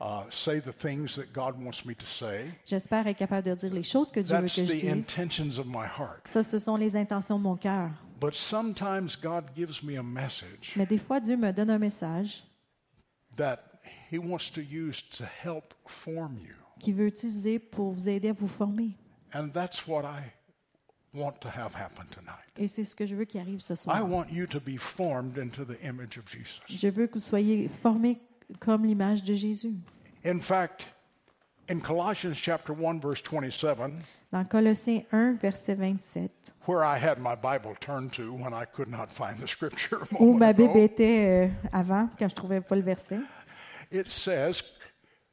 Uh, 0.00 0.22
say 0.30 0.60
the 0.60 0.72
things 0.72 1.14
that 1.16 1.32
God 1.32 1.54
wants 1.62 1.84
me 1.84 1.94
to 1.94 2.06
say. 2.06 2.46
J'espère 2.66 3.06
être 3.06 3.18
capable 3.18 3.46
de 3.46 3.54
dire 3.54 3.72
les 3.72 3.82
choses 3.82 4.10
que 4.10 4.20
Dieu 4.20 4.36
veut 4.36 4.42
que 4.42 4.48
je 4.48 4.62
dise. 4.62 4.88
intentions 4.90 5.58
of 5.58 5.66
my 5.66 5.86
heart. 5.86 6.22
Ça, 6.28 6.42
ce 6.42 6.58
sont 6.58 6.76
les 6.76 6.96
intentions 6.96 7.38
de 7.38 7.42
mon 7.44 7.56
cœur. 7.56 7.90
But 8.20 8.34
sometimes 8.34 9.16
God 9.20 9.44
gives 9.54 9.82
me 9.82 9.98
a 9.98 10.02
message 10.02 10.74
Mais 10.76 10.86
des 10.86 10.98
fois, 10.98 11.20
Dieu 11.20 11.36
me 11.36 11.52
donne 11.52 11.70
un 11.70 11.78
message 11.78 12.44
that 13.36 13.58
He 14.10 14.18
wants 14.18 14.50
to 14.54 14.60
use 14.60 15.02
to 15.18 15.24
help 15.24 15.74
form 15.86 16.38
you. 16.38 16.54
qu'il 16.78 16.94
veut 16.94 17.06
utiliser 17.06 17.58
pour 17.58 17.92
vous 17.92 18.08
aider 18.08 18.28
à 18.28 18.32
vous 18.32 18.48
former. 18.48 18.90
And 19.34 19.48
that's 19.52 19.86
what 19.86 20.04
I 20.04 20.22
want 21.12 21.34
to 21.40 21.48
have 21.48 21.74
happen 21.74 22.06
tonight. 22.10 22.44
Et 22.56 22.66
c'est 22.68 22.84
ce 22.84 22.94
que 22.94 23.04
je 23.06 23.14
veux 23.16 23.24
qui 23.24 23.38
arrive 23.38 23.60
ce 23.60 23.74
I 23.74 23.76
soir. 23.76 24.08
want 24.08 24.26
you 24.30 24.46
to 24.46 24.60
be 24.60 24.76
formed 24.78 25.36
into 25.38 25.64
the 25.64 25.76
image 25.84 26.16
of 26.18 26.24
Jesus. 26.28 26.60
Je 26.68 26.88
veux 26.88 27.06
que 27.06 27.14
vous 27.14 27.24
soyez 27.24 27.68
formés 27.68 28.20
comme 28.60 28.84
l'image 28.84 29.22
de 29.22 29.34
Jésus. 29.34 29.74
In 30.24 30.40
fact, 30.40 30.84
in 31.68 31.80
Colossians 31.80 32.34
chapter 32.34 32.72
1 32.72 33.00
verse 33.00 33.22
27, 33.22 33.92
Dans 34.32 34.44
Colossiens 34.44 35.04
1, 35.12 35.38
verset 35.40 35.76
27, 35.76 36.30
where 36.66 36.82
I 36.82 36.98
had 36.98 37.18
my 37.18 37.34
Bible 37.34 37.74
turned 37.80 38.12
to 38.14 38.32
when 38.32 38.52
I 38.52 38.64
could 38.64 38.88
not 38.88 39.10
find 39.10 39.38
the 39.38 39.46
scripture 39.46 40.00
où 40.18 40.36
ma 40.36 40.52
Bible 40.52 40.78
était 40.78 41.26
euh, 41.26 41.48
avant, 41.72 42.08
quand 42.18 42.28
je 42.28 42.34
ne 42.34 42.36
trouvais 42.36 42.60
pas 42.60 42.76
le 42.76 42.82
verset, 42.82 43.20
it 43.90 44.08
says 44.08 44.62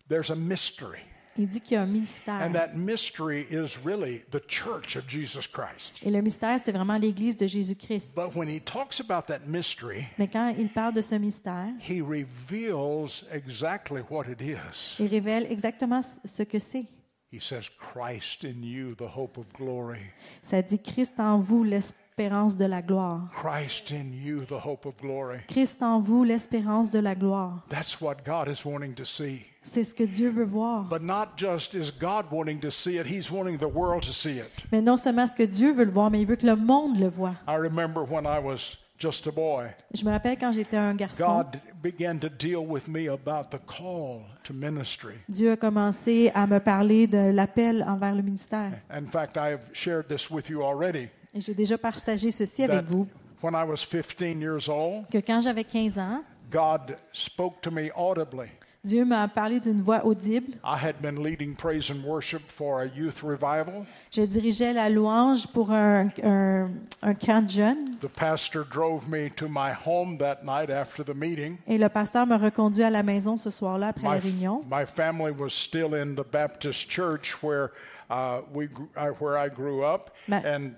there's 0.08 0.30
a 0.30 0.36
mystery. 0.36 1.02
Il 1.38 1.48
dit 1.48 1.62
qu'il 1.62 1.76
y 1.76 1.78
a 1.78 1.84
un 1.84 1.86
mystère. 1.86 2.42
And 2.42 2.54
that 2.54 2.74
mystery 2.76 3.46
is 3.50 3.78
really 3.84 4.24
the 4.32 4.42
church 4.48 4.96
of 4.96 5.08
Jesus 5.08 5.48
Christ. 5.48 6.00
Et 6.04 6.12
le 6.12 6.22
mystère, 6.22 6.60
c'est 6.64 6.72
vraiment 6.72 6.98
l'Église 6.98 7.38
de 7.38 7.48
Jésus-Christ. 7.48 8.16
But 8.16 8.36
when 8.36 8.50
he 8.50 8.60
talks 8.60 9.00
about 9.00 9.28
that 9.28 9.48
mystery, 9.48 10.06
Mais 10.18 10.28
quand 10.28 10.54
il 10.58 10.70
parle 10.70 10.94
de 10.94 11.02
ce 11.02 11.16
mystère, 11.16 11.70
he 11.88 12.02
reveals 12.02 13.24
exactly 13.32 14.02
what 14.10 14.26
it 14.30 14.42
is. 14.42 14.96
il 15.00 15.08
révèle 15.08 15.48
exactement 15.50 16.02
ce 16.02 16.44
que 16.44 16.60
c'est. 16.60 16.86
He 17.34 17.40
says, 17.40 17.70
Christ 17.80 18.44
in 18.44 18.62
you, 18.62 18.94
the 18.94 19.08
hope 19.08 19.38
of 19.38 19.46
glory. 19.54 20.02
Ça 20.42 20.62
dit 20.62 20.80
Christ 20.80 21.18
en 21.18 21.40
vous, 21.40 21.64
l'espérance 21.64 22.58
de 22.58 22.66
la 22.66 22.82
gloire. 22.82 23.30
Christ 23.32 23.94
in 23.94 24.12
you, 24.12 24.44
the 24.44 24.66
hope 24.66 24.86
of 24.86 25.00
glory. 25.00 25.40
Christ 25.48 25.82
en 25.82 26.02
vous, 26.02 26.26
l'espérance 26.26 26.92
de 26.92 27.00
la 27.00 27.16
gloire. 27.16 27.66
That's 27.70 28.02
what 28.02 28.18
God 28.26 28.50
is 28.50 28.66
wanting 28.66 28.94
to 28.96 29.06
see. 29.06 29.46
C'est 29.64 29.84
ce 29.84 29.94
que 29.94 30.04
Dieu 30.04 30.30
veut 30.30 30.46
voir. 30.46 30.84
But 30.86 31.02
not 31.02 31.38
just 31.38 31.74
is 31.76 31.92
God 31.92 32.26
wanting 32.32 32.60
to 32.62 32.72
see 32.72 32.98
it, 32.98 33.06
He's 33.06 33.30
wanting 33.32 33.58
the 33.58 33.72
world 33.72 34.04
to 34.04 34.12
see 34.12 34.38
it. 34.38 34.50
Mais 34.72 34.82
non 34.82 34.98
seulement 34.98 35.28
ce 35.28 35.36
que 35.36 35.44
Dieu 35.44 35.72
veut 35.72 35.86
le 35.86 35.92
voir, 35.92 36.10
mais 36.10 36.22
il 36.22 36.28
veut 36.28 36.36
que 36.36 36.48
le 36.48 36.56
monde 36.56 37.00
le 37.00 37.08
voit. 37.08 37.36
I 37.48 37.56
remember 37.58 38.02
when 38.04 38.26
I 38.26 38.40
was 38.44 38.78
just 38.98 39.26
a 39.28 39.32
boy, 39.32 39.66
Je 39.94 40.04
me 40.06 40.12
rappelle 40.12 40.38
quand 40.38 40.52
j'étais 40.52 40.78
un 40.78 40.96
garçon, 40.96 41.26
God 41.26 41.60
began 41.82 42.18
to 42.20 42.30
deal 42.30 42.66
with 42.68 42.88
me 42.88 43.08
about 43.08 43.50
the 43.50 43.60
call 43.66 44.22
to 44.44 44.54
ministry. 44.54 45.16
Dieu 45.30 45.52
a 45.52 45.58
commencé 45.58 46.32
à 46.34 46.46
me 46.48 46.60
parler 46.60 47.08
de 47.08 47.32
l'appel 47.32 47.84
envers 47.88 48.16
le 48.16 48.22
ministère. 48.22 48.74
In 48.92 49.06
fact, 49.06 49.38
I 49.38 49.54
have 49.54 49.62
shared 49.74 50.08
this 50.08 50.30
with 50.30 50.50
you 50.50 50.64
already. 50.64 51.10
Et 51.34 51.42
j'ai 51.42 51.54
déjà 51.54 51.78
partagé 51.78 52.30
ceci 52.32 52.64
avec 52.64 52.86
vous, 52.86 53.08
when 53.42 53.54
I 53.54 53.64
was 53.64 53.78
15 53.86 54.42
years 54.42 54.68
old, 54.68 55.08
que 55.12 55.20
quand 55.20 55.42
j'avais 55.42 55.64
15 55.64 55.98
ans, 55.98 56.24
God 56.52 56.98
spoke 57.14 57.62
to 57.62 57.72
me 57.72 57.90
audibly. 57.96 58.50
Dieu 58.84 59.06
m'a 59.06 59.28
parlé 59.28 59.60
d'une 59.60 59.80
voix 59.84 60.04
audible. 60.08 60.54
I 60.64 60.76
had 60.76 60.96
been 61.04 61.22
leading 61.22 61.56
praise 61.56 61.92
and 61.92 62.04
worship 62.04 62.42
for 62.52 62.82
a 62.82 62.88
youth 62.88 63.22
revival. 63.22 63.86
Je 64.12 64.24
dirigeais 64.26 64.74
la 64.74 64.90
louange 64.90 65.46
pour 65.54 65.72
un, 65.72 66.10
un, 66.24 66.70
un 67.04 67.14
camp 67.14 67.44
de 67.46 67.50
jeunes 67.52 67.98
The 68.02 68.08
pastor 68.08 68.64
drove 68.66 69.08
me 69.08 69.30
to 69.36 69.48
my 69.48 69.72
home 69.72 70.18
that 70.18 70.44
night 70.44 70.72
after 70.72 71.04
the 71.06 71.14
meeting. 71.16 71.58
et 71.68 71.78
le 71.78 71.90
pasteur 71.90 72.26
m'a 72.26 72.38
reconduit 72.40 72.82
à 72.84 72.90
la 72.90 73.04
maison 73.04 73.38
ce 73.38 73.52
soir-là 73.52 73.90
après 73.90 74.08
la 74.08 74.16
My, 74.16 74.20
réunion. 74.20 74.62
my 74.68 74.86
family 74.88 75.32
was 75.32 75.52
still 75.52 75.94
in 75.94 76.16
the 76.16 76.26
Baptist 76.32 76.90
church 76.90 77.36
where 77.44 77.70
uh, 78.10 78.42
we 78.52 78.66
gr- 78.68 78.86
uh, 78.98 79.12
where 79.20 79.38
I 79.38 79.48
grew 79.48 79.84
up, 79.86 80.10
Ma- 80.28 80.38
and 80.44 80.72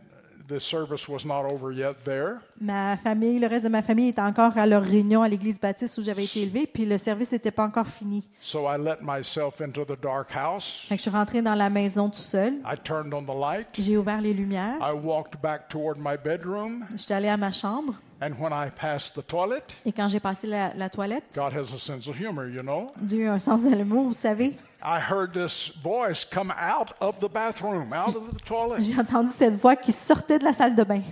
the 0.48 0.60
service 0.60 1.08
was 1.08 1.26
not 1.26 1.46
over 1.46 1.72
yet 1.72 2.04
there. 2.04 2.40
Ma 2.60 2.98
famille, 2.98 3.40
le 3.40 3.48
reste 3.48 3.66
de 3.66 3.70
ma 3.70 3.82
famille 3.82 4.10
était 4.10 4.22
encore 4.22 4.58
à 4.58 4.66
leur 4.66 4.84
réunion 4.84 5.22
à 5.22 5.30
l'église 5.30 5.60
baptiste 5.60 5.98
où 5.98 6.02
j'avais 6.02 6.26
été 6.26 6.42
élevée, 6.42 6.68
puis 6.68 6.86
le 6.86 6.98
service 6.98 7.32
n'était 7.32 7.52
pas 7.52 7.64
encore 7.64 7.88
fini. 7.88 8.28
So 8.42 8.68
I 8.68 8.78
let 8.78 8.98
myself 9.02 9.62
into 9.62 9.86
the 9.86 10.00
dark 10.00 10.32
house. 10.36 10.86
Fait 10.88 10.96
que 10.96 11.04
je 11.04 11.10
suis 11.10 11.18
rentrée 11.18 11.42
dans 11.42 11.56
la 11.56 11.70
maison 11.70 12.10
tout 12.10 12.22
seul. 12.22 12.54
I 12.66 12.76
turned 12.84 13.14
on 13.14 13.24
the 13.24 13.36
light. 13.36 13.68
J'ai 13.78 13.98
ouvert 13.98 14.22
les 14.22 14.34
lumières. 14.34 14.78
I 14.82 14.94
walked 14.94 15.42
back 15.42 15.70
toward 15.70 15.98
my 15.98 16.18
bedroom, 16.24 16.86
J'étais 16.96 17.14
allée 17.14 17.30
à 17.30 17.38
ma 17.38 17.52
chambre 17.52 17.96
and 18.22 18.40
when 18.40 18.54
I 18.54 18.70
passed 18.70 19.16
the 19.16 19.22
toilet, 19.22 19.64
et 19.86 19.92
quand 19.92 20.08
j'ai 20.08 20.20
passé 20.20 20.48
la, 20.48 20.74
la 20.76 20.90
toilette, 20.90 21.26
God 21.36 21.54
has 21.54 21.74
a 21.74 21.80
sense 21.80 22.08
of 22.08 22.18
humor, 22.18 22.48
you 22.48 22.62
know? 22.62 22.92
Dieu 23.02 23.28
a 23.30 23.34
un 23.34 23.40
sens 23.40 23.64
de 23.64 23.76
l'humour, 23.76 24.06
vous 24.06 24.14
savez. 24.14 24.54
I 24.86 25.00
heard 25.00 25.34
this 25.34 25.72
voice 25.82 26.26
come 26.26 26.52
out 26.52 26.94
of 27.00 27.20
the 27.22 27.30
bathroom, 27.30 27.94
out 27.94 28.16
of 28.16 28.34
the 28.34 28.40
toilet. 28.44 28.82
J'ai 28.82 29.00
entendu 29.00 29.32
cette 29.32 29.56
voix 29.56 29.78
qui 29.78 29.94
sortait 29.94 30.40
de 30.40 30.44
la 30.44 30.52
salle 30.52 30.76
de 30.76 30.84
bain. 30.84 31.04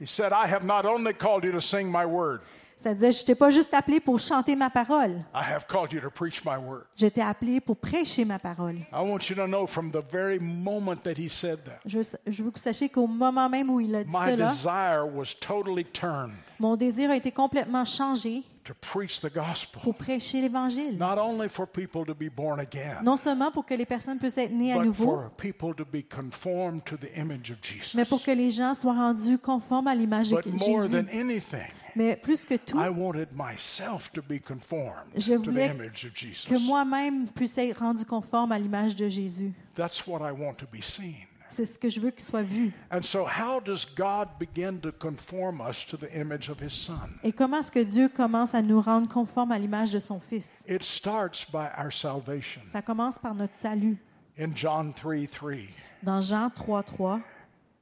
He 0.00 0.06
said, 0.06 0.32
I 0.32 0.48
have 0.48 0.64
not 0.64 0.84
only 0.84 1.12
called 1.12 1.44
you 1.44 1.52
to 1.52 1.60
sing 1.60 1.90
my 1.90 2.04
word, 2.04 2.40
Ça 2.76 2.94
disait, 2.94 3.12
je 3.12 3.24
t'ai 3.26 3.34
pas 3.34 3.50
juste 3.50 3.74
appelé 3.74 4.00
pour 4.00 4.18
chanter 4.18 4.56
ma 4.56 4.70
parole. 4.70 5.22
I 5.34 5.44
have 5.44 5.66
called 5.68 5.92
you 5.92 6.00
to 6.00 6.10
preach 6.10 6.42
my 6.46 6.56
word. 6.56 6.86
J'étais 6.96 7.20
appelé 7.20 7.60
pour 7.60 7.76
prêcher 7.76 8.24
ma 8.24 8.38
parole. 8.38 8.76
I 8.90 9.02
want 9.02 9.28
you 9.28 9.36
to 9.36 9.46
know 9.46 9.66
from 9.66 9.90
the 9.90 10.02
very 10.10 10.38
moment 10.40 11.02
that 11.04 11.18
he 11.18 11.28
said 11.28 11.58
that, 11.66 11.80
Je, 11.84 12.00
je 12.26 12.42
veux 12.42 12.50
que 12.50 12.58
vous 12.58 12.62
sachiez 12.62 12.88
qu'au 12.88 13.06
moment 13.06 13.50
même 13.50 13.68
où 13.68 13.80
il 13.80 13.94
a 13.94 14.02
dit 14.02 14.10
my 14.10 14.30
cela, 14.30 14.48
desire 14.48 15.06
was 15.06 15.34
totally 15.38 15.84
turned 15.84 16.32
mon 16.58 16.74
désir 16.76 17.10
a 17.10 17.16
été 17.16 17.30
complètement 17.32 17.84
changé 17.84 18.42
to 18.70 18.74
preach 18.92 19.20
the 19.20 19.32
gospel, 19.32 19.80
pour 19.82 19.94
prêcher 19.94 20.40
l'Évangile. 20.40 20.96
not 20.96 21.18
only 21.18 21.48
for 21.48 21.66
people 21.66 22.04
to 22.04 22.14
be 22.14 22.28
born 22.28 22.60
again, 22.60 23.02
Non 23.02 23.16
seulement 23.16 23.50
pour 23.50 23.64
que 23.66 23.74
les 23.74 23.84
personnes 23.86 24.18
puissent 24.18 24.38
être 24.38 24.52
nées 24.52 24.72
à 24.72 24.78
but 24.78 24.84
nouveau, 24.86 25.04
for 25.04 25.30
people 25.36 25.74
to 25.74 25.84
be 25.84 26.02
conformed 26.08 26.84
to 26.84 26.96
the 26.96 27.10
image 27.16 27.50
of 27.50 27.58
Jesus. 27.62 27.96
mais 27.96 28.04
pour 28.04 28.22
que 28.22 28.30
les 28.30 28.50
gens 28.50 28.74
soient 28.74 28.94
rendus 28.94 29.38
conformes 29.38 29.88
à 29.88 29.94
l'image 29.94 30.30
de 30.30 30.50
more 30.50 30.80
Jésus. 30.82 30.92
than 30.92 31.06
anything, 31.12 31.66
Mais 31.96 32.14
plus 32.16 32.44
que 32.44 32.54
tout, 32.54 32.78
I 32.78 32.88
wanted 32.88 33.28
myself 33.34 34.12
to 34.12 34.22
be 34.22 34.38
conformed 34.40 35.10
Je 35.16 35.32
to 35.34 35.40
the 35.40 35.44
voulais 35.46 35.66
image 35.74 36.04
of 36.06 36.14
Jesus. 36.14 36.46
que 36.48 36.56
moi-même 36.58 37.26
puisse 37.28 37.58
être 37.58 37.80
rendu 37.80 38.04
conforme 38.04 38.52
à 38.52 38.58
l'image 38.58 38.94
de 38.94 39.08
Jésus. 39.08 39.52
That's 39.74 40.06
what 40.06 40.20
I 40.20 40.30
want 40.30 40.54
to 40.58 40.66
be 40.72 40.80
seen. 40.82 41.26
C'est 41.50 41.64
ce 41.64 41.78
que 41.78 41.90
je 41.90 42.00
veux 42.00 42.10
qu'il 42.10 42.24
soit 42.24 42.42
vu. 42.42 42.72
And 42.92 43.02
so, 43.02 43.26
how 43.26 43.60
does 43.60 43.84
God 43.84 44.28
begin 44.38 44.78
to 44.80 44.92
conform 44.92 45.60
us 45.60 45.84
to 45.86 45.96
the 45.96 46.08
image 46.14 46.48
of 46.48 46.60
His 46.60 46.72
Son? 46.72 47.10
Et 47.22 47.32
comment 47.32 47.58
est-ce 47.58 47.72
que 47.72 47.84
Dieu 47.84 48.08
commence 48.08 48.54
à 48.54 48.62
nous 48.62 48.80
rendre 48.80 49.08
conformes 49.08 49.52
à 49.52 49.58
l'image 49.58 49.90
de 49.90 49.98
son 49.98 50.20
Fils? 50.20 50.64
It 50.68 50.82
starts 50.82 51.44
by 51.50 51.68
our 51.76 51.92
salvation. 51.92 52.62
Ça 52.64 52.82
commence 52.82 53.18
par 53.18 53.34
notre 53.34 53.54
salut. 53.54 53.98
In 54.38 54.54
John 54.54 54.94
3 54.94 55.26
3. 55.26 55.56
Dans 56.02 56.20
Jean 56.20 56.50
3, 56.50 56.82
3, 56.82 57.20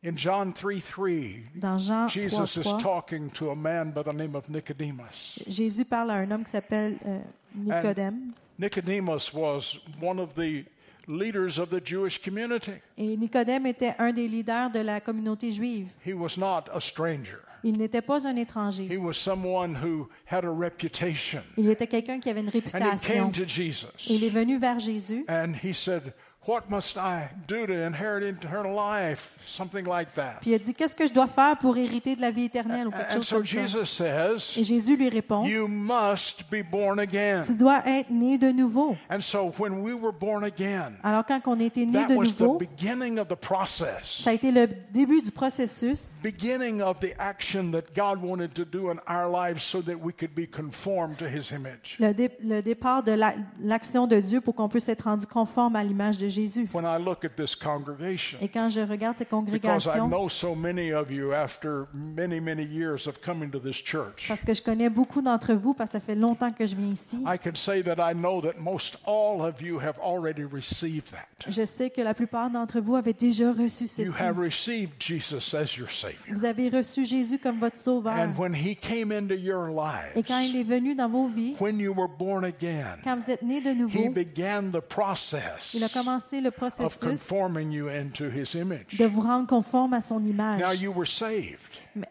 In 0.04 0.16
John 0.16 0.52
3 0.52 0.80
3, 0.80 1.50
dans 1.56 1.76
Jean 1.76 2.06
3, 2.06 2.22
Jesus 2.22 2.56
is 2.56 2.62
3, 2.62 2.78
talking 2.80 3.28
to 3.30 3.50
a 3.50 3.56
man 3.56 3.90
by 3.90 4.02
the 4.02 4.12
name 4.12 4.36
of 4.36 4.48
Nicodemus. 4.48 5.40
Jésus 5.48 5.84
parle 5.84 6.10
à 6.12 6.14
un 6.14 6.30
homme 6.30 6.44
qui 6.44 6.52
s'appelle 6.52 6.98
euh, 7.04 7.18
Nicodème. 7.54 8.32
Nicodemus 8.58 9.32
was 9.34 9.80
one 10.00 10.20
of 10.20 10.34
the 10.34 10.64
leaders 11.08 11.58
of 11.58 11.70
the 11.70 11.80
Jewish 11.84 12.20
community. 12.22 12.80
Et 12.96 13.16
Nicodème 13.16 13.66
était 13.66 13.94
un 13.98 14.12
des 14.12 14.28
leaders 14.28 14.70
de 14.70 14.80
la 14.80 15.00
communauté 15.00 15.50
juive. 15.50 15.88
He 16.06 16.12
was 16.12 16.36
not 16.36 16.68
a 16.72 16.80
stranger, 16.80 17.38
Il 17.64 17.76
n'était 17.76 18.02
pas 18.02 18.26
un 18.26 18.36
he 18.36 18.96
was 18.96 19.14
someone 19.14 19.74
who 19.74 20.08
had 20.26 20.44
a 20.44 20.50
reputation. 20.50 21.42
Il 21.56 21.68
était 21.68 21.86
quelqu'un 21.86 22.20
qui 22.20 22.30
avait 22.30 22.40
une 22.40 22.48
And 22.48 22.96
he 22.96 23.06
came 23.06 23.32
to 23.32 23.44
Jesus 23.46 24.06
Il 24.08 24.22
est 24.22 24.30
venu 24.30 24.58
vers 24.58 24.78
Jésus 24.78 25.24
and 25.28 25.54
he 25.62 25.74
said, 25.74 26.12
What 26.48 26.70
must 26.70 26.96
I 26.96 27.28
do 27.46 27.66
to 27.66 27.74
inherit 27.74 28.22
eternal 28.22 28.74
life? 28.74 29.28
Something 29.46 29.84
like 29.86 30.14
that. 30.14 30.38
Puis 30.40 30.50
il 30.50 30.54
a 30.54 30.58
dit, 30.58 30.72
qu'est-ce 30.74 30.94
que 30.94 31.06
je 31.06 31.12
dois 31.12 31.26
faire 31.26 31.58
pour 31.58 31.76
hériter 31.76 32.16
de 32.16 32.22
la 32.22 32.30
vie 32.30 32.44
éternelle 32.44 32.88
ou 32.88 32.90
quelque 32.90 33.10
And 33.10 33.14
chose 33.16 33.26
so 33.26 33.36
comme 33.36 33.44
ça? 33.44 33.66
Jesus 33.66 33.86
says, 33.86 34.58
Et 34.58 34.64
Jésus 34.64 34.96
lui 34.96 35.10
répond, 35.10 35.44
You 35.44 35.68
must 35.68 36.44
be 36.50 36.62
born 36.62 36.98
again. 37.00 37.42
tu 37.44 37.54
dois 37.54 37.82
être 37.86 38.08
né 38.10 38.38
de 38.38 38.50
nouveau. 38.50 38.96
And 39.10 39.20
so 39.20 39.52
when 39.58 39.82
we 39.82 39.92
were 39.92 40.10
born 40.12 40.42
again, 40.42 40.94
Alors 41.02 41.26
quand 41.26 41.40
on 41.46 41.60
était 41.60 41.84
né 41.84 41.92
that 41.92 42.08
de 42.08 42.14
was 42.14 42.28
the 42.36 42.40
nouveau, 42.40 42.56
beginning 42.58 43.18
of 43.18 43.28
the 43.28 43.36
process, 43.36 44.22
Ça 44.22 44.30
a 44.30 44.32
été 44.32 44.50
le 44.50 44.68
début 44.90 45.20
du 45.20 45.30
processus, 45.30 46.18
beginning 46.22 46.80
of 46.80 46.98
the 47.00 47.12
action 47.18 47.70
that 47.72 47.92
God 47.94 48.22
wanted 48.24 48.54
to 48.54 48.64
do 48.64 48.90
in 48.90 48.96
our 49.06 49.30
lives 49.30 49.62
so 49.62 49.82
that 49.82 49.96
we 50.02 50.14
could 50.18 50.34
be 50.34 50.46
conformed 50.48 51.18
to 51.18 51.26
His 51.26 51.52
image. 51.52 51.96
le, 52.00 52.14
dé- 52.14 52.30
le 52.42 52.62
départ 52.62 53.02
de 53.02 53.12
la- 53.12 53.34
l'action 53.60 54.06
de 54.06 54.18
Dieu 54.18 54.40
pour 54.40 54.54
qu'on 54.54 54.70
puisse 54.70 54.88
être 54.88 55.02
rendu 55.02 55.26
conforme 55.26 55.76
à 55.76 55.84
l'image 55.84 56.16
de 56.16 56.26
Jésus. 56.28 56.37
When 56.72 56.84
I 56.84 56.98
look 57.02 57.24
at 57.24 57.30
this 57.36 57.54
congregation, 57.56 58.38
Et 58.40 58.48
quand 58.48 58.68
je 58.68 58.80
regarde 58.80 59.16
ces 59.18 59.24
because 59.24 59.84
I 59.84 59.90
congrégations, 59.90 60.08
know 60.08 60.28
so 60.28 60.54
many 60.54 60.92
of 60.92 61.10
you 61.10 61.32
after 61.32 61.86
many, 61.92 62.40
many 62.40 62.64
years 62.64 63.06
of 63.06 63.20
coming 63.20 63.50
to 63.50 63.58
this 63.58 63.76
church, 63.76 64.26
parce 64.28 64.44
que 64.44 64.54
je 64.54 64.62
connais 64.62 64.90
beaucoup 64.90 65.22
d'entre 65.22 65.54
vous, 65.54 65.74
parce 65.74 65.90
que 65.90 65.98
ça 65.98 66.00
fait 66.00 66.14
longtemps 66.14 66.52
que 66.52 66.66
je 66.66 66.76
viens 66.76 66.92
ici, 66.92 67.22
I 67.26 67.38
can 67.38 67.54
say 67.54 67.82
that 67.82 67.96
I 67.98 68.14
know 68.14 68.40
that 68.42 68.58
most 68.58 68.98
all 69.06 69.42
of 69.42 69.60
you 69.62 69.78
have 69.80 69.98
already 69.98 70.44
received 70.44 71.10
that. 71.12 71.26
je 71.50 71.64
sais 71.64 71.90
que 71.90 72.02
la 72.02 72.14
plupart 72.14 72.50
d'entre 72.50 72.80
vous 72.80 72.96
avaient 72.96 73.12
déjà 73.12 73.52
reçu 73.52 73.84
You 73.84 73.88
ceci. 73.88 74.12
have 74.22 74.38
received 74.38 74.92
Jesus 75.00 75.54
as 75.54 75.76
your 75.76 75.90
Savior. 75.90 76.18
Vous 76.34 76.44
avez 76.44 76.68
reçu 76.68 77.04
Jésus 77.04 77.38
comme 77.38 77.58
votre 77.58 77.76
sauveur. 77.76 78.14
And 78.14 78.34
when 78.38 78.54
He 78.54 78.76
came 78.76 79.12
into 79.12 79.34
your 79.34 79.68
Et 80.14 80.22
quand 80.22 80.40
il 80.40 80.56
est 80.56 80.64
venu 80.64 80.94
dans 80.94 81.08
vos 81.08 81.26
vies, 81.26 81.54
when 81.60 81.78
you 81.78 81.92
were 81.92 82.08
born 82.08 82.44
again, 82.44 82.98
quand 83.04 83.16
vous 83.16 83.30
êtes 83.30 83.42
nés 83.42 83.60
de 83.60 83.70
He 83.70 83.74
nouveau, 83.74 84.10
began 84.10 84.70
the 84.72 84.80
process 84.80 85.74
il 85.74 85.82
a 85.84 85.88
commencé 85.88 86.27
le 86.40 86.48
of 86.48 86.54
processus 86.56 87.00
conforming 87.00 87.70
you 87.72 87.88
into 87.88 88.24
His 88.30 88.54
image. 88.54 88.96
de 88.98 89.06
vous 89.06 89.20
rendre 89.22 89.46
conforme 89.46 89.94
à 89.94 90.00
son 90.00 90.20
Now 90.20 90.28
image. 90.30 90.80
you 90.80 90.92
were 90.92 91.06
saved. 91.06 91.58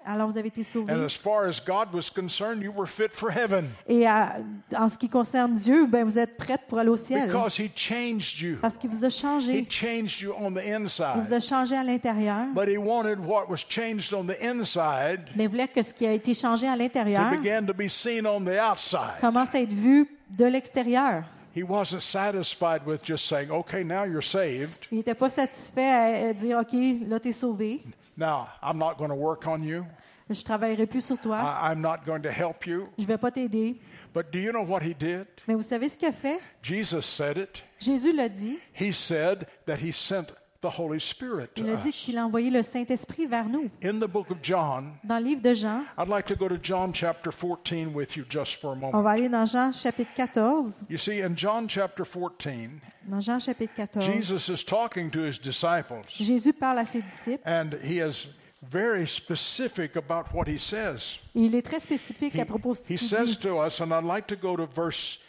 Alors 0.06 0.28
vous 0.30 0.38
avez 0.38 0.50
été 0.50 0.62
And 0.62 0.64
sauvés. 0.64 0.94
as 1.06 1.16
far 1.16 1.46
as 1.48 1.62
God 1.66 1.94
was 1.94 2.10
concerned, 2.14 2.62
you 2.62 2.74
were 2.76 2.88
fit 2.88 3.10
for 3.14 3.30
heaven 3.32 3.70
Et 3.88 4.06
à- 4.06 4.38
en 4.76 4.90
ce 4.90 4.98
qui 4.98 5.08
concerne 5.08 5.54
Dieu, 5.54 5.86
ben, 5.88 6.04
vous 6.04 6.20
êtes 6.20 6.36
prêts 6.36 6.58
pour 6.68 6.80
aller 6.80 6.90
au 6.90 6.98
ciel. 6.98 7.28
because 7.28 7.58
He 7.58 7.70
changed 7.74 8.42
you. 8.42 8.58
Parce 8.62 8.78
qu'il 8.78 8.90
vous 8.90 9.06
a 9.06 9.08
He 9.08 9.12
changé. 9.12 9.66
changed 9.70 10.20
you 10.22 10.34
on 10.38 10.52
the 10.52 10.62
Il 10.66 10.74
vous 10.78 10.86
inside. 10.86 11.32
a 11.34 11.40
changé 11.40 11.76
à 11.78 11.84
l'intérieur. 11.84 12.48
But 12.54 12.68
He 12.68 12.78
wanted 12.78 13.20
what 13.26 13.46
was 13.50 13.64
changed 13.70 14.14
on 14.14 14.26
the 14.26 14.36
inside 14.44 15.22
Mais 15.36 15.46
il 15.46 15.50
voulait 15.50 15.68
que 15.70 15.82
ce 15.82 15.94
qui 15.94 16.06
a 16.06 16.12
été 16.12 16.34
changé 16.34 16.68
à 16.68 16.74
to 16.74 16.80
l'intérieur 16.80 17.30
begin 17.32 17.64
to 17.66 17.74
be 17.74 17.88
seen 17.88 18.26
on 18.28 18.42
the 18.44 18.58
outside. 18.60 19.22
commence 19.22 19.56
à 19.56 19.62
être 19.62 19.74
vu 19.74 20.06
de 20.30 20.46
l'extérieur. 20.46 21.24
He 21.58 21.64
wasn't 21.64 22.04
satisfied 22.04 22.86
with 22.86 23.02
just 23.02 23.26
saying, 23.26 23.50
okay, 23.50 23.84
now 23.84 24.04
you're 24.04 24.22
saved. 24.22 24.86
Il 24.92 25.00
n'était 25.00 25.18
pas 25.18 25.32
satisfait 25.32 26.30
à 26.30 26.32
dire, 26.32 26.60
OK, 26.60 26.74
là, 27.08 27.20
tu 27.20 27.30
es 27.30 27.32
sauvé. 27.32 27.82
Now, 28.16 28.48
I'm 28.62 28.78
not 28.78 29.00
going 29.00 29.10
to 29.10 29.16
work 29.16 29.48
on 29.48 29.64
you. 29.64 29.84
Je 30.30 30.44
travaillerai 30.44 30.86
plus 30.86 31.04
sur 31.04 31.18
toi. 31.18 31.40
I, 31.40 31.72
I'm 31.72 31.82
not 31.82 32.06
going 32.06 32.22
to 32.22 32.32
help 32.32 32.68
you. 32.68 32.90
Je 33.00 33.08
vais 33.08 33.18
pas 33.18 33.32
t'aider. 33.32 33.80
But 34.14 34.32
do 34.32 34.38
you 34.38 34.52
know 34.52 34.62
what 34.62 34.84
he 34.84 34.94
did? 34.94 35.26
Mais 35.48 35.56
vous 35.56 35.64
savez 35.64 35.90
ce 35.90 35.98
qu'il 35.98 36.10
a 36.10 36.12
fait? 36.12 36.40
Jesus 36.62 37.02
said 37.02 37.38
it. 37.38 37.64
Jésus 37.80 38.14
l'a 38.14 38.30
dit. 38.30 38.60
He 38.80 38.94
said 38.94 39.48
that 39.66 39.78
he 39.78 39.92
sent 39.92 40.28
the 40.62 40.80
Holy 40.80 41.00
Spirit 41.00 41.50
Il 41.56 41.70
a 41.70 41.76
dit 41.78 41.90
us. 41.90 41.96
qu'il 41.96 42.18
a 42.18 42.26
envoyé 42.26 42.50
le 42.50 42.62
Saint-Esprit 42.64 43.28
vers 43.28 43.48
nous. 43.48 43.70
In 43.84 44.00
the 44.00 44.08
book 44.10 44.32
of 44.32 44.38
John, 44.42 44.94
Dans 45.04 45.20
le 45.20 45.26
livre 45.26 45.42
de 45.42 45.54
Jean, 45.54 45.84
I'd 45.98 46.08
like 46.10 46.26
to 46.28 46.36
go 46.36 46.48
to 46.50 46.58
John 46.62 46.92
chapter 46.94 47.32
14 47.32 47.94
with 47.94 48.16
you 48.18 48.26
just 48.30 48.60
for 48.60 48.70
a 48.70 48.74
on 48.74 48.78
moment. 48.80 49.02
va 49.04 49.12
aller 49.12 49.30
dans 49.30 49.46
Jean 49.46 49.72
chapitre 49.72 50.12
14. 50.16 50.86
You 50.90 50.98
see, 50.98 51.22
in 51.22 51.36
John 51.36 51.68
chapter 51.70 52.04
14, 52.06 52.80
Dans 53.08 53.22
Jean 53.22 53.40
chapitre 53.40 53.74
14, 53.76 54.02
Jesus 54.12 54.50
is 54.50 54.64
talking 54.66 55.10
to 55.12 55.20
his 55.24 55.40
disciples, 55.40 56.04
Jésus 56.10 56.54
parle 56.54 56.80
à 56.80 56.86
ses 56.86 57.02
disciples 57.02 57.42
and 57.46 57.70
he 57.84 58.00
is 58.00 58.28
very 58.70 59.06
specific 59.08 59.96
about 59.96 60.26
what 60.34 60.46
he 60.48 60.58
says. 60.58 61.20
et 61.36 61.42
il 61.42 61.56
est 61.56 61.62
très 61.62 61.80
spécifique 61.80 62.34
He, 62.36 62.42
à 62.42 62.46
propos 62.46 62.72
de 62.74 62.78
ce 62.78 62.94
he 62.94 62.98
qu'il 62.98 63.08
says 63.08 63.26
dit. 63.28 63.38
to 63.40 63.64
us, 63.64 63.80
and 63.80 63.92
I'd 63.94 64.04
like 64.04 64.26
to 64.28 64.36
go 64.36 64.58
to 64.58 64.66
verse 64.66 65.20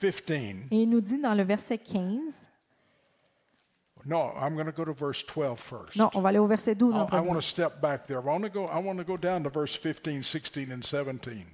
15. 0.00 0.66
Et 0.70 0.82
il 0.82 0.90
nous 0.90 1.00
dit 1.00 1.20
dans 1.20 1.34
le 1.34 1.42
verset 1.44 1.78
15, 1.78 2.45
No, 4.08 4.32
I'm 4.40 4.54
going 4.54 4.66
to 4.66 4.72
go 4.72 4.84
to 4.84 4.92
verse 4.92 5.24
12 5.24 5.58
first. 5.58 5.96
non, 5.96 6.10
on 6.14 6.22
va 6.22 6.28
aller 6.28 6.38
au 6.38 6.46
verset 6.46 6.78
12 6.78 6.94
I, 6.94 7.00
en 7.00 7.08
I 7.12 7.20
want 7.20 7.40
to 7.40 7.46
step 7.46 7.80
back 7.80 8.06
there. 8.06 8.18
I 8.18 8.24
want 8.24 8.44
to 8.44 8.50
go. 8.50 8.66
I 8.66 8.78
want 8.78 8.98
to 8.98 9.04
go 9.04 9.16
down 9.16 9.42
to 9.42 9.50
verse 9.50 9.74
15, 9.74 10.22
16, 10.22 10.70
and 10.70 10.84
17. 10.84 11.44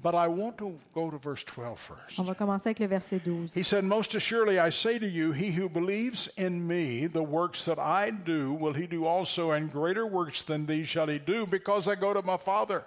But 0.00 0.14
I 0.14 0.28
want 0.28 0.58
to 0.58 0.78
go 0.94 1.10
to 1.10 1.18
verse 1.18 1.42
12 1.44 1.80
first. 1.80 2.20
On 2.20 2.24
va 2.24 2.34
commencer 2.34 2.68
avec 2.68 2.80
le 2.80 2.86
verset 2.86 3.18
12. 3.24 3.54
He 3.54 3.64
said, 3.64 3.82
Most 3.82 4.14
assuredly 4.14 4.58
I 4.58 4.70
say 4.70 4.98
to 4.98 5.08
you, 5.08 5.32
he 5.32 5.50
who 5.50 5.68
believes 5.68 6.28
in 6.36 6.66
me, 6.66 7.06
the 7.08 7.22
works 7.22 7.64
that 7.64 7.78
I 7.78 8.10
do, 8.10 8.52
will 8.52 8.74
he 8.74 8.86
do 8.86 9.06
also, 9.06 9.50
and 9.52 9.72
greater 9.72 10.06
works 10.06 10.42
than 10.42 10.66
these 10.66 10.86
shall 10.86 11.08
he 11.08 11.18
do, 11.18 11.46
because 11.46 11.88
I 11.88 11.96
go 11.96 12.12
to 12.12 12.22
my 12.22 12.36
Father. 12.36 12.84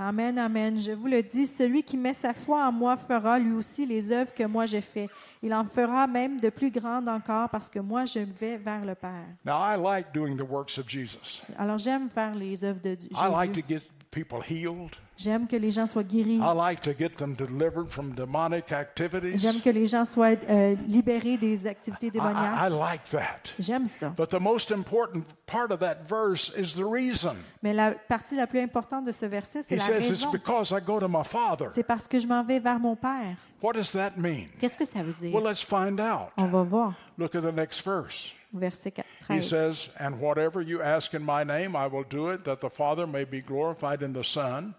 Amen, 0.00 0.38
amen. 0.38 0.78
Je 0.78 0.92
vous 0.92 1.08
le 1.08 1.20
dis, 1.20 1.44
celui 1.44 1.82
qui 1.82 1.96
met 1.96 2.12
sa 2.12 2.32
foi 2.32 2.68
en 2.68 2.70
moi 2.70 2.96
fera 2.96 3.36
lui 3.36 3.52
aussi 3.52 3.84
les 3.84 4.12
œuvres 4.12 4.32
que 4.32 4.44
moi 4.44 4.64
j'ai 4.64 4.80
fait. 4.80 5.08
Il 5.42 5.52
en 5.52 5.64
fera 5.64 6.06
même 6.06 6.38
de 6.38 6.50
plus 6.50 6.70
grandes 6.70 7.08
encore 7.08 7.48
parce 7.48 7.68
que 7.68 7.80
moi 7.80 8.04
je 8.04 8.20
vais 8.20 8.56
vers 8.58 8.84
le 8.84 8.94
Père. 8.94 9.26
Now, 9.44 9.58
I 9.58 9.76
like 9.76 10.14
doing 10.14 10.36
the 10.36 10.48
works 10.48 10.78
of 10.78 10.88
Jesus. 10.88 11.42
Alors 11.58 11.78
j'aime 11.78 12.08
faire 12.08 12.32
les 12.32 12.64
œuvres 12.64 12.80
de 12.80 12.90
Jésus. 12.90 13.10
I 13.12 13.28
like 13.28 13.52
to 13.54 13.68
get 13.68 13.82
people 14.10 14.40
healed. 14.42 14.90
J'aime 15.16 15.48
que 15.48 15.56
les 15.56 15.72
gens 15.72 15.86
soient 15.86 16.04
guéris. 16.04 16.36
I 16.36 16.54
like 16.54 16.80
to 16.82 16.92
get 16.96 17.16
them 17.16 17.34
delivered 17.34 17.88
from 17.88 18.14
demonic 18.14 18.70
activities. 18.72 19.36
J'aime 19.42 19.60
que 19.60 19.70
les 19.70 19.86
gens 19.86 20.04
soient 20.04 20.36
euh, 20.48 20.76
libérés 20.86 21.36
des 21.36 21.66
activités 21.66 22.06
I, 22.06 22.10
I, 22.10 22.18
I 22.18 22.20
démoniaques. 22.20 22.70
like 22.70 23.04
that. 23.10 23.50
J'aime 23.58 23.86
ça. 23.86 24.10
But 24.16 24.30
the 24.30 24.40
most 24.40 24.70
important 24.70 25.24
part 25.46 25.72
of 25.72 25.80
that 25.80 25.96
verse 26.08 26.52
is 26.56 26.74
the 26.76 26.84
reason. 26.84 27.34
Mais 27.62 27.74
la 27.74 27.92
partie 27.92 28.36
la 28.36 28.46
plus 28.46 28.60
importante 28.60 29.04
de 29.06 29.12
ce 29.12 29.26
verset, 29.26 29.62
c'est 29.62 29.74
He 29.74 29.78
la 29.78 29.84
says 29.86 29.98
it's 29.98 30.08
raison. 30.10 30.30
because 30.30 30.70
I 30.70 30.80
go 30.84 31.00
to 31.00 31.08
my 31.08 31.24
Father. 31.24 31.66
C'est 31.74 31.82
parce 31.82 32.06
que 32.06 32.18
je 32.20 32.26
m'en 32.28 32.44
vais 32.44 32.60
vers 32.60 32.78
mon 32.78 32.94
Père. 32.94 33.36
What 33.60 33.74
does 33.74 33.92
that 33.92 34.12
mean? 34.16 34.48
Qu'est-ce 34.60 34.78
que 34.78 34.84
ça 34.84 35.02
veut 35.02 35.14
dire? 35.14 35.32
Well, 35.34 35.42
let's 35.44 35.62
find 35.62 35.98
out. 36.00 36.30
On 36.36 36.46
va 36.46 36.62
voir. 36.62 36.94
Look 37.16 37.34
at 37.34 37.40
the 37.42 37.52
next 37.52 37.80
verse. 37.84 38.32
Verset 38.52 38.94
He 39.28 39.40
13. 39.40 39.42
says, 39.42 39.88
And 39.98 40.20
whatever 40.20 40.62
you 40.62 40.80
ask 40.80 41.12
in 41.14 41.22
my 41.22 41.44
name, 41.44 41.74
I 41.76 41.86
will 41.86 42.04
do 42.08 42.28
it, 42.30 42.44
that 42.44 42.60
the 42.60 42.70
Father 42.70 43.06
may 43.06 43.24
be 43.24 43.40
glorified 43.40 44.02
in 44.02 44.12
the 44.12 44.22
Son. 44.24 44.74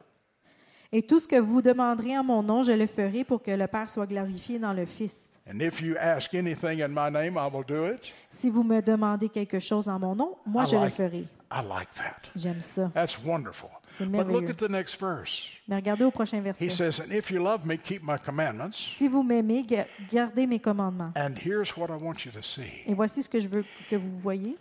Et 0.91 1.03
tout 1.05 1.19
ce 1.19 1.27
que 1.27 1.39
vous 1.39 1.61
demanderez 1.61 2.17
en 2.17 2.23
mon 2.23 2.41
nom, 2.41 2.63
je 2.63 2.71
le 2.71 2.87
ferai 2.87 3.23
pour 3.23 3.43
que 3.43 3.51
le 3.51 3.67
Père 3.67 3.87
soit 3.87 4.07
glorifié 4.07 4.57
dans 4.57 4.73
le 4.73 4.85
Fils. 4.85 5.28
And 5.49 5.63
if 5.63 5.81
you 5.81 5.97
ask 5.97 6.35
anything 6.35 6.79
in 6.79 6.93
my 6.93 7.09
name, 7.09 7.35
I 7.35 7.47
will 7.47 7.63
do 7.63 7.85
it. 7.85 8.13
Si 8.29 8.51
vous 8.51 8.63
me 8.63 8.81
demandez 8.81 9.29
quelque 9.29 9.59
chose 9.59 9.87
en 9.87 9.97
mon 9.97 10.15
nom, 10.15 10.37
moi 10.45 10.63
I 10.63 10.65
je 10.67 10.75
le 10.75 10.81
like, 10.83 10.93
ferai. 10.93 11.27
I 11.51 11.61
like 11.61 11.91
that. 11.95 12.29
J'aime 12.35 12.61
ça. 12.61 12.91
That's 12.93 13.17
wonderful. 13.23 13.71
C'est 13.87 14.05
But 14.05 14.27
look 14.27 14.47
at 14.47 14.59
the 14.59 14.69
next 14.69 14.99
verse. 14.99 15.47
Mais 15.67 15.77
regardez 15.77 16.03
au 16.03 16.11
prochain 16.11 16.41
verset. 16.41 16.63
He 16.63 16.69
says, 16.69 16.99
And 16.99 17.11
if 17.11 17.31
you 17.31 17.41
love 17.41 17.65
me, 17.65 17.77
keep 17.77 18.03
my 18.03 18.17
commandments. 18.23 18.77
Si 18.95 19.07
vous 19.07 19.23
m'aimez, 19.23 19.65
gardez 20.11 20.45
mes 20.45 20.59
commandements. 20.59 21.13
And 21.15 21.35
here's 21.35 21.75
what 21.75 21.89
I 21.89 21.95
want 21.95 22.25
you 22.25 22.31
to 22.31 22.43
see. 22.43 22.83
Et 22.85 22.93
voici 22.93 23.23
ce 23.23 23.29
que 23.29 23.39
je 23.39 23.47
veux 23.47 23.65
que 23.89 23.95
vous 23.95 24.19
voyez. 24.19 24.55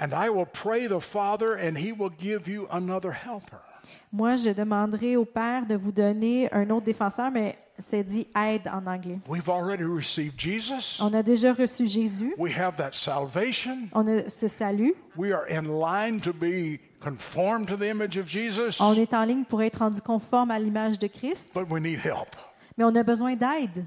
And 0.00 0.12
I 0.12 0.28
will 0.30 0.46
pray 0.46 0.88
the 0.88 1.00
Father, 1.00 1.54
and 1.54 1.76
he 1.76 1.92
will 1.92 2.10
give 2.10 2.48
you 2.48 2.66
another 2.72 3.12
helper. 3.12 3.60
Moi, 4.12 4.36
je 4.36 4.50
demanderai 4.50 5.16
au 5.16 5.24
Père 5.24 5.66
de 5.66 5.74
vous 5.74 5.92
donner 5.92 6.52
un 6.52 6.68
autre 6.70 6.86
défenseur, 6.86 7.30
mais 7.30 7.56
c'est 7.78 8.02
dit 8.04 8.26
aide 8.36 8.68
en 8.72 8.86
anglais. 8.86 9.18
We've 9.28 9.48
already 9.48 9.84
received 9.84 10.38
Jesus. 10.38 11.00
On 11.00 11.12
a 11.14 11.22
déjà 11.22 11.52
reçu 11.52 11.86
Jésus. 11.86 12.34
We 12.38 12.56
have 12.58 12.76
that 12.76 12.90
salvation. 12.92 13.88
On 13.92 14.06
a 14.06 14.28
ce 14.28 14.48
salut. 14.48 14.94
We 15.16 15.32
are 15.32 15.44
in 15.50 15.62
line 15.64 16.20
to 16.22 16.32
be 16.32 16.80
conformed 17.00 17.68
to 17.68 17.76
the 17.76 17.84
image 17.88 18.16
of 18.18 18.26
Jesus, 18.26 18.80
On 18.80 18.94
est 18.94 19.14
en 19.14 19.22
ligne 19.24 19.44
pour 19.44 19.62
être 19.62 19.78
rendu 19.78 20.00
conforme 20.00 20.50
à 20.50 20.58
l'image 20.58 20.98
de 20.98 21.06
Christ, 21.06 21.50
but 21.54 21.66
we 21.70 21.80
need 21.80 22.00
help. 22.04 22.34
mais 22.76 22.84
on 22.84 22.94
a 22.94 23.02
besoin 23.02 23.36
d'aide. 23.36 23.86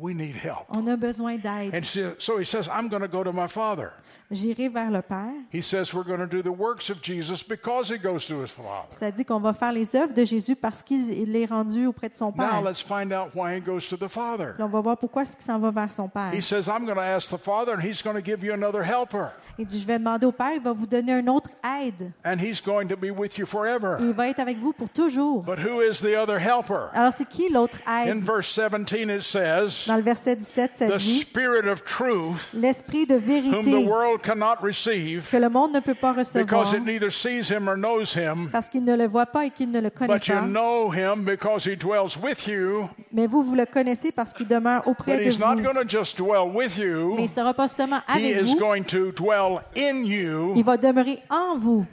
We 0.00 0.14
need 0.14 0.36
help. 0.36 0.66
On 0.70 0.86
a 0.86 0.96
besoin 0.96 1.38
d'aide. 1.38 1.74
And 1.74 1.82
so 1.84 2.14
so 2.18 2.38
he 2.38 2.44
says, 2.44 2.68
I'm 2.68 2.88
going 2.88 3.02
to 3.02 3.08
go 3.08 3.24
to 3.24 3.32
my 3.32 3.48
Father. 3.48 3.90
J'irai 4.30 4.68
vers 4.68 4.90
le 4.90 5.00
Père. 5.02 5.32
He 5.50 5.62
says, 5.62 5.92
We're 5.94 6.04
going 6.04 6.20
to 6.20 6.26
do 6.26 6.42
the 6.42 6.52
works 6.52 6.90
of 6.90 7.00
Jesus 7.02 7.42
because 7.42 7.88
he 7.90 7.96
goes 7.98 8.26
to 8.26 8.40
his 8.42 8.50
Father. 8.52 8.86
Ça 8.90 9.10
dit 9.10 9.24
qu'on 9.24 9.40
va 9.40 9.54
faire 9.54 9.72
les 9.72 9.96
œuvres 9.96 10.12
de 10.14 10.22
Jésus 10.24 10.54
parce 10.54 10.82
qu'il 10.82 11.10
il 11.10 11.34
est 11.34 11.46
rendu 11.46 11.86
auprès 11.86 12.10
de 12.10 12.14
son 12.14 12.26
Now 12.26 12.32
Père. 12.36 12.62
let's 12.62 12.80
find 12.82 13.12
out 13.12 13.34
why 13.34 13.56
he 13.56 13.60
goes 13.60 13.88
to 13.88 13.96
the 13.96 14.08
Father. 14.08 14.54
On 14.58 14.66
va 14.68 14.80
voir 14.80 14.98
pourquoi 14.98 15.22
est-ce 15.22 15.32
qu'il 15.36 15.44
s'en 15.46 15.58
va 15.58 15.70
vers 15.70 15.90
son 15.90 16.08
Père. 16.08 16.30
He 16.32 16.42
says, 16.42 16.68
I'm 16.68 16.84
going 16.84 16.96
to 16.96 17.00
ask 17.02 17.30
the 17.30 17.38
Father, 17.38 17.72
and 17.72 17.82
he's 17.82 18.02
going 18.02 18.14
to 18.16 18.22
give 18.22 18.44
you 18.44 18.52
another 18.52 18.82
helper, 18.84 19.30
Il 19.58 19.64
dit, 19.66 19.80
je 19.80 19.86
vais 19.86 19.98
demander 19.98 20.26
au 20.26 20.32
Père, 20.32 20.52
il 20.54 20.62
va 20.62 20.72
vous 20.74 20.86
donner 20.86 21.14
un 21.14 21.26
autre 21.26 21.50
aide. 21.64 22.12
and 22.24 22.36
he's 22.38 22.60
going 22.60 22.86
to 22.86 22.96
be 22.96 23.10
with 23.10 23.38
you 23.38 23.46
forever. 23.46 23.96
Il 24.00 24.12
va 24.12 24.28
être 24.28 24.40
avec 24.40 24.58
vous 24.58 24.72
pour 24.74 24.90
toujours. 24.90 25.42
But 25.42 25.58
who 25.58 25.80
is 25.80 26.00
the 26.02 26.14
other 26.14 26.38
helper? 26.38 26.90
Alors, 26.92 27.12
c'est 27.12 27.26
qui 27.28 27.48
l'autre 27.50 27.78
In 27.86 28.18
aide? 28.18 28.22
verse 28.22 28.46
17, 28.54 29.08
it 29.10 29.22
says, 29.22 29.86
Dans 29.88 29.96
le 29.96 30.02
verset 30.02 30.36
17, 30.36 30.72
ça 30.76 30.86
The 30.86 30.96
dit, 30.98 31.18
Spirit 31.20 31.66
of 31.68 31.82
truth, 31.84 32.52
l'Esprit 32.54 33.06
de 33.06 33.14
whom 33.14 33.22
the 33.22 33.26
vérité 33.26 33.86
world 33.86 34.20
cannot 34.22 34.56
receive, 34.62 35.26
que 35.30 35.36
le 35.38 35.48
monde 35.48 35.72
ne 35.72 35.80
peut 35.80 35.94
pas 35.94 36.12
recevoir 36.12 36.44
because 36.44 36.72
it 36.74 36.84
neither 36.84 37.10
sees 37.10 37.48
him 37.50 37.68
or 37.68 37.74
knows 37.76 38.14
him, 38.14 38.48
parce 38.52 38.68
qu'il 38.68 38.84
ne 38.84 38.94
le 38.94 39.06
voit 39.06 39.26
pas 39.26 39.46
et 39.46 39.50
qu'il 39.50 39.70
ne 39.70 39.80
le 39.80 39.88
connaît 39.90 40.14
but 40.14 40.26
you 40.28 40.34
pas. 40.34 40.42
know 40.46 40.90
him 40.92 41.24
because 41.24 41.64
he 41.66 41.74
dwells 41.74 42.16
with 42.22 42.46
you. 42.46 42.88
Mais 43.12 43.26
vous, 43.26 43.42
vous 43.42 43.54
le 43.54 43.64
connaissez 43.66 44.12
parce 44.12 44.32
qu'il 44.34 44.46
demeure 44.46 44.86
auprès 44.86 45.16
But 45.16 45.24
de 45.24 45.30
he's 45.30 45.38
not 45.40 45.56
vous. 45.56 45.62
going 45.62 45.74
to 45.82 45.88
just 45.88 46.18
dwell 46.18 46.48
with 46.54 46.76
Mais 46.76 46.84
you, 46.84 47.14
il 47.16 47.22
ne 47.22 47.26
sera 47.26 47.54
pas 47.54 47.66
seulement 47.66 48.00
he 48.08 48.32
avec 48.34 48.46
is 48.46 48.52
vous, 48.52 48.58
going 48.58 48.82
to 48.84 49.10
dwell 49.12 49.60
in 49.76 50.04
il 50.04 50.10
you. 50.10 50.62
va 50.62 50.76
demeurer 50.76 51.22
en 51.30 51.56
vous. 51.58 51.86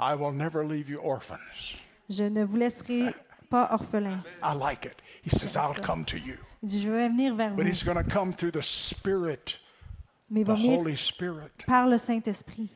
I 0.00 0.14
will 0.14 0.32
never 0.32 0.64
leave 0.64 0.88
you 0.90 0.98
orphans. 1.02 1.76
Je 2.08 2.24
ne 2.24 2.42
vous 2.44 2.56
laisserai 2.56 3.14
pas 3.48 3.68
orphelin. 3.72 4.18
I 4.42 4.54
like 4.56 4.84
it. 4.86 4.96
He 5.22 5.30
says, 5.30 5.56
I'll 5.56 5.74
come 5.74 6.04
to 6.06 6.16
you. 6.16 6.36
Il 6.62 6.68
dit, 6.68 6.80
je 6.80 6.88
vais 6.90 7.08
venir 7.08 7.34
vers 7.34 7.54
But 7.54 7.64
vous. 7.64 7.70
he's 7.70 7.82
going 7.82 7.96
to 7.96 8.04
come 8.04 8.32
through 8.32 8.52
the 8.52 8.62
Spirit 8.62 9.58
mais 10.30 10.40
il 10.40 10.44
the 10.44 10.48
va 10.48 10.54
venir 10.54 10.78
Holy 10.78 10.96
Spirit. 10.96 11.50
par 11.66 11.86
le 11.88 11.98
Saint-Esprit. 11.98 12.68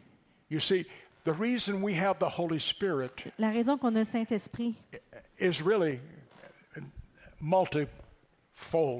You 0.50 0.60
see, 0.60 0.84
the 1.24 1.32
reason 1.32 1.82
we 1.82 1.94
have 1.94 2.18
the 2.18 2.28
Holy 2.38 2.58
Spirit 2.58 3.32
La 3.38 3.48
raison 3.50 3.76
qu'on 3.78 3.94
a 3.94 3.98
le 4.00 4.04
Saint-Esprit, 4.04 4.74
is 5.38 5.62
really 5.62 6.00
multifold. 7.40 7.88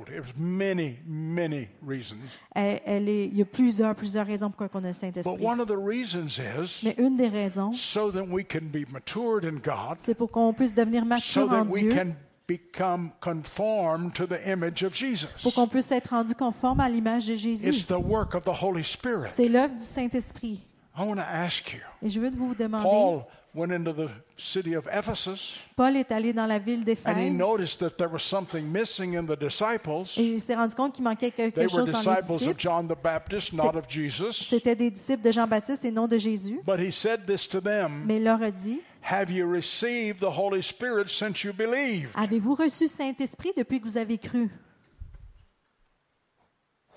There's 0.08 0.32
many, 0.36 0.98
many 1.06 1.68
reasons. 1.82 2.20
elle, 2.54 2.80
elle 2.84 3.08
est, 3.08 3.26
il 3.26 3.36
y 3.38 3.42
a 3.42 3.44
plusieurs, 3.44 3.94
plusieurs 3.94 4.26
raisons 4.26 4.50
pourquoi 4.50 4.68
on 4.74 4.84
a 4.84 4.88
le 4.88 4.92
But 4.92 4.94
Saint-Esprit. 4.94 5.36
one 5.44 5.60
of 5.60 5.68
the 5.68 5.76
reasons 5.76 6.38
is 6.38 6.82
Mais 6.82 6.94
une 6.98 7.16
des 7.16 7.28
raisons, 7.28 7.74
so 7.74 8.10
that 8.10 8.24
we 8.28 8.44
can 8.44 8.68
be 8.70 8.84
matured 8.90 9.44
in 9.44 9.58
God, 9.62 9.98
c'est 9.98 10.14
pour 10.14 10.30
qu'on 10.30 10.52
puisse 10.52 10.74
devenir 10.74 11.02
so 11.02 11.06
mature 11.08 11.42
en 11.52 11.64
that 11.66 11.72
we 11.72 11.82
Dieu, 11.82 11.94
can 11.94 12.14
become 12.46 13.12
conformed 13.20 14.14
to 14.14 14.26
the 14.26 14.48
image 14.48 14.82
of 14.82 14.94
Jesus. 14.94 15.42
pour 15.42 15.54
qu'on 15.54 15.68
puisse 15.68 15.90
être 15.90 16.08
rendu 16.08 16.34
conforme 16.34 16.80
à 16.80 16.88
l'image 16.88 17.26
de 17.26 17.36
Jésus. 17.36 17.68
It's 17.68 17.86
the 17.86 17.92
work 17.92 18.34
of 18.34 18.44
the 18.44 18.62
Holy 18.62 18.84
Spirit. 18.84 19.30
C'est 19.34 19.48
l'œuvre 19.48 19.74
du 19.74 19.84
Saint-Esprit. 19.84 20.66
I 20.96 21.02
want 21.02 21.16
to 21.16 21.22
ask 21.22 21.72
you. 21.72 21.80
Et 22.02 22.08
je 22.08 22.20
veux 22.20 22.30
vous 22.30 22.54
demander, 22.54 22.84
Paul 22.84 23.24
went 23.54 23.72
into 23.72 23.92
the 23.92 24.10
city 24.36 24.74
of 24.74 24.88
Ephesus 24.90 25.56
Paul 25.76 25.96
est 25.96 26.10
allé 26.10 26.32
dans 26.32 26.46
la 26.46 26.58
ville 26.58 26.80
and 26.80 27.16
he 27.16 27.30
d'Éphèse 27.30 27.36
noticed 27.36 27.78
that 27.78 27.90
there 27.96 28.08
was 28.08 28.20
something 28.20 28.70
missing 28.70 29.14
in 29.16 29.24
the 29.24 29.38
disciples. 29.38 30.06
et 30.16 30.34
il 30.34 30.40
s'est 30.40 30.56
rendu 30.56 30.74
compte 30.74 30.94
qu'il 30.94 31.04
manquait 31.04 31.30
quelque 31.30 31.54
They 31.54 31.66
were 31.66 31.86
chose 31.86 31.90
dans 31.90 31.98
les 31.98 32.20
disciples 32.20 32.32
of 32.32 32.38
disciples. 32.38 32.60
John 32.60 32.88
the 32.88 33.00
Baptist, 33.00 33.52
not 33.52 33.76
of 33.76 33.88
Jesus. 33.88 34.32
C'était 34.48 34.74
des 34.74 34.90
disciples 34.90 35.22
de 35.22 35.30
Jean-Baptiste 35.30 35.84
et 35.84 35.92
non 35.92 36.08
de 36.08 36.18
Jésus. 36.18 36.60
But 36.66 36.80
he 36.80 36.92
said 36.92 37.26
this 37.26 37.48
to 37.48 37.60
them 37.60 38.04
Mais 38.06 38.16
il 38.16 38.24
leur 38.24 38.42
a 38.42 38.50
dit, 38.50 38.80
Have 39.06 39.30
you 39.30 39.46
received 39.46 40.20
the 40.20 40.30
Holy 40.30 40.62
Spirit 40.62 41.10
since 41.10 41.44
you 41.44 41.52
believed? 41.52 42.10
avez-vous 42.14 42.54
reçu 42.54 42.88
Saint-Esprit 42.88 43.52
depuis 43.54 43.78
que 43.78 43.86
vous 43.86 43.98
avez 43.98 44.16
cru? 44.16 44.50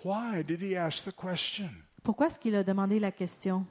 Why 0.06 0.42
did 0.42 0.62
he 0.62 0.78
ask 0.78 1.04
the 1.04 1.12
question? 1.12 1.70
Pourquoi 2.04 2.28
est-ce 2.28 2.40
qu'il 2.40 2.56
a 2.56 2.64
demandé 2.64 3.00
la 3.00 3.12
question? 3.12 3.66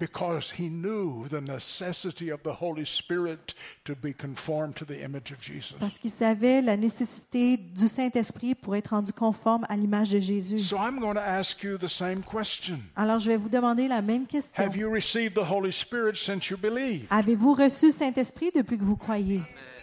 Because 0.00 0.50
he 0.58 0.70
knew 0.70 1.28
the 1.28 1.42
necessity 1.42 2.30
of 2.30 2.42
the 2.42 2.54
Holy 2.54 2.86
Spirit 2.86 3.54
to 3.84 3.94
be 3.94 4.14
conformed 4.14 4.74
to 4.76 4.86
the 4.86 5.04
image 5.04 5.30
of 5.30 5.40
Jesus. 5.40 5.76
Parce 5.78 5.98
qu'il 5.98 6.10
savait 6.10 6.62
la 6.62 6.78
nécessité 6.78 7.58
du 7.58 7.86
Saint-Esprit 7.86 8.54
pour 8.54 8.74
être 8.76 8.88
rendu 8.88 9.12
conforme 9.12 9.66
à 9.68 9.76
l'image 9.76 10.08
de 10.08 10.18
Jésus. 10.18 10.60
So 10.60 10.78
I'm 10.78 10.98
going 10.98 11.14
to 11.14 11.20
ask 11.20 11.62
you 11.62 11.76
the 11.76 11.86
same 11.86 12.22
question. 12.22 12.78
Alors 12.96 13.18
je 13.18 13.30
vais 13.30 13.36
vous 13.36 13.50
demander 13.50 13.88
la 13.88 14.00
même 14.00 14.26
question. 14.26 14.64
Have 14.64 14.74
you 14.74 14.90
received 14.90 15.34
the 15.34 15.44
Holy 15.46 15.70
Spirit 15.70 16.16
since 16.16 16.48
you 16.48 16.56
believe? 16.56 17.06
Avez-vous 17.10 17.52
reçu 17.52 17.86
le 17.86 17.92
Saint-Esprit 17.92 18.50
depuis 18.54 18.78
que 18.78 18.84
vous 18.84 18.96
croyez? 18.96 19.42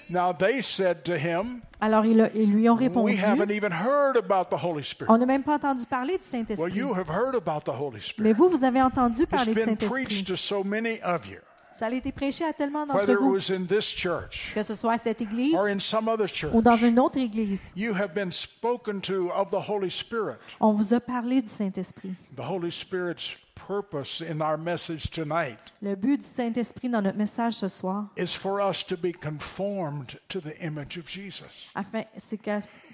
Now 0.10 0.32
they 0.34 0.62
said 0.62 1.04
to 1.04 1.14
him, 1.18 1.62
Alors 1.82 2.06
ils, 2.06 2.18
lui 2.18 2.70
ont 2.70 2.76
We 2.76 2.86
répondu, 2.88 3.18
haven't 3.18 3.52
even 3.52 3.72
heard 3.72 4.16
about 4.18 4.50
the 4.50 4.64
Holy 4.64 4.84
Spirit. 4.84 5.10
on 5.12 5.18
n'a 5.18 5.26
même 5.26 5.44
pas 5.44 5.56
entendu 5.56 5.86
parler 5.86 6.14
du 6.18 6.24
Well, 6.24 6.46
Saint-Esprit. 6.48 6.72
you 6.74 6.94
have 6.94 7.10
heard 7.10 7.36
about 7.36 7.62
the 7.66 7.76
Holy 7.78 7.96
Mais 7.96 8.02
Spirit. 8.02 8.34
vous, 8.34 8.50
vous 8.50 8.64
avez 8.64 8.82
entendu 8.82 9.24
It's 9.24 9.30
parler 9.30 9.54
du 9.54 9.60
Saint-Esprit. 9.62 9.90
preached 10.06 10.28
to 10.28 10.36
so 10.36 10.64
many 10.64 11.00
of 11.04 11.26
you, 11.28 11.40
Ça 11.78 11.86
a 11.86 11.92
été 11.92 12.12
prêché 12.12 12.44
à 12.44 12.54
tellement 12.54 12.88
d'entre 12.88 13.00
whether 13.00 13.14
it 13.14 13.20
vous, 13.20 13.34
was 13.34 13.52
in 13.52 13.66
this 13.66 13.86
church 13.86 14.52
que 14.56 14.64
ce 14.64 14.74
soit 14.74 14.94
à 14.94 14.98
cette 14.98 15.22
église 15.22 15.56
or 15.56 15.68
in 15.68 15.80
some 15.80 16.08
other 16.08 16.28
church. 16.28 16.52
ou 16.54 16.62
dans 16.62 16.76
une 16.76 17.00
autre 17.00 17.20
église. 17.20 17.62
You 17.76 17.94
have 17.94 18.16
been 18.16 18.32
spoken 18.32 19.00
to 19.02 19.30
of 19.30 19.52
the 19.52 19.70
Holy 19.70 19.92
Spirit. 19.92 20.38
On 20.60 20.74
vous 20.74 20.96
a 20.96 21.00
parlé 21.00 21.42
du 21.42 21.50
Saint-Esprit. 21.50 22.14
The 22.36 22.50
Holy 22.50 22.72
Spirit's 22.72 23.36
purpose 23.68 24.22
in 24.22 24.42
our 24.42 24.58
message 24.58 25.12
tonight 25.12 25.60
Le 25.82 25.96
but 25.96 26.18
du 26.18 26.26
Saint-Esprit 26.26 26.90
dans 26.90 27.02
notre 27.02 27.18
message 27.18 27.54
ce 27.54 27.68
soir, 27.68 28.06
is 28.18 28.34
for 28.34 28.60
us 28.60 28.84
to 28.84 28.98
be 28.98 29.12
conformed 29.12 30.18
to 30.30 30.40
the 30.40 30.56
image 30.62 30.98
of 30.98 31.08
Jesus. 31.08 31.70
afin, 31.76 32.04
c'est 32.18 32.40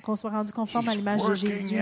qu'on 0.02 0.16
soit 0.18 0.32
rendu 0.32 0.52
conforme 0.52 0.90
à 0.90 0.96
l'image 0.96 1.24
de 1.24 1.36
Jésus. 1.36 1.76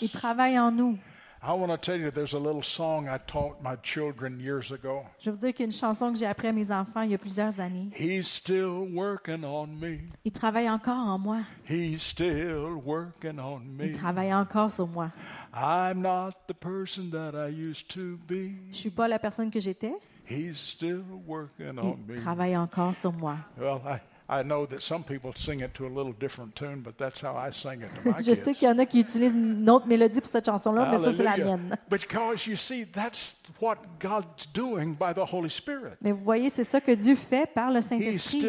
Il 0.00 0.10
travaille 0.10 0.58
en 0.58 0.72
nous. 0.72 0.98
I 1.44 1.52
want 1.54 1.72
to 1.72 1.76
tell 1.76 1.98
you, 2.00 2.12
there's 2.12 2.34
a 2.34 2.38
little 2.38 2.62
song 2.62 3.08
I 3.08 3.18
taught 3.18 3.60
my 3.60 3.74
children 3.82 4.38
years 4.38 4.70
ago. 4.70 5.02
Je 5.18 5.28
veux 5.28 5.34
vous 5.34 5.40
dire 5.40 5.52
qu'il 5.52 5.64
y 5.64 5.64
a 5.64 5.66
une 5.66 5.72
chanson 5.72 6.12
que 6.12 6.18
j'ai 6.20 6.26
appris 6.26 6.46
à 6.46 6.52
mes 6.52 6.70
enfants 6.70 7.02
il 7.02 7.10
y 7.10 7.14
a 7.14 7.18
plusieurs 7.18 7.58
années. 7.60 7.88
He's 7.98 8.28
still 8.28 8.86
working 8.94 9.44
on 9.44 9.66
me. 9.66 9.98
Il 10.24 10.30
travaille 10.30 10.70
encore 10.70 10.96
en 10.98 11.18
moi. 11.18 11.38
He's 11.68 12.00
still 12.00 12.76
working 12.84 13.40
on 13.40 13.60
Il 13.80 13.88
me. 13.88 13.92
travaille 13.92 14.32
encore 14.32 14.70
sur 14.70 14.86
moi. 14.86 15.10
I'm 15.52 16.00
not 16.00 16.30
the 16.46 16.54
person 16.54 17.10
that 17.10 17.32
I 17.34 17.48
used 17.50 17.88
to 17.94 18.18
be. 18.28 18.52
Je 18.70 18.76
suis 18.78 18.90
pas 18.90 19.08
la 19.08 19.18
personne 19.18 19.50
que 19.50 19.58
j'étais. 19.58 19.94
He's 20.30 20.56
still 20.58 21.02
working 21.26 21.76
on 21.76 21.96
Il 22.08 22.12
me. 22.12 22.14
travaille 22.14 22.56
encore 22.56 22.94
sur 22.94 23.12
moi. 23.12 23.36
Well, 23.58 23.80
I, 23.84 23.98
I 24.28 24.42
know 24.42 24.66
that 24.66 24.80
some 24.80 25.02
people 25.02 25.32
sing 25.34 25.60
it 25.60 25.74
to 25.74 25.86
a 25.86 25.88
little 25.88 26.12
different 26.12 26.54
tune, 26.54 26.80
but 26.82 26.96
that's 26.96 27.20
how 27.20 27.36
I 27.36 27.50
sing 27.52 27.82
it 27.82 27.90
to 28.02 28.10
my 28.10 28.22
Je 28.24 28.34
sais 28.34 28.54
qu'il 28.54 28.68
y 28.68 28.70
en 28.70 28.78
a 28.78 28.86
qui 28.86 29.00
utilisent 29.00 29.34
une 29.34 29.68
autre 29.68 29.86
mélodie 29.86 30.20
pour 30.20 30.30
cette 30.30 30.46
chanson-là, 30.46 30.88
mais 30.90 30.96
ça, 30.96 31.12
c'est 31.12 31.22
la 31.22 31.36
mienne. 31.36 31.76
Because 31.90 32.46
you 32.46 32.56
see, 32.56 32.84
that's 32.86 33.36
what 33.60 33.76
God's 34.00 34.46
doing 34.54 34.94
by 34.94 35.12
the 35.14 35.24
Holy 35.32 35.50
Spirit. 35.50 35.96
Mais 36.00 36.12
vous 36.12 36.22
voyez, 36.24 36.50
c'est 36.50 36.64
ça 36.64 36.80
que 36.80 36.92
Dieu 36.92 37.14
fait 37.14 37.52
par 37.52 37.70
le 37.70 37.80
Saint-Esprit. 37.80 38.46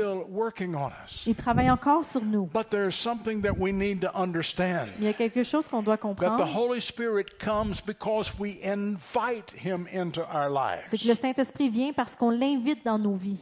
Il 1.26 1.36
travaille 1.36 1.70
encore 1.70 2.06
sur 2.06 2.24
nous. 2.24 2.46
But 2.46 2.70
there's 2.70 2.96
something 2.96 3.42
that 3.42 3.54
we 3.58 3.74
need 3.74 4.02
to 4.02 4.10
understand. 4.16 4.88
Il 5.00 5.06
y 5.06 5.08
a 5.08 5.14
quelque 5.14 5.44
chose 5.44 5.68
qu'on 5.68 5.82
doit 5.82 5.98
That 5.98 6.00
the 6.00 6.18
comprendre. 6.20 6.56
Holy 6.56 6.82
Spirit 6.82 7.38
comes 7.40 7.82
because 7.86 8.32
we 8.40 8.58
invite 8.64 9.52
Him 9.56 9.88
into 9.94 10.22
our 10.22 10.50
C'est 10.88 10.98
que 10.98 11.04
le 11.04 11.10
lives. 11.10 11.20
Saint-Esprit 11.20 11.70
vient 11.70 11.94
parce 11.94 12.16
qu'on 12.16 12.30
l'invite 12.30 12.86
dans 12.86 13.00
nos 13.00 13.16
vies. 13.16 13.40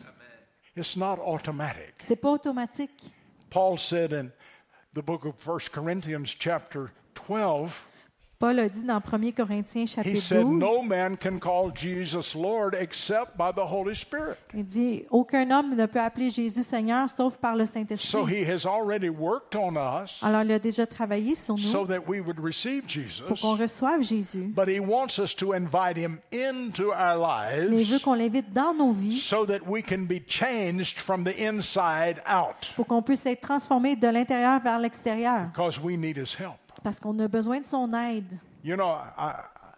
It's 0.76 0.96
not 0.96 1.20
automatic. 1.20 1.94
C'est 2.08 2.16
pas 2.16 2.32
automatique. 2.32 3.12
Paul 3.50 3.78
said 3.78 4.14
in 4.14 4.32
the 4.94 5.02
book 5.02 5.26
of 5.26 5.36
1 5.46 5.60
Corinthians, 5.72 6.34
chapter 6.38 6.92
12, 7.16 7.88
Paul 8.42 8.58
a 8.58 8.68
dit 8.70 8.82
dans 8.82 8.96
1 9.00 9.32
Corinthiens 9.38 9.84
he 9.84 9.88
chapitre 9.88 10.20
said, 10.20 10.42
12, 10.42 10.58
No 10.58 10.82
man 10.82 11.16
can 11.16 11.38
call 11.38 11.72
Jesus 11.76 12.34
Lord 12.36 12.74
except 12.74 13.38
by 13.38 13.52
the 13.56 13.64
Holy 13.64 13.94
Spirit. 13.96 14.36
il 14.56 14.66
dit, 14.66 15.04
aucun 15.12 15.52
homme 15.52 15.76
ne 15.76 15.86
peut 15.86 16.02
appeler 16.02 16.32
Jésus 16.32 16.64
Seigneur 16.64 17.08
sauf 17.08 17.38
par 17.38 17.56
le 17.56 17.66
So 17.66 17.74
Saint-Esprit. 17.74 18.26
he 18.26 18.44
has 18.52 18.66
already 18.66 19.10
worked 19.10 19.56
on 19.56 19.76
us 19.76 20.18
Alors 20.24 20.42
il 20.42 20.52
a 20.52 20.58
déjà 20.58 20.88
travaillé 20.88 21.36
sur 21.36 21.60
so 21.60 21.82
nous 21.82 21.88
that 21.88 22.00
we 22.08 22.20
would 22.20 22.40
receive 22.44 22.82
pour 22.82 22.90
Jesus. 22.90 23.24
qu'on 23.42 23.56
reçoive 23.56 24.02
Jésus. 24.02 24.52
But 24.56 24.68
he 24.68 24.80
wants 24.80 25.20
us 25.20 25.36
to 25.36 25.54
invite 25.54 25.98
him 25.98 26.18
into 26.34 26.92
our 26.92 27.20
Mais 27.70 27.82
il 27.84 27.86
veut 27.86 27.98
lives 27.98 28.02
qu'on 28.02 28.16
l'invite 28.16 28.52
dans 28.52 28.74
nos 28.74 28.92
vies 28.92 29.20
so 29.20 29.46
that 29.46 29.60
we 29.68 29.84
can 29.88 30.06
be 30.08 30.20
changed 30.28 30.98
from 30.98 31.24
the 31.24 31.40
inside 31.40 32.24
out 32.28 32.74
pour 32.76 32.88
qu'on 32.88 33.04
puisse 33.04 33.24
être 33.28 33.42
transformé 33.42 33.96
de 33.96 34.08
l'intérieur 34.08 34.60
vers 34.62 34.80
l'extérieur 34.80 35.52
parce 36.84 37.00
qu'on 37.00 37.18
a 37.20 37.28
besoin 37.28 37.60
de 37.62 37.66
son 37.66 37.92
aide. 37.94 38.38
You 38.64 38.76
know, 38.76 38.96
I, 39.18 39.34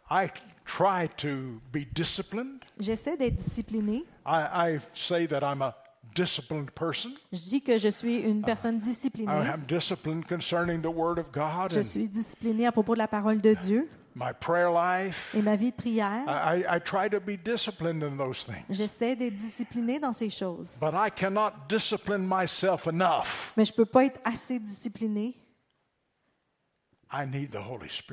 I 0.10 0.30
try 0.66 1.08
to 1.18 1.60
be 1.72 1.86
disciplined. 1.94 2.60
J'essaie 2.80 3.18
d'être 3.18 3.36
disciplinée. 3.36 4.04
I, 4.26 4.76
I 4.76 4.80
say 4.94 5.28
that 5.28 5.40
I'm 5.42 5.62
a 5.62 5.76
disciplined 6.16 6.72
person. 6.72 7.12
Je 7.32 7.40
dis 7.50 7.62
que 7.62 7.78
je 7.78 7.90
suis 7.90 8.20
une 8.22 8.42
personne 8.44 8.76
I 8.76 8.80
disciplinée. 8.80 9.32
am 9.32 9.62
disciplined 9.68 10.26
concerning 10.28 10.82
the 10.82 10.88
Word 10.94 11.18
of 11.20 11.32
God 11.32 11.72
Je 11.74 11.82
suis 11.82 12.08
disciplinée 12.08 12.68
à 12.68 12.72
propos 12.72 12.94
de 12.94 13.00
la 13.00 13.08
parole 13.08 13.42
de 13.42 13.54
Dieu 13.54 13.90
my 14.16 14.32
prayer 14.40 14.70
life. 14.72 15.34
et 15.36 15.42
ma 15.42 15.56
vie 15.56 15.72
de 15.72 15.76
prière. 15.76 16.24
I, 16.28 16.60
I- 16.62 16.78
I 16.78 16.80
try 16.80 17.10
to 17.10 17.20
be 17.20 17.36
disciplined 17.36 18.04
in 18.04 18.16
those 18.16 18.46
things. 18.46 18.64
J'essaie 18.70 19.16
d'être 19.16 19.36
disciplinée 19.36 20.00
dans 20.00 20.14
ces 20.14 20.30
choses. 20.30 20.78
But 20.80 20.94
I 20.94 21.10
cannot 21.10 21.54
discipline 21.68 22.28
myself 22.28 22.86
enough. 22.88 23.54
Mais 23.58 23.66
je 23.66 23.72
ne 23.72 23.76
peux 23.78 23.86
pas 23.86 24.06
être 24.06 24.20
assez 24.24 24.60
disciplinée. 24.60 25.36
I 25.36 25.36
need 25.36 25.40
the 25.40 25.42
Holy 25.42 27.03
Spirit. 27.03 27.03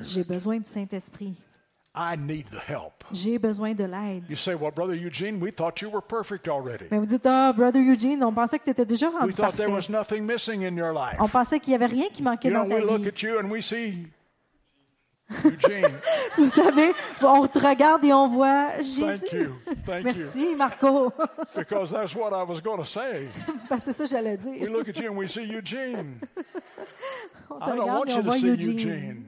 J'ai 0.03 0.23
besoin 0.23 0.57
du 0.57 0.69
Saint-Esprit. 0.69 1.35
I 1.93 2.15
need 2.17 2.45
the 2.49 2.61
help. 2.69 3.03
J'ai 3.11 3.37
besoin 3.37 3.73
de 3.73 3.83
l'aide. 3.83 4.23
You 4.29 4.37
say, 4.37 4.53
Well, 4.55 4.71
Brother 4.71 4.93
Eugene, 4.95 5.41
we 5.41 5.51
thought 5.51 5.81
you 5.81 5.89
were 5.89 6.01
perfect 6.01 6.47
already. 6.47 6.85
Mais 6.89 6.99
vous 6.99 7.05
dites, 7.05 7.25
ah, 7.25 7.51
Brother 7.51 7.81
Eugene, 7.81 8.23
on 8.23 8.31
pensait 8.33 8.59
que 8.59 8.63
tu 8.63 8.69
étais 8.71 8.85
déjà 8.85 9.07
We 9.09 9.35
thought 9.35 9.55
there 9.57 9.67
parfait. 9.67 9.67
was 9.67 9.89
nothing 9.89 10.25
missing 10.25 10.61
in 10.63 10.77
your 10.77 10.93
life. 10.93 11.17
On 11.19 11.27
pensait 11.27 11.59
qu'il 11.59 11.71
n'y 11.71 11.75
avait 11.75 11.87
rien 11.93 12.07
qui 12.13 12.23
manquait 12.23 12.47
You 12.47 12.53
know, 12.53 12.63
dans 12.63 12.69
ta 12.69 12.75
we 12.75 12.89
look 12.89 13.01
vie. 13.01 13.07
at 13.09 13.21
you 13.21 13.39
and 13.39 13.49
we 13.51 13.61
see 13.61 13.75
Eugene. 13.75 14.07
Vous 16.37 16.45
savez, 16.47 16.93
on 17.21 17.47
te 17.47 17.59
regarde 17.59 18.03
et 18.05 18.13
on 18.13 18.27
voit 18.27 18.77
Jésus. 18.81 19.01
Thank 19.01 19.31
you. 19.33 19.55
Thank 19.85 19.97
you. 19.99 20.03
Merci, 20.03 20.55
Marco. 20.55 21.13
Because 21.55 21.91
that's 21.91 22.15
what 22.15 22.31
I 22.33 22.43
was 22.47 22.61
going 22.61 22.77
to 22.79 22.85
say. 22.85 23.29
Parce 23.69 23.83
que 23.83 23.91
c'est 23.91 23.93
ça 23.93 24.03
que 24.05 24.09
j'allais 24.09 24.37
We 24.45 24.59
dire. 24.59 24.71
look 24.71 24.87
at 24.89 24.97
you 25.01 25.09
and 25.11 25.17
we 25.17 25.27
see 25.29 25.43
Eugene. 25.43 26.19
On 27.49 27.59
te 27.59 27.63
I 27.69 27.75
don't 27.75 27.79
regarde 27.81 27.97
want 27.99 28.05
et 28.07 28.11
you 28.11 28.17
on 28.17 28.23
to 28.23 28.29
voit 28.29 28.37
see 28.37 28.47
Eugene. 28.47 28.73
Eugene. 28.79 29.23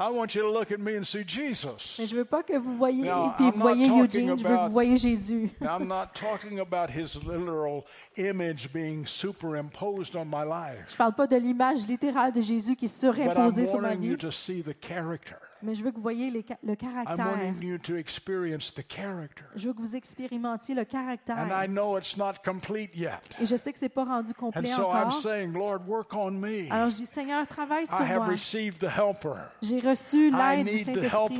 I 0.00 0.10
want 0.10 0.32
you 0.36 0.42
to 0.42 0.50
look 0.50 0.70
at 0.70 0.78
me 0.78 0.96
and 0.96 1.04
see 1.04 1.24
Jesus. 1.24 1.96
Mais 1.98 2.06
je 2.06 2.14
veux 2.14 2.24
pas 2.24 2.44
que 2.44 2.56
vous 2.56 2.76
voyez, 2.76 3.02
Now, 3.02 3.34
puis 3.36 3.50
vous 3.50 3.58
voyez 3.58 3.86
je 3.86 3.90
veux 3.90 4.06
que 4.06 4.66
vous 4.66 4.72
voyez 4.72 4.96
Jésus. 4.96 5.50
I'm 5.60 5.88
not 5.88 6.14
talking 6.14 6.60
about 6.60 6.88
his 6.88 7.16
literal 7.16 7.84
image 8.16 8.72
being 8.72 9.04
superimposed 9.06 10.14
on 10.14 10.26
my 10.26 10.44
life, 10.44 10.86
Je 10.90 10.96
parle 10.96 11.14
pas 11.14 11.26
de 11.26 11.36
l'image 11.36 11.84
littérale 11.88 12.30
de 12.30 12.40
Jésus 12.40 12.76
qui 12.76 12.84
est 12.84 13.00
surimposée 13.00 13.66
sur 13.66 13.80
ma 13.80 13.88
wanting 13.88 14.04
you 14.04 14.10
vie, 14.12 14.18
to 14.18 14.30
see 14.30 14.62
the 14.62 14.74
character. 14.80 15.47
Mais 15.62 15.74
je 15.74 15.82
veux 15.84 15.90
que 15.90 15.96
vous 15.96 16.02
voyez 16.02 16.30
les 16.30 16.44
le 16.62 16.74
caractère. 16.74 17.26
wanting 17.26 17.62
you 17.62 17.78
to 17.78 17.96
experience 17.96 18.72
the 18.72 18.82
character. 18.88 19.44
Je 19.56 19.68
veux 19.68 19.74
que 19.74 19.80
vous 19.80 19.96
expérimentiez 19.96 20.74
le 20.74 20.82
And 20.82 20.84
I 20.84 20.86
caractère. 20.86 21.68
know 21.68 21.96
it's 21.98 22.16
not 22.16 22.34
complete 22.44 22.94
yet. 22.96 23.20
Et 23.40 23.46
je 23.46 23.56
sais 23.56 23.72
que 23.72 23.78
c'est 23.78 23.88
pas 23.88 24.04
rendu 24.04 24.32
And 24.32 24.40
complet 24.40 24.66
so 24.68 24.86
encore. 24.86 25.12
saying, 25.12 25.52
Lord, 25.52 25.80
work 25.86 26.14
on 26.14 26.32
me. 26.32 26.70
Alors 26.70 26.90
je 26.90 26.96
dis, 26.96 27.06
Seigneur, 27.06 27.46
travaille 27.46 27.86
sur 27.86 28.00
I 28.00 28.04
have 28.04 28.16
moi. 28.18 28.26
received 28.28 28.78
the 28.78 28.90
helper 28.90 29.34
J'ai 29.62 29.80
reçu 29.80 30.28
I 30.28 30.30
l'aide 30.30 30.66
du 30.66 30.78
Saint-Esprit. 30.78 31.38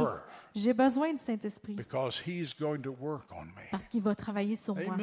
J'ai 0.54 0.72
besoin 0.72 1.12
du 1.12 1.18
Saint-Esprit 1.18 1.74
because 1.74 2.20
he's 2.26 2.52
going 2.58 2.80
to 2.82 2.90
work 2.98 3.26
on 3.32 3.44
me. 3.44 3.70
parce 3.70 3.86
qu'il 3.86 4.02
va 4.02 4.14
travailler 4.14 4.56
sur 4.56 4.74
moi. 4.74 4.94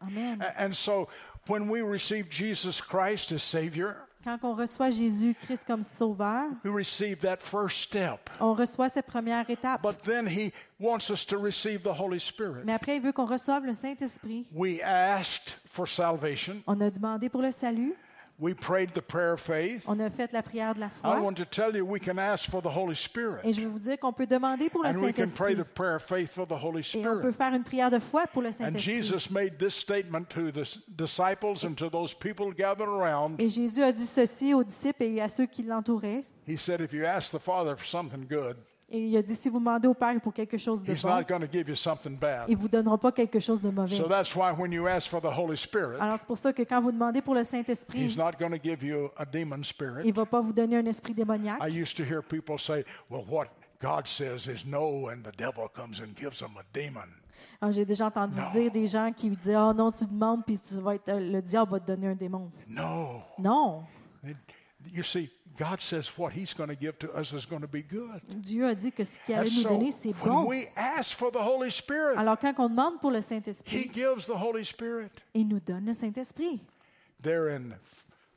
Amen. 0.00 0.44
And 0.58 0.72
so 0.72 1.08
when 1.48 1.68
we 1.70 1.82
receive 1.82 2.26
Jesus 2.30 2.80
Christ 2.80 3.30
as 3.32 3.42
Savior, 3.42 3.94
Quand 4.24 4.38
on 4.42 4.54
reçoit 4.54 4.90
Jésus-Christ 4.90 5.64
comme 5.66 5.82
sauveur, 5.82 6.46
we 6.64 6.72
receive 6.74 7.18
that 7.18 7.36
first 7.40 7.82
step. 7.82 8.30
on 8.40 8.54
reçoit 8.54 8.88
cette 8.88 9.04
première 9.06 9.48
étape. 9.50 9.82
But 9.82 10.02
then 10.02 10.26
he 10.26 10.50
wants 10.80 11.10
us 11.10 11.26
to 11.26 11.38
receive 11.38 11.82
the 11.82 11.92
Holy 12.00 12.18
Spirit. 12.18 12.64
Mais 12.64 12.72
après, 12.72 12.96
il 12.96 13.02
veut 13.02 13.12
qu'on 13.12 13.26
reçoive 13.26 13.66
le 13.66 13.74
Saint-Esprit. 13.74 14.46
We 14.54 14.80
asked 14.82 15.58
for 15.66 15.86
salvation. 15.86 16.62
On 16.66 16.80
a 16.80 16.88
demandé 16.90 17.28
pour 17.28 17.42
le 17.42 17.50
salut. 17.50 17.94
We 18.40 18.52
prayed 18.52 18.90
the 18.94 19.00
prayer 19.00 19.32
of 19.34 19.40
faith. 19.40 19.84
On 19.86 20.00
a 20.00 20.10
fait 20.10 20.32
la 20.32 20.42
prière 20.42 20.74
de 20.74 20.80
la 20.80 20.86
I 20.86 20.90
foi. 20.90 21.20
want 21.20 21.34
to 21.36 21.44
tell 21.44 21.74
you, 21.76 21.84
we 21.86 22.00
can 22.00 22.18
ask 22.18 22.50
for 22.50 22.60
the 22.60 22.66
Holy 22.68 22.90
Et 22.90 22.94
Spirit. 22.96 23.52
je 23.52 23.60
vais 23.60 23.66
vous 23.68 23.78
dire 23.78 23.96
qu'on 23.96 24.12
peut 24.12 24.26
demander 24.26 24.68
pour 24.68 24.82
le 24.82 24.88
And 24.88 24.96
we 24.96 25.12
can 25.12 25.28
pray 25.36 25.54
Saint-Esprit. 25.54 25.56
the 25.56 25.64
prayer 25.64 25.94
of 25.94 26.02
faith 26.02 26.30
for 26.32 26.44
the 26.44 26.52
Holy 26.60 26.80
Et 26.94 27.06
on 27.06 27.20
peut 27.20 27.30
faire 27.30 27.54
une 27.54 27.62
prière 27.62 27.90
de 27.92 28.00
foi 28.00 28.26
pour 28.26 28.42
le 28.42 28.48
And 28.48 28.52
Saint-Esprit. 28.52 28.80
Jesus 29.02 29.30
made 29.30 29.56
this 29.58 29.74
statement 29.76 30.24
to 30.30 30.50
the 30.50 30.66
disciples 30.96 31.64
and 31.64 31.74
to 31.76 31.88
those 31.88 32.12
people 32.12 32.50
gathered 32.52 32.88
around. 32.88 33.40
Et 33.40 33.48
Jésus 33.48 33.84
a 33.84 33.92
dit 33.92 34.04
ceci 34.04 34.52
aux 34.52 34.64
disciples 34.64 35.04
et 35.04 35.20
à 35.20 35.28
ceux 35.28 35.46
qui 35.46 35.62
l'entouraient. 35.62 36.24
He 36.48 36.58
said, 36.58 36.80
If 36.80 36.92
you 36.92 37.04
ask 37.06 37.30
the 37.30 37.40
Father 37.40 37.76
for 37.76 37.86
something 37.86 38.26
good, 38.28 38.56
Et 38.96 39.08
il 39.08 39.16
a 39.16 39.22
dit, 39.22 39.34
si 39.34 39.48
vous 39.48 39.58
demandez 39.58 39.88
au 39.88 39.94
Père 39.94 40.20
pour 40.20 40.32
quelque 40.32 40.56
chose 40.56 40.84
de 40.84 40.92
He's 40.92 41.02
bon, 41.02 41.08
not 41.08 41.22
going 41.28 41.40
to 41.40 41.48
give 41.50 41.68
you 41.68 41.74
something 41.74 42.16
bad. 42.16 42.44
il 42.48 42.54
ne 42.56 42.60
vous 42.60 42.68
donnera 42.68 42.96
pas 42.96 43.10
quelque 43.10 43.40
chose 43.40 43.60
de 43.60 43.68
mauvais. 43.68 43.96
So 43.96 44.06
that's 44.06 44.36
why 44.36 44.52
when 44.56 44.70
you 44.70 44.86
ask 44.86 45.08
for 45.10 45.20
the 45.20 45.36
Holy 45.36 45.56
Spirit, 45.56 45.96
Alors 46.00 46.16
c'est 46.16 46.26
pour 46.28 46.38
ça 46.38 46.52
que 46.52 46.62
quand 46.62 46.80
vous 46.80 46.92
demandez 46.92 47.20
pour 47.20 47.34
le 47.34 47.40
He's 47.40 47.48
Saint-Esprit, 47.48 48.14
not 48.16 48.32
going 48.38 48.50
to 48.56 48.62
give 48.62 48.84
you 48.84 49.10
a 49.16 49.24
demon 49.24 49.56
il 49.58 49.64
spirit. 49.64 50.06
ne 50.06 50.12
va 50.12 50.26
pas 50.26 50.40
vous 50.40 50.52
donner 50.52 50.76
un 50.76 50.86
esprit 50.86 51.12
démoniaque. 51.12 51.58
I 51.60 51.68
used 51.76 51.96
to 51.96 52.04
hear 52.04 52.22
people 52.22 52.56
say, 52.56 52.84
well, 53.10 53.24
what 53.28 53.46
God 53.82 54.06
says 54.06 54.46
is 54.46 54.64
no, 54.64 55.08
and 55.08 55.22
the 55.24 55.36
devil 55.36 55.68
comes 55.74 56.00
and 56.00 56.14
gives 56.16 56.38
them 56.38 56.52
a 56.56 56.62
demon. 56.72 57.08
Alors, 57.60 57.72
J'ai 57.72 57.84
déjà 57.84 58.06
entendu 58.06 58.38
dire 58.52 58.70
des 58.70 58.86
gens 58.86 59.10
qui 59.12 59.28
disaient, 59.28 59.56
oh 59.56 59.72
non, 59.74 59.90
tu 59.90 60.04
demandes, 60.06 60.44
puis 60.46 60.56
tu 60.60 60.74
vas 60.78 60.94
être, 60.94 61.10
le 61.12 61.40
diable 61.42 61.72
va 61.72 61.80
te 61.80 61.86
donner 61.88 62.06
un 62.06 62.14
démon. 62.14 62.52
No. 62.68 63.22
Non, 63.40 63.82
It- 64.24 64.36
you 64.92 65.02
see, 65.02 65.30
God 65.56 65.80
says 65.80 66.08
what 66.18 66.32
He's 66.32 66.52
going 66.54 66.68
to 66.68 66.74
give 66.76 66.98
to 66.98 67.12
us 67.12 67.32
is 67.32 67.46
going 67.46 67.62
to 67.62 67.68
be 67.68 67.82
good. 67.82 68.20
Dieu 68.28 68.66
a 68.66 68.74
dit 68.74 68.92
que 68.92 69.04
ce 69.04 69.20
qu'il 69.24 69.34
allait 69.36 69.50
nous 69.56 69.62
donner, 69.62 69.92
c'est 69.92 70.12
when 70.22 70.32
bon. 70.32 70.46
we 70.46 70.66
ask 70.76 71.16
for 71.16 71.30
the 71.30 71.40
Holy 71.40 71.70
Spirit, 71.70 72.16
Alors 72.18 72.38
quand 72.38 72.54
on 72.58 72.68
demande 72.68 73.00
pour 73.00 73.10
le 73.10 73.18
He 73.18 73.22
Saint-Esprit, 73.22 73.90
gives 73.92 74.26
the 74.26 74.34
Holy 74.36 74.64
Spirit. 74.64 75.10
il 75.34 75.46
nous 75.46 75.60
donne 75.60 75.86
le 75.86 75.92
Saint-Esprit. 75.92 76.60
There 77.22 77.48
in 77.50 77.74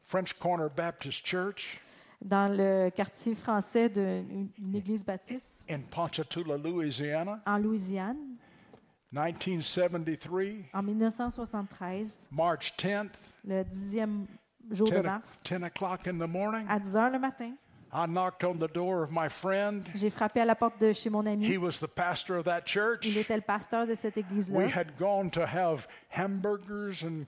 French 0.04 0.38
Corner 0.40 0.70
Baptist 0.70 1.26
Church 1.26 1.80
Dans 2.22 2.48
le 2.56 2.90
quartier 2.90 3.36
français 3.36 3.90
d'une 3.90 4.50
une 4.58 4.76
église 4.76 5.04
baptiste 5.04 5.64
in 5.70 5.82
Ponchatoula, 5.92 6.58
Louisiana, 6.58 7.42
en 7.46 7.58
Louisiane, 7.58 8.38
1973, 9.12 10.66
en 10.74 10.82
1973, 10.84 12.28
March 12.32 12.74
10th, 12.78 13.10
le 13.46 13.64
dixième 13.64 14.26
jour 14.72 14.88
de 14.90 14.94
10, 14.96 15.00
o- 15.00 15.04
mars, 15.04 15.40
10 15.44 15.64
o'clock 15.64 16.08
in 16.08 16.18
the 16.18 16.28
morning. 16.30 16.66
à 16.70 16.80
10 16.80 16.96
heures 16.98 17.10
le 17.12 17.20
matin, 17.20 17.54
I 17.94 18.06
knocked 18.06 18.44
on 18.44 18.56
the 18.58 18.72
door 18.72 19.02
of 19.04 19.12
my 19.12 19.30
friend. 19.30 19.84
j'ai 19.96 20.10
frappé 20.10 20.42
à 20.42 20.46
la 20.46 20.56
porte 20.56 20.80
de 20.82 20.92
chez 20.94 21.10
mon 21.10 21.24
He 21.26 21.30
ami. 21.34 21.58
was 21.58 21.80
the 21.80 21.88
pastor 21.88 22.38
of 22.38 22.46
that 22.46 22.62
church. 22.66 23.06
Il 23.06 23.18
était 23.18 23.36
le 23.36 23.42
pasteur 23.42 23.88
de 23.88 23.94
cette 23.96 24.16
We 24.18 24.26
église-là. 24.26 24.68
had 24.76 24.98
gone 25.00 25.30
to 25.32 25.42
have 25.46 25.88
hamburgers 26.10 27.04
and 27.04 27.26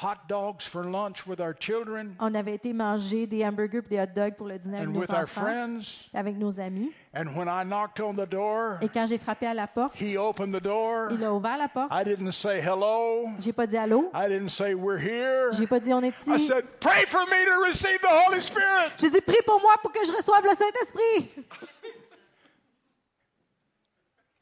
hot 0.00 0.28
dogs 0.28 0.64
for 0.64 0.84
lunch 0.84 1.26
with 1.26 1.40
our 1.40 1.52
children 1.58 2.14
On 2.20 2.32
avait 2.34 2.54
été 2.54 2.72
manger 2.72 3.26
des 3.26 3.44
hamburgers 3.44 3.78
et 3.86 3.88
des 3.88 4.00
hot 4.00 4.06
dogs 4.14 4.34
pour 4.36 4.46
le 4.46 4.56
dîner 4.56 4.76
avec 4.78 4.88
and 4.88 4.92
nos 4.92 5.00
with 5.00 5.10
our 5.10 5.22
enfants, 5.24 5.40
friends. 5.42 6.08
avec 6.14 6.36
nos 6.36 6.60
amis. 6.60 6.92
And 7.14 7.34
when 7.36 7.48
I 7.48 7.64
knocked 7.64 8.00
on 8.00 8.14
the 8.14 8.28
door, 8.28 8.78
Et 8.80 8.88
quand 8.88 9.06
j'ai 9.08 9.18
frappé 9.18 9.46
à 9.46 9.54
la 9.54 9.66
porte, 9.66 9.94
he 10.00 10.16
opened 10.16 10.54
the 10.54 10.62
door. 10.62 11.08
il 11.10 11.24
a 11.24 11.32
ouvert 11.34 11.56
la 11.58 11.66
porte. 11.68 11.90
I 11.90 12.04
didn't 12.04 12.30
say 12.32 12.60
hello. 12.60 13.28
J'ai 13.40 13.52
pas 13.52 13.66
dit 13.66 13.76
allô. 13.76 14.10
I 14.14 14.28
didn't 14.28 14.50
say 14.50 14.74
we're 14.74 15.00
here. 15.00 15.50
J'ai 15.52 15.66
pas 15.66 15.80
dit 15.80 15.92
on 15.92 16.02
est 16.02 16.14
I 16.28 16.34
ici. 16.36 16.46
said, 16.46 16.64
pray 16.80 17.04
for 17.06 17.22
me 17.26 17.44
to 17.46 17.60
receive 17.66 17.98
the 18.00 18.28
Holy 18.28 18.40
Spirit. 18.40 18.92
J'ai 18.98 19.10
dit 19.10 19.20
prie 19.20 19.42
pour 19.44 19.60
moi 19.60 19.74
pour 19.82 19.90
que 19.90 20.04
je 20.06 20.12
reçoive 20.12 20.44
le 20.44 20.54
Saint-Esprit. 20.54 21.44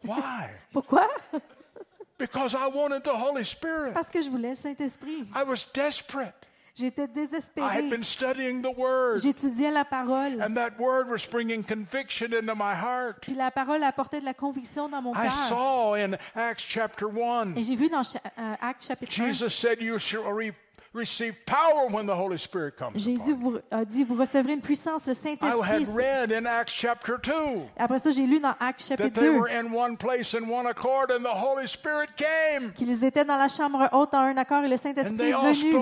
Why? 0.04 0.50
Pourquoi? 0.72 1.08
Because 2.18 2.54
I 2.54 2.68
wanted 2.68 3.02
the 3.04 3.12
Holy 3.14 3.44
Spirit. 3.44 3.92
Parce 3.92 4.10
que 4.10 4.22
je 4.22 4.30
voulais 4.30 4.50
le 4.50 4.56
Saint-Esprit. 4.56 5.26
I 5.34 5.42
was 5.44 5.66
desperate. 5.74 6.34
J'étais 6.78 7.08
I 7.56 7.70
had 7.74 7.88
been 7.88 8.02
studying 8.02 8.60
the 8.60 8.68
Word, 8.76 9.22
J'étudiais 9.22 9.70
la 9.70 9.86
parole. 9.86 10.42
and 10.42 10.54
that 10.56 10.78
Word 10.78 11.08
was 11.08 11.26
bringing 11.26 11.62
conviction 11.64 12.34
into 12.34 12.54
my 12.54 12.74
heart. 12.74 13.22
Puis 13.22 13.32
la 13.32 13.50
parole 13.50 13.82
apportait 13.82 14.20
de 14.20 14.26
la 14.26 14.34
conviction 14.34 14.86
dans 14.86 15.00
mon 15.00 15.14
I 15.14 15.22
cœur. 15.28 15.32
saw 15.48 15.94
in 15.94 16.18
Acts 16.34 16.62
chapter 16.68 17.06
1, 17.06 17.54
Et 17.56 17.64
j'ai 17.64 17.76
vu 17.76 17.88
dans 17.88 18.02
euh, 18.02 18.54
Actes 18.60 18.84
chapitre 18.88 19.18
1, 19.18 19.24
Jesus 19.32 19.48
said, 19.48 19.80
You 19.80 19.98
shall 19.98 20.24
re- 20.24 20.52
receive 20.96 21.34
power 21.44 21.88
when 21.90 22.06
the 22.06 22.14
Holy 22.14 22.38
Spirit 22.38 22.76
comes. 22.76 22.96
Jésus 22.96 23.32
upon 23.32 23.40
you." 23.44 23.50
vous 23.52 23.58
a 23.70 23.84
dit, 23.84 24.04
vous 24.04 24.14
recevrez 24.16 24.54
une 24.54 24.60
puissance, 24.60 25.06
le 25.06 25.12
I 25.12 25.16
Saint-Esprit. 25.16 25.68
had 25.68 25.88
read 25.96 26.32
in 26.32 26.46
Acts 26.46 26.72
chapter 26.72 27.16
2 27.22 27.32
Après 27.76 27.98
ça, 27.98 28.10
j'ai 28.10 28.26
lu 28.26 28.40
dans 28.40 28.54
Actes 28.60 28.88
that 28.88 28.96
chapitre 28.96 29.20
they 29.20 29.28
2 29.28 29.38
were 29.38 29.48
in 29.50 29.72
one 29.72 29.96
place 29.96 30.34
in 30.34 30.48
one 30.48 30.66
accord, 30.66 31.10
and 31.10 31.22
the 31.22 31.34
Holy 31.34 31.66
Spirit 31.68 32.08
came, 32.16 32.72
qu'ils 32.72 33.04
étaient 33.04 33.24
dans 33.24 33.36
la 33.36 33.48
chambre 33.48 33.88
haute 33.92 34.14
en 34.14 34.20
un 34.20 34.36
accord 34.36 34.64
et 34.64 34.68
le 34.68 34.74
and 34.74 34.78
Saint-Esprit 34.78 35.16
they 35.16 35.30
est 35.30 35.52
venu. 35.52 35.74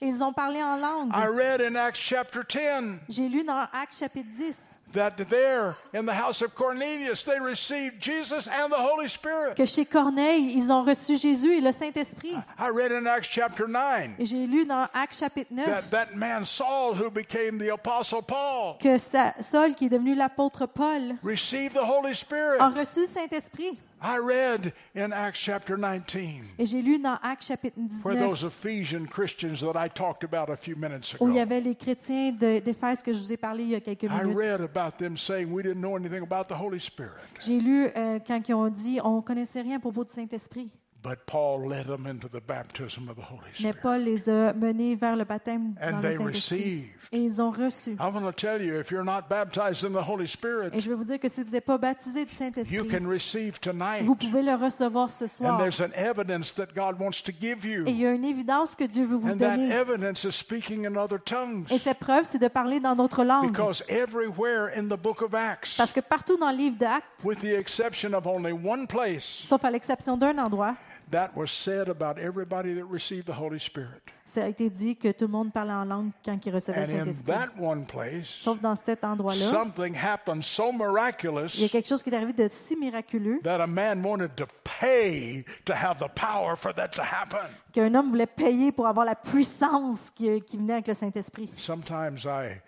Et 0.00 0.06
ils 0.06 0.22
ont 0.22 0.32
parlé 0.32 0.62
en 0.62 0.76
I 0.76 0.80
langue. 0.80 1.12
read 1.36 1.60
in 1.60 1.74
Acts 1.76 1.98
chapter 2.00 2.40
10 2.48 2.98
J'ai 3.08 3.28
lu 3.28 3.44
dans 3.44 3.66
Actes 3.72 3.96
chapitre 3.98 4.28
10 4.36 4.56
that 4.92 5.12
there 5.28 5.76
in 5.92 6.06
the 6.06 6.14
house 6.14 6.42
of 6.42 6.54
Cornelius 6.54 7.24
they 7.24 7.38
received 7.38 8.00
Jesus 8.00 8.48
and 8.48 8.70
the 8.72 8.78
Holy 8.78 9.08
Spirit. 9.08 9.54
que 9.56 9.66
chez 9.66 9.84
Corneille, 9.84 10.52
ils 10.56 10.72
ont 10.72 10.82
reçu 10.84 11.16
Jésus 11.16 11.56
et 11.58 11.60
le 11.60 11.72
Saint-Esprit. 11.72 12.34
I 12.58 12.68
read 12.72 12.92
in 12.92 13.06
Acts 13.06 13.28
chapter 13.28 13.66
9 13.68 14.10
Et 14.18 14.24
j'ai 14.24 14.46
lu 14.46 14.64
dans 14.64 14.86
Actes 14.94 15.18
chapitre 15.18 15.52
9 15.52 15.66
that 15.66 15.82
that 15.90 16.14
man 16.16 16.44
Saul 16.44 16.94
who 16.94 17.10
became 17.10 17.58
the 17.58 17.70
apostle 17.72 18.22
Paul 18.22 18.76
que 18.80 18.96
Sa- 18.98 19.34
Saul, 19.40 19.74
qui 19.74 19.86
est 19.86 19.90
devenu 19.90 20.14
l'apôtre 20.14 20.66
Paul, 20.66 21.16
received 21.22 21.74
the 21.74 21.84
Holy 21.84 22.14
Spirit. 22.14 22.58
a 22.60 22.68
reçu 22.68 23.00
le 23.00 23.06
Saint-Esprit. 23.06 23.78
I 24.00 24.18
read 24.18 24.72
in 24.94 25.12
Acts 25.12 25.38
chapter 25.40 25.76
19 25.76 26.44
Et 26.58 26.64
j'ai 26.66 26.82
lu 26.82 26.98
dans 26.98 27.18
Actes 27.22 27.46
chapitre 27.48 27.76
where 28.04 28.14
19 28.14 28.28
those 28.28 28.44
Ephesian 28.44 29.06
Christians 29.06 29.60
that 29.60 29.76
I 29.76 29.88
talked 29.88 30.22
about 30.22 30.50
a 30.52 30.56
few 30.56 30.76
minutes 30.76 31.16
où 31.20 31.28
il 31.28 31.34
y 31.34 31.40
ago. 31.40 31.50
avait 31.52 31.60
les 31.60 31.74
chrétiens 31.74 32.32
d'Éphèse 32.32 33.02
que 33.02 33.12
je 33.12 33.18
vous 33.18 33.32
ai 33.32 33.36
parlé 33.36 33.64
il 33.64 33.70
y 33.70 33.74
a 33.74 33.80
quelques 33.80 34.04
I 34.04 34.08
minutes. 34.22 34.36
read 34.36 34.60
about 34.60 34.98
them 34.98 35.16
saying 35.16 35.50
we 35.52 35.62
didn't 35.62 35.80
know 35.80 35.96
anything 35.96 36.22
about 36.22 36.44
the 36.48 36.56
Holy 36.58 36.78
Spirit. 36.80 37.10
J'ai 37.40 37.58
lu 37.60 37.88
euh, 37.96 38.18
quand 38.24 38.40
ils 38.48 38.54
ont 38.54 38.68
dit 38.68 39.00
on 39.02 39.20
connaissait 39.20 39.62
rien 39.62 39.76
à 39.76 39.80
propos 39.80 40.04
du 40.04 40.12
Saint-Esprit. 40.12 40.70
But 41.08 41.20
Paul 41.24 41.66
led 41.68 41.86
them 41.86 42.06
into 42.06 42.28
the 42.28 42.40
baptism 42.46 43.08
of 43.08 43.16
the 43.16 43.22
Holy 43.22 43.40
Mais 43.60 43.70
Spirit. 43.70 43.80
Paul 43.80 44.00
les 44.02 44.28
a 44.28 44.52
menés 44.52 44.94
vers 44.94 45.16
le 45.16 45.24
baptême 45.24 45.74
And 45.80 45.92
dans 45.92 45.96
le 46.02 46.16
Saint-Esprit. 46.18 46.34
received. 46.34 46.90
Et 47.12 47.22
ils 47.24 47.40
ont 47.40 47.50
reçu. 47.50 47.96
To 47.96 48.32
tell 48.32 48.60
you 48.60 48.78
if 48.78 48.90
you're 48.90 49.02
not 49.04 49.22
baptized 49.30 49.82
in 49.86 49.92
the 49.92 50.06
Holy 50.06 50.24
Et 50.24 50.26
Spirit, 50.26 50.78
je 50.78 50.86
vais 50.90 50.94
vous 50.94 51.04
dire 51.04 51.18
que 51.18 51.28
si 51.30 51.42
vous 51.42 51.50
n'êtes 51.52 51.64
pas 51.64 51.78
baptisé 51.78 52.26
du 52.26 52.30
you 52.32 52.36
Saint-Esprit, 52.36 52.88
can 52.88 53.08
receive 53.08 53.58
tonight. 53.58 54.02
vous 54.04 54.14
pouvez 54.16 54.42
le 54.42 54.54
recevoir 54.54 55.08
ce 55.08 55.24
And 55.24 55.28
soir. 55.28 55.58
there's 55.58 55.80
an 55.80 55.92
evidence 55.94 56.52
that 56.54 56.66
God 56.76 57.00
wants 57.00 57.22
to 57.24 57.32
give 57.32 57.64
Et 57.64 57.70
il 57.70 57.88
you. 57.88 58.02
y 58.02 58.04
a 58.04 58.12
une 58.12 58.26
évidence 58.26 58.76
que 58.76 58.84
Dieu 58.84 59.06
veut 59.06 59.16
vous 59.16 59.28
And 59.30 59.38
that 59.38 59.56
donner. 59.56 59.70
evidence 59.72 60.24
is 60.24 60.32
speaking 60.32 60.84
in 60.86 60.96
other 60.96 61.18
tongues. 61.18 61.64
Et 61.70 61.78
cette 61.78 62.00
preuve, 62.00 62.24
c'est 62.28 62.38
de 62.38 62.48
parler 62.48 62.80
dans 62.80 62.94
notre 62.94 63.24
langue. 63.24 63.46
Because 63.52 63.82
everywhere 63.88 64.68
in 64.76 64.88
the 64.88 65.00
book 65.00 65.22
of 65.22 65.34
Acts, 65.34 65.78
Parce 65.78 65.94
que 65.94 66.00
partout 66.00 66.36
dans 66.36 66.50
le 66.50 66.56
livre 66.58 66.76
d'Actes, 66.76 67.24
with 67.24 67.38
the 67.38 67.54
exception 67.58 68.12
of 68.12 68.26
only 68.26 68.52
one 68.52 68.86
place, 68.86 69.24
sauf 69.24 69.64
à 69.64 69.70
l'exception 69.70 70.18
d'un 70.18 70.36
endroit, 70.36 70.74
that 71.10 71.30
was 71.34 71.50
said 71.50 71.88
about 71.88 72.18
everybody 72.18 72.74
that 72.74 72.84
received 72.84 73.26
the 73.26 73.38
Holy 73.38 73.58
Spirit. 73.58 74.02
ça 74.24 74.44
a 74.44 74.48
été 74.48 74.68
dit 74.68 74.96
que 74.96 75.10
tout 75.12 75.26
le 75.26 75.32
monde 75.32 75.52
parlait 75.52 75.72
en 75.72 75.84
langue 75.84 76.10
quand 76.24 76.38
il 76.44 76.52
recevait 76.54 76.86
le 76.86 76.94
in 76.94 77.12
Saint-Esprit. 77.12 78.24
Sauf 78.24 78.60
dans 78.60 78.74
cet 78.76 79.04
endroit-là, 79.04 79.46
something 79.46 79.94
happened 79.96 80.42
so 80.42 80.70
miraculous 80.72 81.54
il 81.54 81.62
y 81.62 81.64
a 81.64 81.68
quelque 81.68 81.88
chose 81.88 82.02
qui 82.02 82.10
est 82.10 82.16
arrivé 82.16 82.32
de 82.32 82.48
si 82.48 82.76
miraculeux 82.76 83.40
that 83.42 83.60
a 83.60 83.66
man 83.66 84.04
wanted 84.04 84.34
to 84.36 84.44
pay 84.80 85.44
to 85.64 85.72
have 85.72 85.98
the 85.98 86.10
power 86.14 86.56
for 86.56 86.74
that 86.74 86.88
to 86.88 87.02
happen. 87.02 87.48
qu'un 87.72 87.94
homme 87.94 88.10
voulait 88.10 88.26
payer 88.26 88.70
pour 88.72 88.86
avoir 88.86 89.06
la 89.06 89.14
puissance 89.14 90.10
qui, 90.10 90.40
qui 90.42 90.56
venait 90.58 90.74
avec 90.74 90.88
le 90.88 90.94
Saint-Esprit. 90.94 91.50
Sometimes 91.56 92.24
I 92.26 92.60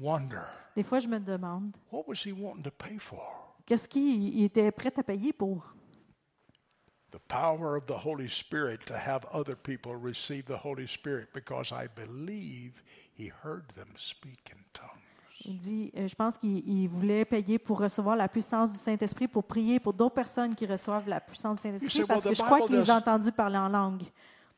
wonder, 0.00 0.42
Des 0.74 0.82
fois, 0.82 1.00
je 1.00 1.08
me 1.08 1.18
demande, 1.18 1.76
what 1.90 2.04
was 2.06 2.24
he 2.24 2.32
wanting 2.32 2.62
to 2.62 2.70
pay 2.70 2.98
for? 2.98 3.54
qu'est-ce 3.66 3.88
qu'il 3.88 4.34
il 4.38 4.44
était 4.44 4.70
prêt 4.70 4.92
à 4.96 5.02
payer 5.02 5.32
pour? 5.32 5.74
The 7.12 7.20
power 7.28 7.76
of 7.76 7.84
the 7.86 8.06
Holy 8.06 8.28
Spirit 8.28 8.86
to 8.86 8.94
have 8.94 9.26
other 9.32 9.54
people 9.54 9.94
receive 9.94 10.44
the 10.46 10.56
Holy 10.64 10.86
Spirit 10.86 11.28
because 11.34 11.70
I 11.70 11.86
believe 11.94 12.82
he 13.14 13.30
heard 13.44 13.68
them 13.76 13.88
speak 13.96 14.50
in 14.50 14.58
tongues. 14.72 14.88
Il 15.44 15.58
dit, 15.58 15.92
euh, 15.96 16.08
je 16.08 16.14
pense 16.14 16.38
qu'il 16.38 16.66
il 16.66 16.88
voulait 16.88 17.24
payer 17.24 17.58
pour 17.58 17.80
recevoir 17.80 18.16
la 18.16 18.28
puissance 18.28 18.72
du 18.72 18.78
Saint-Esprit, 18.78 19.28
pour 19.28 19.44
prier 19.44 19.78
pour 19.80 19.92
d'autres 19.92 20.14
personnes 20.14 20.54
qui 20.54 20.66
reçoivent 20.66 21.08
la 21.08 21.20
puissance 21.20 21.56
du 21.56 21.62
Saint-Esprit, 21.62 22.04
parce 22.04 22.24
well, 22.24 22.32
que 22.32 22.38
je 22.38 22.42
crois 22.44 22.60
qu'il 22.62 22.76
les 22.76 22.88
a 22.90 22.96
entendus 22.96 23.32
parler 23.32 23.58
en 23.58 23.68
langue. 23.68 24.02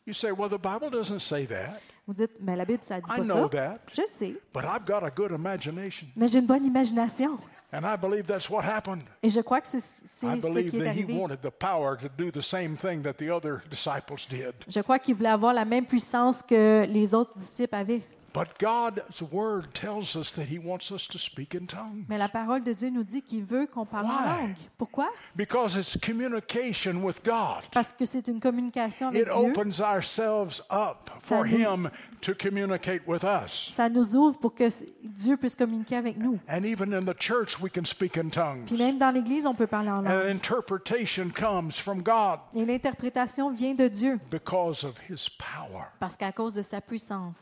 You 0.06 0.12
say, 0.12 0.30
well, 0.30 0.50
the 0.50 0.60
Bible 0.60 0.90
doesn't 0.90 1.20
say 1.20 1.46
that. 1.46 1.80
Vous 2.06 2.12
dites, 2.12 2.38
mais 2.40 2.54
la 2.54 2.66
Bible, 2.66 2.82
ça 2.82 3.00
dit 3.00 3.10
I 3.10 3.16
pas 3.16 3.22
know 3.24 3.44
ça. 3.44 3.48
that. 3.48 3.78
Je 3.92 4.02
sais, 4.06 4.36
But 4.52 4.64
I've 4.64 4.84
got 4.86 5.02
a 5.02 5.10
good 5.10 5.30
imagination. 5.32 6.06
mais 6.14 6.28
j'ai 6.28 6.38
une 6.40 6.46
bonne 6.46 6.66
imagination. 6.66 7.38
And 7.74 7.84
I 7.84 7.96
believe 7.96 8.28
that's 8.28 8.48
what 8.48 8.62
happened. 8.64 9.02
Et 9.20 9.28
je 9.28 9.40
crois 9.40 9.60
que 9.60 9.66
c'est 9.66 9.80
ce 9.80 10.40
believe 10.40 10.70
qui 10.70 10.76
est 10.76 10.84
that 10.84 10.92
he 10.92 11.02
arrivé. 11.02 11.18
wanted 11.18 11.40
the 11.42 11.50
power 11.50 11.96
to 11.96 12.08
do 12.16 12.30
the 12.30 12.40
same 12.40 12.76
thing 12.76 13.02
that 13.02 13.14
the 13.14 13.28
other 13.28 13.62
disciples 13.68 14.28
did. 14.30 14.52
Je 14.68 14.80
crois 14.80 15.00
qu'il 15.00 15.16
voulait 15.16 15.30
avoir 15.30 15.52
la 15.52 15.64
même 15.64 15.84
puissance 15.84 16.40
que 16.40 16.86
les 16.86 17.12
autres 17.14 17.36
disciples 17.36 17.74
avaient. 17.74 18.02
But 18.34 18.58
God's 18.60 19.22
word 19.30 19.72
tells 19.74 20.16
us 20.16 20.32
that 20.32 20.46
he 20.50 20.58
wants 20.58 20.90
us 20.90 21.06
to 21.06 21.18
speak 21.18 21.54
in 21.54 21.66
tongues 21.68 22.04
Mais 22.08 22.18
la 22.18 22.26
parole 22.28 22.64
de 22.64 22.72
Dieu 22.72 22.90
nous 22.90 23.04
dit 23.04 23.22
qu'il 23.22 23.44
veut 23.44 23.68
qu'on 23.68 23.86
parle 23.86 24.06
en 24.06 24.08
Why? 24.08 24.24
langue. 24.48 24.56
Pourquoi? 24.76 25.08
because 25.36 25.76
it's 25.76 25.96
communication 25.96 27.04
with 27.04 27.22
God. 27.24 27.62
Parce 27.70 27.92
que 27.92 28.04
c'est 28.04 28.26
une 28.26 28.40
communication 28.40 29.06
avec 29.08 29.22
It 29.22 29.28
Dieu. 29.32 29.50
opens 29.52 29.80
ourselves 29.80 30.60
up 30.68 31.10
for 31.20 31.44
Ça 31.44 31.44
nous- 31.44 31.58
him 31.58 31.90
to 32.22 32.32
communicate 32.34 33.02
with 33.06 33.22
us. 33.22 33.70
Ça 33.72 33.88
nous 33.88 34.16
ouvre 34.16 34.36
pour 34.40 34.52
que 34.52 34.68
Dieu 35.04 35.36
puisse 35.36 35.54
communiquer 35.54 35.94
avec 35.96 36.16
nous. 36.16 36.40
And 36.48 36.64
even 36.64 36.92
in 36.92 37.04
the 37.04 37.14
church, 37.16 37.60
we 37.60 37.70
can 37.72 37.84
speak 37.84 38.16
in 38.18 38.30
tongues. 38.30 38.64
Puis 38.66 38.76
même 38.76 38.98
dans 38.98 39.12
l'Église, 39.14 39.46
on 39.46 39.54
peut 39.54 39.68
parler 39.68 39.90
en 39.90 39.98
And 40.04 40.08
langue. 40.08 40.26
interpretation 40.34 41.30
comes 41.30 41.70
from 41.70 42.02
God 42.02 42.40
Et 42.52 42.64
l'interprétation 42.64 43.52
vient 43.52 43.74
de 43.74 43.86
Dieu 43.86 44.18
because 44.30 44.82
of 44.82 44.98
his 45.08 45.28
power. 45.38 45.84
parce 46.00 46.16
qu'à 46.16 46.32
cause 46.32 46.54
de 46.54 46.62
sa 46.62 46.80
puissance. 46.80 47.38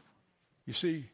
You 0.67 0.75
see, 0.75 1.05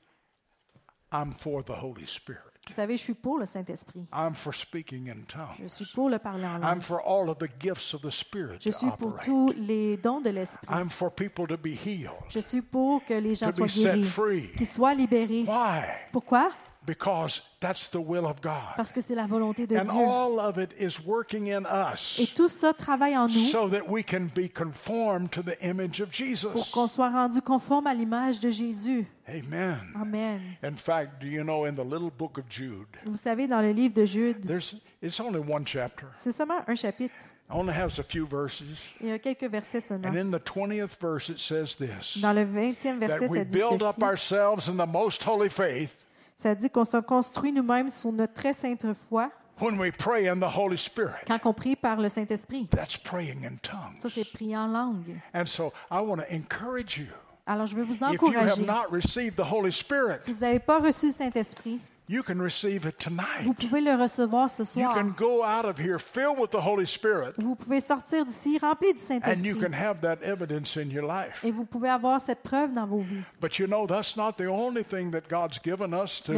I'm 1.12 1.32
for 1.32 1.62
the 1.64 1.72
Holy 1.74 2.06
Spirit. 2.06 2.42
Vous 2.68 2.74
savez, 2.74 2.98
je 2.98 3.02
suis 3.02 3.14
pour 3.14 3.38
le 3.38 3.46
Saint-Esprit. 3.46 4.06
I'm 4.12 4.34
for 4.34 4.52
speaking 4.54 5.08
in 5.08 5.22
Je 5.26 5.36
tongues. 5.38 5.68
suis 5.68 5.86
pour 5.94 6.10
le 6.10 6.18
parler 6.18 6.44
en 6.44 6.56
I'm 6.56 6.60
langue. 6.60 6.80
for 6.82 7.00
all 7.00 7.30
of 7.30 7.38
the 7.38 7.48
gifts 7.58 7.94
of 7.94 8.02
the 8.02 8.10
Spirit 8.10 8.58
Je 8.60 8.70
suis 8.70 8.90
pour 8.98 9.18
tous 9.24 9.52
les 9.56 9.96
dons 9.96 10.20
de 10.20 10.28
l'Esprit. 10.28 10.66
I'm 10.70 10.90
for 10.90 11.10
people 11.10 11.46
to 11.46 11.56
be 11.56 11.68
healed, 11.74 12.12
Je 12.28 12.40
suis 12.40 12.60
pour 12.60 13.02
que 13.06 13.14
les 13.14 13.34
gens 13.36 13.50
soient 13.50 13.66
guéris, 13.68 14.04
free. 14.04 14.50
qu'ils 14.58 14.66
soient 14.66 14.92
libérés. 14.94 15.44
Why? 15.48 15.82
Pourquoi? 16.12 16.50
Because 16.84 17.42
that's 17.60 17.88
the 17.90 17.96
will 17.96 18.24
of 18.26 18.40
God. 18.42 18.74
Parce 18.76 18.92
que 18.92 19.00
c'est 19.00 19.14
la 19.14 19.26
volonté 19.26 19.66
de 19.66 19.76
And 19.76 19.84
Dieu. 19.84 19.92
all 20.06 20.38
of 20.38 20.58
it 20.58 20.70
is 20.78 20.98
working 21.06 21.48
in 21.52 21.64
us 21.66 22.18
Et 22.18 22.26
tout 22.26 22.48
ça 22.48 22.72
travaille 22.74 23.16
en 23.16 23.28
nous 23.28 23.48
so 23.50 23.68
that 23.70 23.82
we 23.88 24.02
can 24.04 24.28
be 24.34 24.48
conformed 24.52 25.30
to 25.30 25.42
the 25.42 25.56
image 25.62 26.00
of 26.02 26.08
pour 26.08 26.14
Jesus. 26.14 26.70
qu'on 26.72 26.86
soit 26.86 27.10
rendu 27.10 27.40
conforme 27.42 27.86
à 27.86 27.94
l'image 27.94 28.40
de 28.40 28.50
Jésus. 28.50 29.06
Amen. 29.28 29.78
Amen. 30.00 30.40
In 30.62 30.76
fact, 30.76 31.20
do 31.20 31.26
you 31.26 31.42
know 31.44 31.66
in 31.66 31.74
the 31.74 31.84
little 31.84 32.10
book 32.10 32.38
of 32.38 32.44
Jude, 32.48 32.86
Vous 33.04 33.16
savez, 33.16 33.46
dans 33.46 33.60
le 33.60 33.72
livre 33.72 33.94
de 33.94 34.04
Jude, 34.06 34.46
there's 34.46 34.74
it's 35.02 35.20
only 35.20 35.38
one 35.40 35.64
chapter. 35.66 36.06
c'est 36.14 36.32
seulement 36.32 36.60
un 36.66 36.74
chapitre. 36.74 37.14
It 37.50 37.54
only 37.54 37.72
has 37.72 37.98
a 37.98 38.02
few 38.02 38.26
verses. 38.26 38.78
Il 39.00 39.08
y 39.08 39.12
a 39.12 39.18
quelques 39.18 39.44
versets 39.50 39.80
seulement. 39.80 40.08
And 40.08 40.16
in 40.16 40.30
the 40.30 40.40
20th 40.42 40.98
verse 41.00 41.28
it 41.30 41.38
says 41.38 41.76
this 41.76 42.18
Dans 42.20 42.32
le 42.34 42.44
20e 42.44 42.98
verset, 42.98 43.20
that 43.20 43.30
we 43.30 43.38
ça 43.40 43.44
dit 43.44 43.54
build 43.56 43.82
up 43.82 43.94
ceci. 43.96 44.04
ourselves 44.04 44.68
in 44.68 44.76
the 44.76 44.86
most 44.86 45.22
holy 45.26 45.48
faith 45.50 45.96
Ça 46.36 46.54
dit 46.54 46.70
qu'on 46.70 46.84
se 46.84 46.98
construit 46.98 47.52
nous-mêmes 47.52 47.90
sur 47.90 48.12
notre 48.12 48.34
très 48.34 48.52
sainte 48.52 48.86
foi 49.08 49.30
when 49.60 49.76
we 49.78 49.90
pray 49.90 50.28
in 50.28 50.38
the 50.38 50.46
Holy 50.56 50.76
Spirit. 50.78 51.24
quand 51.26 51.44
on 51.46 51.52
prie 51.52 51.74
par 51.74 51.96
le 52.00 52.08
Saint-Esprit. 52.08 52.68
That's 52.70 52.96
praying 52.96 53.44
in 53.44 53.56
Ça, 53.62 53.72
tongues. 53.72 54.10
c'est 54.12 54.30
prier 54.32 54.56
en 54.56 54.68
langue. 54.68 55.18
And 55.34 55.46
so 55.46 55.72
I 55.90 56.00
want 56.00 56.18
to 56.18 56.32
encourage 56.32 56.96
you. 56.98 57.08
Alors, 57.48 57.66
je 57.66 57.74
veux 57.74 57.82
vous 57.82 57.94
If 57.94 58.00
you 58.00 58.06
have 58.06 58.58
encourager. 58.60 58.66
not 58.66 58.92
received 58.92 59.36
the 59.36 59.50
Holy 59.50 59.72
Spirit, 59.72 60.18
Si 60.20 60.32
vous 60.34 60.40
n'avez 60.40 60.58
pas 60.58 60.78
reçu 60.80 61.06
le 61.06 61.12
Saint-Esprit, 61.12 61.80
you 62.06 62.22
can 62.22 62.38
receive 62.40 62.84
it 62.86 63.02
vous 63.02 63.10
tonight. 63.16 63.56
pouvez 63.68 63.80
le 63.80 63.94
recevoir 63.94 64.50
ce 64.50 64.62
You 64.62 64.66
soir. 64.84 64.94
can 64.94 65.14
go 65.16 65.42
out 65.42 65.64
of 65.64 65.78
here 65.78 65.98
filled 65.98 66.38
with 66.38 66.50
the 66.50 66.62
Holy 66.62 66.86
Spirit, 66.86 67.32
Vous 67.38 67.54
pouvez 67.54 67.80
sortir 67.80 68.26
d'ici 68.26 68.58
rempli 68.58 68.92
du 68.92 68.98
and 69.00 69.02
Saint-Esprit. 69.02 69.48
you 69.48 69.56
can 69.58 69.72
have 69.72 70.00
that 70.02 70.18
evidence 70.22 70.76
in 70.76 70.90
your 70.90 71.06
life. 71.06 71.42
Et 71.42 71.50
vous 71.50 71.64
pouvez 71.64 71.88
avoir 71.88 72.20
cette 72.20 72.42
preuve 72.42 72.74
dans 72.74 72.86
vos 72.86 73.00
vies. 73.00 73.22
But 73.40 73.58
you 73.58 73.66
know, 73.66 73.86
that's 73.86 74.14
not 74.16 74.32
the 74.36 74.46
only 74.48 74.84
thing 74.84 75.10
that 75.12 75.22
God's 75.30 75.58
given 75.64 75.94
us 75.94 76.20
to. 76.24 76.34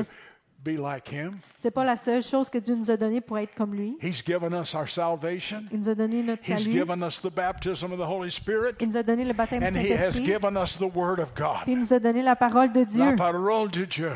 Be 0.62 0.76
like 0.78 1.08
Him. 1.11 1.38
C'est 1.58 1.70
pas 1.70 1.84
la 1.84 1.96
seule 1.96 2.22
chose 2.22 2.50
que 2.50 2.58
Dieu 2.58 2.74
nous 2.74 2.90
a 2.90 2.96
donnée 2.96 3.20
pour 3.20 3.38
être 3.38 3.54
comme 3.54 3.74
lui. 3.74 3.96
He's 4.02 4.22
given 4.24 4.52
us 4.54 4.74
our 4.74 4.88
salvation, 4.88 5.64
Il 5.72 5.78
nous 5.78 5.88
a 5.88 5.94
donné 5.94 6.22
notre 6.22 6.42
He's 6.42 6.62
salut. 6.64 6.72
given 6.72 7.02
us 7.02 7.20
the 7.20 7.30
baptism 7.34 7.92
of 7.92 7.98
the 7.98 8.06
Holy 8.06 8.30
Spirit, 8.30 8.74
Il 8.80 8.88
nous 8.88 8.96
a 8.96 9.02
donné 9.02 9.24
le 9.24 9.32
baptême 9.32 9.61
du 9.61 9.66
and 9.66 9.70
He 9.76 9.90
has 9.92 9.98
Saint-Esprit. 10.14 10.24
given 10.26 10.56
us 10.56 10.76
the 10.76 10.94
Word 10.94 11.18
of 11.20 11.32
God. 11.34 11.62
il 11.66 11.78
nous 11.78 11.92
a 11.94 11.98
donné 11.98 12.22
la 12.22 12.36
parole 12.36 12.72
de 12.72 12.80
La 12.80 12.84
Dieu. 12.84 13.16
parole 13.16 13.70
de 13.70 13.84
Dieu. 13.86 14.12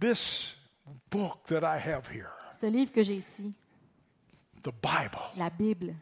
This 0.00 0.54
book 1.10 1.46
that 1.48 1.64
I 1.64 1.78
have 1.78 2.06
here, 2.08 2.30
Ce 2.52 2.66
livre 2.66 2.92
que 2.92 3.02
j'ai 3.02 3.16
ici, 3.16 3.52
the 4.62 4.70
Bible, 4.82 5.20
la 5.36 5.50
Bible, 5.50 5.94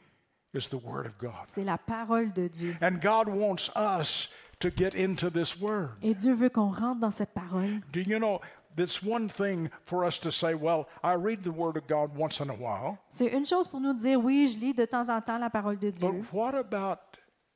is 0.55 0.69
the 0.69 0.75
Word 0.83 1.07
of 1.07 1.17
God. 1.19 1.47
c'est 1.53 1.65
la 1.65 1.79
parole 1.79 2.33
de 2.33 2.49
Dieu. 2.49 2.77
And 2.83 3.01
God 3.01 3.29
wants 3.29 3.71
us 3.75 4.29
to 4.61 4.71
get 4.71 4.95
into 4.95 5.31
this 5.31 5.59
Word. 5.61 5.91
Et 6.03 6.15
Dieu 6.15 6.35
veut 6.35 6.51
qu'on 6.51 6.71
rentre 6.71 7.01
dans 7.01 7.11
cette 7.11 7.33
parole. 7.35 7.81
Do 7.93 8.01
you 8.01 8.19
know, 8.19 8.41
it's 8.79 9.03
one 9.03 9.29
thing 9.29 9.69
for 9.85 10.05
us 10.05 10.19
to 10.21 10.31
say, 10.31 10.55
well, 10.55 10.87
I 11.03 11.15
read 11.15 11.43
the 11.43 11.51
Word 11.53 11.77
of 11.77 11.87
God 11.89 12.17
once 12.17 12.41
in 12.41 12.51
a 12.51 12.55
while, 12.55 12.99
C'est 13.11 13.29
une 13.33 13.47
chose 13.47 13.67
pour 13.69 13.81
nous 13.81 13.93
de 13.95 13.99
dire 14.01 14.19
oui, 14.23 14.47
je 14.49 14.59
lis 14.59 14.75
de 14.75 14.85
temps 14.85 15.09
en 15.09 15.21
temps 15.21 15.39
la 15.39 15.51
parole 15.51 15.79
de 15.79 15.91
but 15.91 15.97
Dieu. 15.97 16.25
what 16.33 16.55
about 16.55 16.99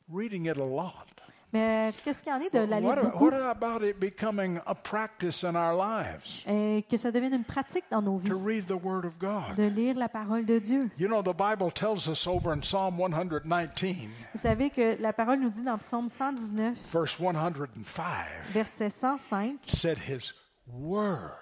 reading 0.09 0.47
it 0.47 0.57
a 0.57 0.64
lot? 0.64 1.07
Mais 1.53 1.93
qu'est-ce 2.05 2.23
qu'il 2.23 2.33
y 2.33 2.37
en 2.37 2.41
est 2.41 2.55
de 2.55 2.61
la 2.61 2.79
lire 2.79 2.91
What, 2.91 3.03
beaucoup? 3.03 3.25
what 3.25 3.35
about 3.51 3.85
it 3.85 3.99
becoming 3.99 4.61
a 4.66 4.75
practice 4.75 5.43
in 5.43 5.57
our 5.57 5.75
lives? 5.75 6.45
Et 6.47 6.85
que 6.89 6.97
ça 6.97 7.11
devienne 7.11 7.35
une 7.35 7.43
pratique 7.45 7.83
dans 7.91 8.01
nos 8.01 8.18
vies 8.18 8.29
to 8.31 8.39
read 8.39 8.66
the 8.66 8.81
Word 8.81 9.05
of 9.05 9.18
God? 9.18 9.57
de 9.57 9.64
lire 9.64 9.97
la 9.97 10.09
parole 10.09 10.45
de 10.45 10.61
Dieu? 10.61 10.89
You 10.97 11.09
know, 11.09 11.23
the 11.23 11.35
Bible 11.37 11.73
tells 11.73 12.07
us 12.07 12.25
over 12.29 12.53
in 12.53 12.62
Psalm 12.62 12.97
119, 12.97 14.11
Vous 14.33 14.41
savez 14.41 14.71
que 14.71 14.97
la 15.01 15.12
parole 15.12 15.41
nous 15.41 15.51
dit 15.51 15.64
dans 15.64 15.79
Psaume 15.79 16.07
119, 16.07 16.77
verse 16.93 17.16
105, 17.18 18.27
verset 18.53 18.91
105, 18.91 19.59
said, 19.66 19.99
His 19.99 20.33
Word 20.73 21.33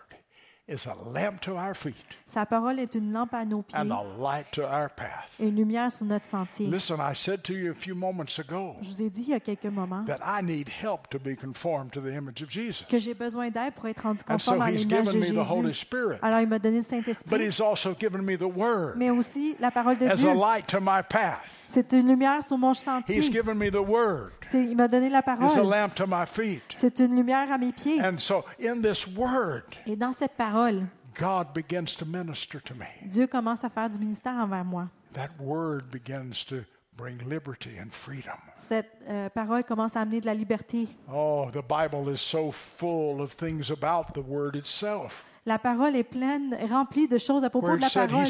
is 0.71 0.87
a 0.87 0.95
lamp 1.11 1.41
to 1.41 1.57
our 1.57 1.75
feet 1.75 1.95
Sa 2.27 2.45
parole 2.45 2.79
est 2.79 2.95
une 2.95 3.11
lampe 3.11 3.33
à 3.33 3.47
nos 3.47 3.63
pieds 3.63 3.75
and 3.79 3.91
a 3.91 4.03
light 4.21 4.51
to 4.53 4.63
our 4.65 4.91
path. 4.91 5.33
et 5.41 5.49
une 5.49 5.57
lumière 5.57 5.91
sur 5.91 6.05
notre 6.05 6.27
sentier. 6.27 6.67
Listen, 6.67 6.99
I 7.01 7.15
said 7.15 7.43
to 7.45 7.55
you 7.55 7.71
a 7.71 7.75
few 7.75 7.95
moments 7.95 8.39
ago 8.39 8.77
Je 8.83 8.89
vous 8.89 9.01
ai 9.03 9.09
dit 9.09 9.23
il 9.23 9.29
y 9.31 9.35
a 9.35 9.41
quelques 9.41 9.65
moments 9.73 10.05
that 10.05 10.19
I 10.23 10.43
need 10.45 10.69
help 10.69 11.09
to 11.09 11.19
be 11.19 11.35
conformed 11.35 11.93
to 11.93 12.03
the 12.03 12.13
image 12.13 12.43
of 12.43 12.51
Jesus. 12.51 12.85
que 12.87 12.99
j'ai 12.99 13.15
besoin 13.15 13.49
d'aide 13.49 13.73
pour 13.75 13.87
être 13.89 14.03
rendu 14.03 14.19
so 14.19 14.25
conforme 14.27 14.61
à 14.61 14.71
He's 14.71 14.85
l'image 14.85 15.07
given 15.07 15.21
de 15.23 15.27
me 15.39 15.43
the 15.43 15.51
Holy 15.51 15.69
Jésus. 15.69 15.81
Spirit, 15.87 16.19
Alors, 16.21 16.41
il 16.41 16.49
m'a 16.49 16.59
donné 16.59 16.77
le 16.77 16.83
but 16.83 16.89
Saint-Esprit, 16.91 17.43
He's 17.47 17.61
also 17.63 17.95
given 17.99 18.21
me 18.21 18.37
the 18.37 18.43
Word 18.43 18.97
mais 18.97 19.09
aussi 19.09 19.57
la 19.61 19.71
parole 19.71 19.97
de 19.97 20.05
as 20.07 20.13
a 20.13 20.17
Dieu. 20.17 20.35
light 20.35 20.67
to 20.67 20.81
my 20.81 21.01
path. 21.03 21.55
C'est 21.69 21.93
une 21.93 22.09
lumière 22.09 22.43
sur 22.43 22.57
mon 22.59 22.73
He's 22.73 22.79
sentier. 22.79 23.31
given 23.31 23.55
me 23.59 23.71
the 23.71 23.75
Word 23.87 24.33
Il 24.55 24.75
m'a 24.77 24.89
donné 24.89 25.09
la 25.11 25.19
as 25.19 25.21
a 25.21 25.37
parole. 25.37 25.69
lamp 25.71 25.95
to 25.95 26.07
my 26.07 26.25
feet. 26.27 26.63
C'est 26.75 26.99
une 27.01 27.15
lumière 27.15 27.53
à 27.53 27.59
mes 27.59 27.73
pieds. 27.73 28.01
And 28.03 28.19
so 28.19 28.45
in 28.63 28.81
this 28.81 29.07
Word, 29.07 29.65
Et 29.87 29.95
dans 29.97 30.13
cette 30.13 30.33
parole, 30.37 30.87
God 31.19 31.49
begins 31.55 31.95
to 31.99 32.07
minister 32.07 32.61
to 32.63 32.75
me. 32.75 32.87
Dieu 33.09 33.27
commence 33.27 33.65
à 33.65 33.69
faire 33.71 33.91
du 33.91 33.99
ministère 33.99 34.35
envers 34.35 34.65
moi. 34.65 34.89
That 35.13 35.31
Word 35.41 35.91
begins 35.91 36.45
to 36.49 36.57
bring 36.97 37.19
liberty 37.29 37.71
and 37.81 37.91
freedom. 37.91 38.39
Cette 38.57 38.91
euh, 39.09 39.29
parole 39.29 39.63
commence 39.65 39.95
à 39.97 40.01
amener 40.01 40.21
de 40.21 40.27
la 40.27 40.35
liberté. 40.35 40.89
Oh, 41.13 41.49
the 41.53 41.63
Bible 41.63 42.13
is 42.13 42.19
so 42.19 42.51
full 42.51 43.21
of 43.21 43.37
things 43.37 43.71
about 43.71 44.13
the 44.15 44.25
Word 44.27 44.57
itself. 44.57 45.25
La 45.49 45.59
parole 45.59 45.97
est 45.97 46.05
pleine, 46.05 46.55
remplie 46.69 47.09
de 47.09 47.17
choses 47.17 47.43
à 47.43 47.49
propos 47.49 47.75
de 47.75 47.81
la 47.81 47.89
parole. 47.89 48.27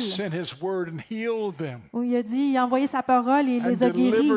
Où 1.92 2.02
il 2.04 2.14
a 2.14 2.22
dit, 2.22 2.40
il 2.50 2.56
a 2.56 2.64
envoyé 2.64 2.86
sa 2.86 3.02
parole 3.02 3.48
et 3.48 3.56
il 3.56 3.64
les 3.64 3.82
a 3.82 3.90
guéris 3.90 4.30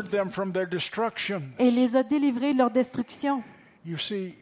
et 1.60 1.70
les 1.70 1.96
a 1.96 2.02
délivrés 2.02 2.54
de 2.54 2.58
leur 2.58 2.72
destruction. 2.72 3.44
You 3.86 4.00
see, 4.00 4.34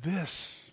this 0.00 0.70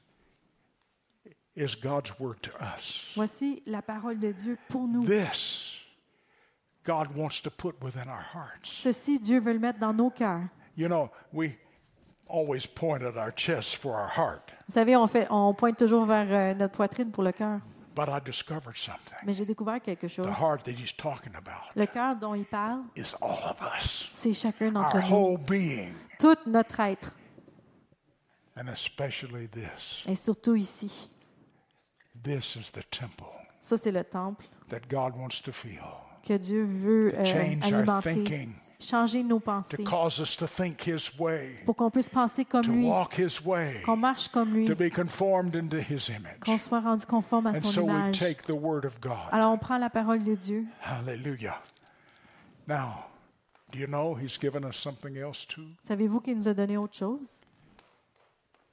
is 1.56 1.76
God's 1.76 2.14
Word 2.20 2.36
to 2.44 2.52
us. 2.62 3.12
Voici 3.16 3.64
la 3.66 3.82
parole 3.82 4.20
de 4.20 4.32
Dieu 4.32 4.56
pour 4.68 4.88
nous. 4.88 5.04
This 5.04 5.82
God 6.86 7.08
wants 7.16 7.42
to 7.42 7.50
put 7.50 7.74
within 7.82 8.08
our 8.08 8.26
hearts. 8.32 8.70
Ceci, 8.70 9.20
Dieu 9.20 9.40
veut 9.40 9.54
le 9.54 9.60
mettre 9.60 9.80
dans 9.80 9.94
nos 9.94 10.12
cœurs. 10.12 10.44
You 10.78 10.88
know, 10.88 11.10
we 11.34 11.56
always 12.30 12.66
point 12.68 13.02
at 13.04 13.16
our 13.18 13.32
chest 13.36 13.76
for 13.78 13.94
our 13.96 14.10
heart, 14.10 14.52
Vous 14.68 14.74
savez, 14.74 14.96
on, 14.96 15.08
fait, 15.08 15.28
on 15.30 15.54
pointe 15.54 15.78
toujours 15.78 16.06
vers 16.06 16.28
euh, 16.30 16.54
notre 16.54 16.74
poitrine 16.76 17.12
pour 17.12 17.24
le 17.24 17.32
cœur. 17.32 17.60
but 17.96 18.08
I 18.10 18.20
discovered 18.24 18.76
something. 18.78 19.18
Mais 19.26 19.34
j'ai 19.34 19.46
découvert 19.46 19.82
quelque 19.82 20.08
chose. 20.08 20.26
The 20.28 20.40
heart 20.40 20.64
that 20.66 20.74
He's 20.74 20.96
talking 20.96 21.34
about 21.36 21.72
Le 21.76 21.86
cœur 21.88 22.16
dont 22.16 22.36
il 22.36 22.46
parle, 22.46 22.82
is 22.96 23.16
all 23.22 23.40
of 23.50 23.58
us, 23.76 24.10
c'est 24.14 24.34
chacun 24.34 24.72
d'entre 24.72 24.96
our 24.98 25.02
nous. 25.10 25.16
whole 25.16 25.38
being, 25.40 25.94
Tout 26.20 26.36
notre 26.46 26.80
être. 26.82 27.12
and 28.56 28.68
especially 28.70 29.48
this. 29.48 30.04
Et 30.08 30.16
surtout 30.16 30.56
ici. 30.56 31.10
This 32.24 32.56
is 32.56 32.72
the 32.72 32.84
temple 32.90 33.26
Ça, 33.62 33.78
c'est 33.78 33.92
le 33.92 34.04
temple 34.04 34.46
that 34.70 34.82
God 34.90 35.14
wants 35.16 35.42
to 35.44 35.52
feel. 35.52 35.82
que 36.28 36.34
Dieu 36.38 36.66
veut 36.66 37.14
euh, 37.16 37.58
alimenter, 37.62 38.50
changer 38.80 39.24
nos 39.24 39.40
to 39.40 39.46
pensées, 39.46 39.84
cause 39.84 40.20
us 40.20 40.36
to 40.36 40.48
think 40.48 40.82
His 40.88 41.18
way, 41.20 41.64
pour 41.66 41.76
qu'on 41.76 41.90
puisse 41.90 42.10
penser 42.10 42.46
comme 42.46 42.64
to 42.64 42.72
lui, 42.72 42.86
walk 42.86 43.18
His 43.18 43.42
way, 43.46 43.82
qu'on 43.86 43.98
marche 43.98 44.28
comme 44.28 44.54
lui, 44.54 44.66
to 44.68 44.76
be 44.76 44.90
conformed 44.90 45.56
into 45.56 45.78
His 45.78 46.08
qu'on 46.44 46.52
image. 46.54 46.62
soit 46.62 46.80
rendu 46.82 47.06
conforme 47.06 47.48
à 47.48 47.60
son 47.60 47.84
image. 47.84 48.22
Alors 49.32 49.52
on 49.52 49.58
prend 49.58 49.78
la 49.78 49.90
parole 49.90 50.24
de 50.24 50.36
Dieu. 50.36 50.66
Hallelujah. 50.82 51.62
Now, 52.68 53.06
do 53.72 53.80
you 53.80 53.88
know 53.88 54.16
He's 54.16 54.38
given 54.38 54.64
us 54.64 54.78
something 54.78 55.18
else 55.18 55.46
too? 55.46 55.68
Savez-vous 55.84 56.20
qu'il 56.22 56.36
nous 56.36 56.48
a 56.48 56.54
donné 56.54 56.78
autre 56.78 56.96
chose? 56.96 57.42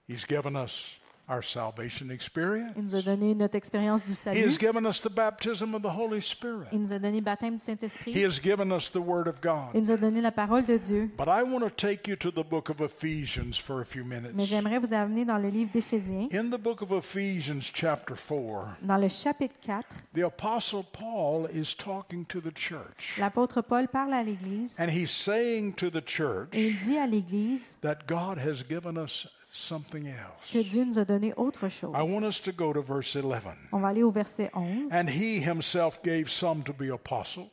He's 0.08 0.26
given 0.26 0.54
us 0.56 0.98
our 1.28 1.42
salvation 1.42 2.10
experience. 2.10 2.72
Il 2.76 2.82
nous 2.84 2.96
a 2.96 3.02
donné 3.02 3.34
notre 3.34 3.56
expérience 3.56 4.04
du 4.04 4.12
He 4.12 4.44
has 4.44 4.58
given 4.58 4.84
us 4.86 5.00
the 5.00 5.10
baptism 5.10 5.74
of 5.74 5.82
the 5.82 5.88
Holy 5.96 6.20
Spirit. 6.20 6.68
Il 6.72 6.80
nous 6.80 6.92
a 6.92 6.98
donné 6.98 7.18
le 7.18 7.24
baptême 7.24 7.56
du 7.56 7.62
He 7.62 7.64
Saint-Esprit. 7.64 8.24
has 8.24 8.38
given 8.42 8.70
us 8.72 8.90
the 8.90 8.96
Word 8.98 9.26
of 9.26 9.40
God. 9.40 9.70
Il 9.74 9.82
nous 9.82 9.90
a 9.92 9.96
donné 9.96 10.20
la 10.20 10.32
parole 10.32 10.64
de 10.64 10.76
Dieu. 10.76 11.10
But 11.16 11.28
I 11.28 11.42
want 11.42 11.60
to 11.60 11.70
take 11.70 12.06
you 12.08 12.16
to 12.16 12.30
the 12.30 12.44
book 12.46 12.68
of 12.68 12.80
Ephesians 12.80 13.54
for 13.58 13.80
a 13.80 13.84
few 13.84 14.04
Mais 14.04 14.20
minutes. 14.20 14.46
j'aimerais 14.46 14.78
vous 14.78 14.92
amener 14.92 15.24
dans 15.24 15.38
le 15.38 15.48
livre 15.48 15.70
d'Éphésiens, 15.72 16.28
In 16.32 16.50
the 16.50 16.60
book 16.60 16.82
of 16.82 16.92
Ephesians, 16.92 17.60
chapter 17.74 18.14
4, 18.16 18.76
dans 18.82 18.98
le 18.98 19.08
chapitre 19.08 19.54
4. 19.62 19.84
the 20.14 20.22
Apostle 20.24 20.84
Paul 20.92 21.46
is 21.52 21.74
talking 21.74 22.24
to 22.26 22.40
the 22.40 22.52
church. 22.54 23.16
L'apôtre 23.18 23.62
Paul 23.62 23.88
parle 23.88 24.12
à 24.12 24.22
l'Église 24.22 24.76
And 24.78 24.88
he's 24.90 25.10
saying 25.10 25.72
to 25.76 25.88
the 25.90 26.02
church 26.06 26.48
et 26.52 26.68
il 26.68 26.78
dit 26.80 26.98
à 26.98 27.06
l'Église 27.06 27.76
that 27.80 28.00
God 28.06 28.38
has 28.38 28.62
given 28.68 28.98
us 28.98 29.26
something 29.56 30.08
else. 30.08 30.50
que 30.52 30.62
Dieu 30.62 30.84
nous 30.84 30.98
a 30.98 31.04
donné 31.04 31.32
autre 31.36 31.68
chose. 31.68 31.92
I 31.94 32.02
want 32.02 32.24
us 32.24 32.40
to 32.42 32.52
go 32.52 32.72
to 32.72 32.82
verse 32.82 33.14
11. 33.14 33.54
On 33.72 33.78
va 33.78 33.88
aller 33.88 34.02
au 34.02 34.10
verset 34.10 34.50
11. 34.52 34.92
And 34.92 35.08
he 35.08 35.40
himself 35.40 36.02
gave 36.02 36.28
some 36.28 36.62
to 36.64 36.72
be 36.72 36.90
apostles, 36.92 37.46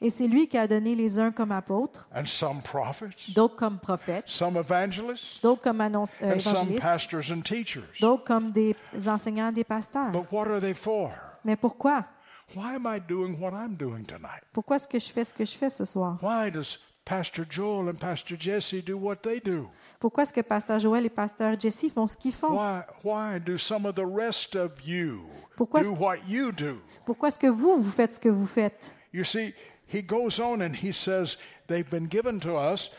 Et 0.00 0.08
c'est 0.10 0.28
lui 0.28 0.46
qui 0.46 0.56
a 0.56 0.68
donné 0.68 0.94
les 0.94 1.18
uns 1.18 1.32
comme 1.32 1.50
apôtres, 1.52 2.08
and 2.14 2.26
some 2.26 2.62
prophets, 2.62 3.32
d'autres 3.34 3.56
comme 3.56 3.78
prophètes, 3.80 4.28
some 4.28 4.56
evangelists, 4.56 5.42
d'autres 5.42 5.62
comme 5.62 5.80
annonce, 5.80 6.12
euh, 6.22 6.34
and 6.34 6.40
some 6.40 6.76
pastors 6.76 7.30
and 7.32 7.42
teachers. 7.42 7.98
d'autres 8.00 8.24
comme 8.24 8.52
des 8.52 8.76
enseignants, 9.06 9.50
des 9.52 9.64
pasteurs. 9.64 10.12
But 10.12 10.30
what 10.30 10.46
are 10.46 10.60
they 10.60 10.74
for? 10.74 11.10
Mais 11.44 11.56
pourquoi? 11.56 12.04
Why 12.54 12.76
am 12.76 12.86
I 12.86 12.98
doing 12.98 13.36
what 13.38 13.52
I'm 13.52 13.74
doing 13.76 14.04
tonight? 14.04 14.42
Pourquoi 14.52 14.76
est-ce 14.76 14.88
que 14.88 14.98
je 14.98 15.10
fais 15.10 15.24
ce 15.24 15.34
que 15.34 15.44
je 15.44 15.56
fais 15.56 15.68
ce 15.68 15.84
soir? 15.84 16.18
Why 16.22 16.50
does 16.50 16.78
Pastor 17.08 17.46
Joel 17.48 17.88
and 17.88 17.94
Pastor 17.98 18.36
Jesse 18.38 18.82
do 18.82 18.98
what 18.98 19.22
they 19.22 19.40
do? 19.40 19.70
Pourquoi 19.98 20.24
est-ce 20.24 20.32
que 20.32 20.42
Pasteur 20.42 20.78
Joël 20.78 21.06
et 21.06 21.08
Pasteur 21.08 21.58
Jesse 21.58 21.88
font 21.90 22.06
ce 22.06 22.16
qu'ils 22.18 22.32
font? 22.34 22.52
Why, 22.52 22.82
why 23.02 23.38
do 23.40 23.56
some 23.56 23.86
of 23.86 23.94
the 23.94 24.04
rest 24.04 24.54
of 24.56 24.72
you 24.86 25.22
Pourquoi 25.56 25.80
do 25.82 25.92
est-ce- 25.92 25.98
what 25.98 26.16
you 26.28 26.52
do? 26.52 26.78
Pourquoi 27.06 27.28
est-ce 27.28 27.38
que 27.38 27.46
vous, 27.46 27.80
vous 27.80 27.90
faites 27.90 28.14
ce 28.16 28.20
que 28.20 28.28
vous 28.28 28.46
faites? 28.46 28.94
You 29.14 29.24
see, 29.24 29.54
he 29.86 30.02
goes 30.02 30.38
on 30.38 30.60
and 30.60 30.74
he 30.74 30.92
says, 30.92 31.38
they've 31.66 31.88
been 31.88 32.08
given 32.10 32.38
to 32.40 32.56
us 32.58 32.90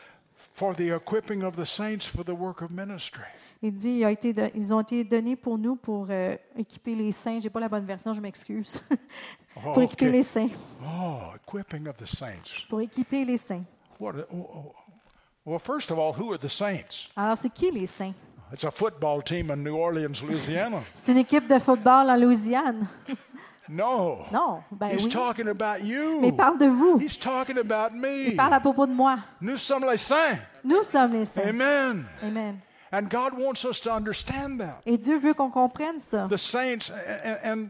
for 0.53 0.73
the 0.73 0.89
equipping 0.95 1.43
of 1.43 1.55
the 1.55 1.65
saints 1.65 2.07
for 2.07 2.23
the 2.25 2.33
work 2.33 2.63
of 2.63 2.71
ministry. 2.71 3.23
Il 3.61 3.75
dit, 3.75 3.99
il 3.99 4.05
a 4.05 4.11
été 4.11 4.33
don- 4.33 4.49
ils 4.55 4.73
ont 4.73 4.81
été 4.81 5.03
donnés 5.03 5.35
pour 5.35 5.59
nous 5.59 5.75
pour 5.75 6.07
euh, 6.09 6.35
équiper 6.57 6.95
les 6.95 7.11
saints. 7.11 7.37
J'ai 7.39 7.51
pas 7.51 7.59
la 7.59 7.69
bonne 7.69 7.85
version, 7.85 8.13
je 8.13 8.21
m'excuse. 8.21 8.81
Oh, 9.61 9.73
pour 9.73 9.81
équiper 9.83 10.05
okay. 10.05 10.11
les 10.17 10.23
saints. 10.23 10.49
Oh, 10.81 11.19
equipping 11.35 11.85
of 11.87 11.97
the 11.97 12.05
saints. 12.05 12.65
Pour 12.69 12.79
équiper 12.79 13.25
les 13.25 13.35
saints. 13.35 13.63
What? 13.99 14.15
a- 14.15 14.25
oh, 14.33 14.49
oh. 14.55 14.75
Well, 15.45 15.59
first 15.59 15.91
of 15.91 15.99
all, 15.99 16.13
who 16.13 16.31
are 16.33 16.37
the 16.37 16.49
saints? 16.49 17.09
Alors, 17.15 17.37
c'est 17.37 17.49
qui 17.53 17.71
les 17.71 17.85
saints? 17.87 18.15
It's 18.51 18.63
a 18.63 18.71
football 18.71 19.21
team 19.21 19.51
in 19.51 19.63
New 19.63 19.75
Orleans, 19.77 20.23
Louisiana. 20.23 20.79
C'est 20.93 21.11
une 21.11 21.19
équipe 21.19 21.47
de 21.47 21.59
football 21.59 22.09
en 22.09 22.15
Louisiane. 22.17 22.87
No. 23.67 24.25
Non, 24.31 24.63
ben 24.71 24.89
He's 24.89 25.03
oui. 25.05 25.11
talking 25.11 25.47
about 25.47 25.83
you. 25.83 26.19
Mais 26.21 26.29
il 26.29 26.35
parle 26.35 26.57
de 26.57 26.65
vous. 26.65 26.99
He's 26.99 27.15
talking 27.17 27.59
about 27.59 27.93
me. 27.95 28.29
Il 28.29 28.35
parle 28.35 28.53
à 28.55 28.59
propos 28.59 28.87
de 28.87 28.93
moi. 28.93 29.19
Nous 29.41 29.57
sommes 29.57 29.85
les 29.85 29.97
saints. 29.99 30.39
Nous 30.63 30.81
sommes 30.81 31.13
les 31.13 31.25
saints. 31.25 31.47
Amen. 31.47 32.05
Amen. 32.23 32.59
And 32.91 33.03
God 33.07 33.33
wants 33.37 33.63
us 33.65 33.79
to 33.81 33.91
understand 33.91 34.59
that. 34.59 34.81
Et 34.87 34.97
Dieu 34.97 35.19
veut 35.19 35.35
qu'on 35.35 35.51
comprenne 35.51 35.99
ça. 35.99 36.27
The 36.27 36.37
saints, 36.37 36.89
and, 37.23 37.37
and 37.43 37.69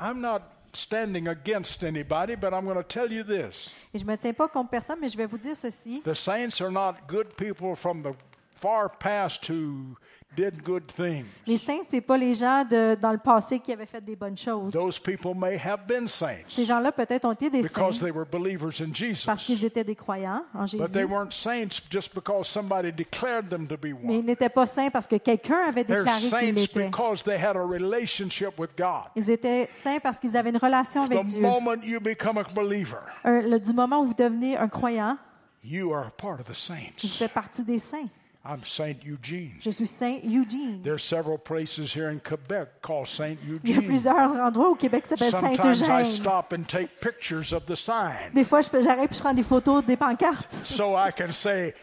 I'm 0.00 0.20
not 0.20 0.42
standing 0.72 1.28
against 1.28 1.82
anybody, 1.84 2.34
but 2.34 2.52
I'm 2.52 2.64
going 2.64 2.76
to 2.76 2.82
tell 2.82 3.10
you 3.10 3.22
this. 3.24 3.70
Et 3.92 3.98
je 3.98 4.04
me 4.04 4.16
tiens 4.16 4.32
pas 4.32 4.48
contre 4.48 4.70
personne, 4.70 4.98
mais 5.00 5.08
je 5.08 5.16
vais 5.16 5.26
vous 5.26 5.38
dire 5.38 5.56
ceci. 5.56 6.02
The 6.04 6.14
saints 6.14 6.60
are 6.60 6.70
not 6.70 7.06
good 7.08 7.36
people 7.36 7.74
from 7.74 8.02
the 8.02 8.14
far 8.54 8.88
past 8.88 9.46
who 9.46 9.96
did 10.36 10.62
good 10.62 10.86
things. 10.86 11.24
Les 11.46 11.56
saints, 11.56 11.80
c'est 11.90 12.00
pas 12.00 12.16
les 12.16 12.34
gens 12.34 12.64
de, 12.64 12.94
dans 13.00 13.10
le 13.12 13.18
passé 13.18 13.58
qui 13.58 13.72
avaient 13.72 13.86
fait 13.86 14.00
des 14.00 14.14
bonnes 14.16 14.36
choses. 14.38 14.72
Those 14.72 14.98
people 14.98 15.34
may 15.34 15.56
have 15.58 15.86
been 15.86 16.06
saints 16.06 16.44
Ces 16.44 16.64
gens-là, 16.64 16.92
peut-être, 16.92 17.24
ont 17.24 17.32
été 17.32 17.50
des 17.50 17.62
because 17.62 17.96
saints 17.98 18.04
they 18.06 18.10
were 18.12 18.24
believers 18.24 18.80
in 18.80 18.86
parce 18.90 18.98
Jesus. 18.98 19.26
qu'ils 19.44 19.64
étaient 19.64 19.84
des 19.84 19.96
croyants 19.96 20.44
en 20.54 20.62
But 20.64 20.70
they 20.92 21.02
Jésus. 21.02 21.04
weren't 21.04 21.32
saints 21.32 21.80
just 21.90 22.14
because 22.14 22.46
somebody 22.48 22.92
declared 22.92 23.48
them 23.48 23.66
to 23.66 23.76
be 23.76 23.86
Mais 24.02 24.14
ils 24.14 24.18
one. 24.20 24.24
n'étaient 24.26 24.48
pas 24.48 24.66
saints 24.66 24.90
parce 24.90 25.06
que 25.06 25.16
quelqu'un 25.16 25.66
avait 25.68 25.84
déclaré 25.84 26.20
qu'ils 26.20 26.28
saints 26.28 26.40
l'étaient. 26.52 26.84
because 26.86 27.22
they 27.24 27.36
had 27.36 27.56
a 27.56 27.62
relationship 27.64 28.58
with 28.58 28.70
God. 28.76 29.10
Ils 29.16 29.30
étaient 29.30 29.68
saints 29.70 29.98
parce 30.00 30.18
qu'ils 30.18 30.36
avaient 30.36 30.50
une 30.50 30.56
relation 30.58 31.02
avec 31.02 31.18
The 31.20 31.24
Dieu. 31.24 31.40
moment 31.40 31.82
you 31.82 32.00
become 32.00 32.38
a 32.38 32.44
believer, 32.44 32.98
Un- 33.24 33.42
le- 33.42 33.58
du 33.60 33.72
moment 33.72 34.00
où 34.02 34.06
vous 34.06 34.14
devenez 34.14 34.56
un 34.56 34.68
croyant, 34.68 35.16
you 35.64 35.92
are 35.92 36.06
a 36.06 36.10
part 36.10 36.38
of 36.40 36.46
the 36.46 36.70
vous 37.02 37.08
faites 37.08 37.32
partie 37.32 37.64
des 37.64 37.78
saints. 37.78 38.06
I'm 38.42 38.64
Saint 38.64 38.96
Eugene. 39.04 39.52
Je 39.60 39.70
suis 39.70 39.86
Saint 39.86 40.18
Eugene. 40.24 40.80
There's 40.82 41.02
several 41.04 41.36
places 41.36 41.92
here 41.94 42.08
in 42.08 42.18
Quebec 42.20 42.80
called 42.80 43.06
Saint 43.06 43.36
Il 43.44 43.50
y 43.70 43.72
a 43.74 43.76
Eugene. 43.76 43.86
plusieurs 43.86 44.30
endroits 44.32 44.70
au 44.70 44.74
Québec 44.74 45.02
qui 45.02 45.10
s'appellent 45.10 45.30
Sometimes 45.30 45.82
I 45.82 46.04
stop 46.10 46.54
and 46.54 46.62
take 46.66 46.88
pictures 47.02 47.52
of 47.52 47.66
the 47.66 47.76
sign 47.76 48.32
Des 48.32 48.44
fois, 48.44 48.60
j'arrête 48.62 49.12
et 49.12 49.14
je 49.14 49.20
prends 49.20 49.34
des 49.34 49.42
photos 49.42 49.84
des 49.84 49.96
pancartes. 49.96 50.50
so 50.64 50.94
I 50.96 51.10
can 51.14 51.32
say, 51.32 51.74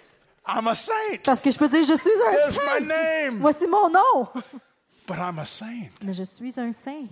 I'm 0.47 0.67
a 0.67 0.73
saint. 0.73 1.21
Parce 1.23 1.41
que 1.41 1.51
je 1.51 1.57
peux 1.59 1.67
dire, 1.67 1.83
je 1.83 1.95
suis 1.95 2.09
un 2.27 2.31
There's 2.31 2.55
saint. 2.55 2.79
my 2.79 2.87
name. 2.87 3.39
Voici 3.39 3.67
mon 3.67 3.89
nom. 3.91 4.27
But 5.07 5.17
I'm 5.19 5.37
a 5.37 5.45
saint. 5.45 5.89
Mais 6.03 6.13
je 6.13 6.23
suis 6.23 6.59
un 6.59 6.71
saint. 6.71 7.07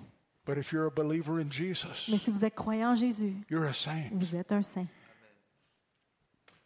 But 0.47 0.57
if 0.57 0.71
you're 0.71 0.87
a 0.87 0.91
believer 0.91 1.39
in 1.39 1.51
Jesus, 1.51 2.07
Mais 2.09 2.17
si 2.17 2.31
vous 2.31 2.43
êtes 2.43 2.55
croyant 2.55 2.91
en 2.91 2.95
Jésus, 2.95 3.33
you're 3.49 3.65
a 3.65 3.73
saint. 3.73 4.09
vous 4.11 4.35
êtes 4.35 4.51
un 4.51 4.63
saint. 4.63 4.85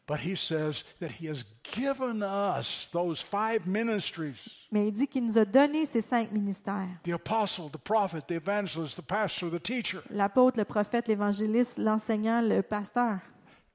But 0.10 0.22
he 0.22 0.36
says 0.36 0.86
that 1.00 1.12
he 1.22 1.28
has 1.28 1.46
given 1.62 2.24
us 2.24 2.90
those 2.92 3.22
five 3.22 3.68
ministries 3.68 4.66
Mais 4.72 4.88
il 4.88 4.92
dit 4.92 5.08
qu'il 5.08 5.24
nous 5.24 5.38
a 5.38 5.46
donné 5.46 5.86
ces 5.86 6.02
cinq 6.02 6.32
ministères. 6.32 6.88
the 7.04 7.12
apostle, 7.12 7.70
the 7.70 7.78
prophet, 7.78 8.22
the 8.28 8.34
evangelist, 8.34 8.96
the 8.96 9.04
pastor, 9.04 9.52
the 9.52 9.62
teacher. 9.62 10.02
L'apôtre, 10.10 10.58
le 10.58 10.66
prophète, 10.66 11.08
l'évangéliste, 11.08 11.78
l'enseignant, 11.78 12.42
le 12.42 12.64
pasteur. 12.64 13.20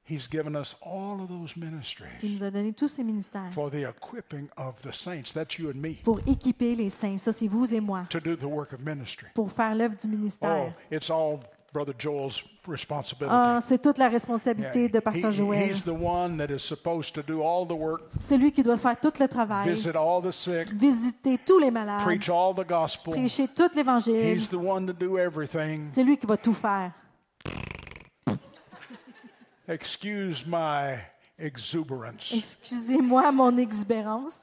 He's 0.07 0.29
given 0.29 0.57
us 0.57 0.75
all 0.83 1.21
of 1.23 1.29
those 1.29 1.57
ministries. 1.57 2.11
Il 2.23 2.33
nous 2.33 2.43
a 2.43 2.51
donné 2.51 2.73
tous 2.73 2.89
ces 2.89 3.05
ministères 3.05 3.53
for 3.53 3.71
the 3.71 3.85
equipping 3.89 4.49
of 4.57 4.83
the 4.83 4.93
saints. 4.93 5.33
That's 5.33 5.57
you 5.57 5.71
and 5.71 5.77
me 5.81 5.95
pour 6.03 6.19
équiper 6.27 6.75
les 6.75 6.91
saints. 6.91 7.17
Ça, 7.17 7.33
c'est 7.33 7.47
vous 7.47 7.73
et 7.73 7.81
moi. 7.81 8.07
to 8.11 8.19
do 8.19 8.35
the 8.35 8.43
work 8.43 8.73
of 8.73 8.81
ministry. 8.81 9.29
Pour 9.35 9.53
faire 9.53 9.75
l'œuvre 9.77 9.95
du 9.97 10.09
ministère. 10.09 10.73
Oh, 10.73 10.73
it's 10.91 11.11
all 11.11 11.39
Brother 11.39 11.39
Joel's 11.39 11.45
responsibility. 11.45 11.64
Ah, 13.29 13.59
c'est 13.61 13.81
toute 13.81 13.99
la 13.99 14.09
responsabilité 14.09 14.89
de 14.89 15.01
Pasteur 15.01 15.33
Joël. 15.33 15.71
he's 15.71 15.83
the 15.85 15.89
one 15.89 16.37
that 16.37 16.55
is 16.55 16.61
supposed 16.61 17.15
to 17.15 17.23
do 17.23 17.43
all 17.43 17.67
the 17.67 17.73
work, 17.73 18.03
C'est 18.21 18.37
lui 18.37 18.53
qui 18.53 18.63
doit 18.63 18.79
faire 18.79 18.99
tout 18.99 19.13
le 19.19 19.27
travail, 19.29 19.69
visit 19.71 19.97
all 19.97 20.23
the 20.23 20.31
sick, 20.31 20.73
visiter 20.73 21.39
tous 21.45 21.59
les 21.59 21.71
malades, 21.71 22.03
preach 22.03 22.29
all 22.29 22.55
the 22.55 22.67
gospel. 22.67 23.15
prêcher 23.15 23.49
tout 23.49 23.71
l'évangile. 23.75 24.37
He's 24.37 24.49
the 24.49 24.55
one 24.55 24.87
to 24.87 24.93
do 24.93 25.19
everything. 25.19 25.89
C'est 25.93 26.05
lui 26.05 26.17
qui 26.17 26.27
va 26.27 26.37
tout 26.37 26.55
faire. 26.55 26.93
Excuse 29.67 30.45
my 30.47 30.99
exuberance. 31.39 32.33
Excusez-moi 32.33 33.33
mon 33.33 33.57
exubérance. 33.57 34.39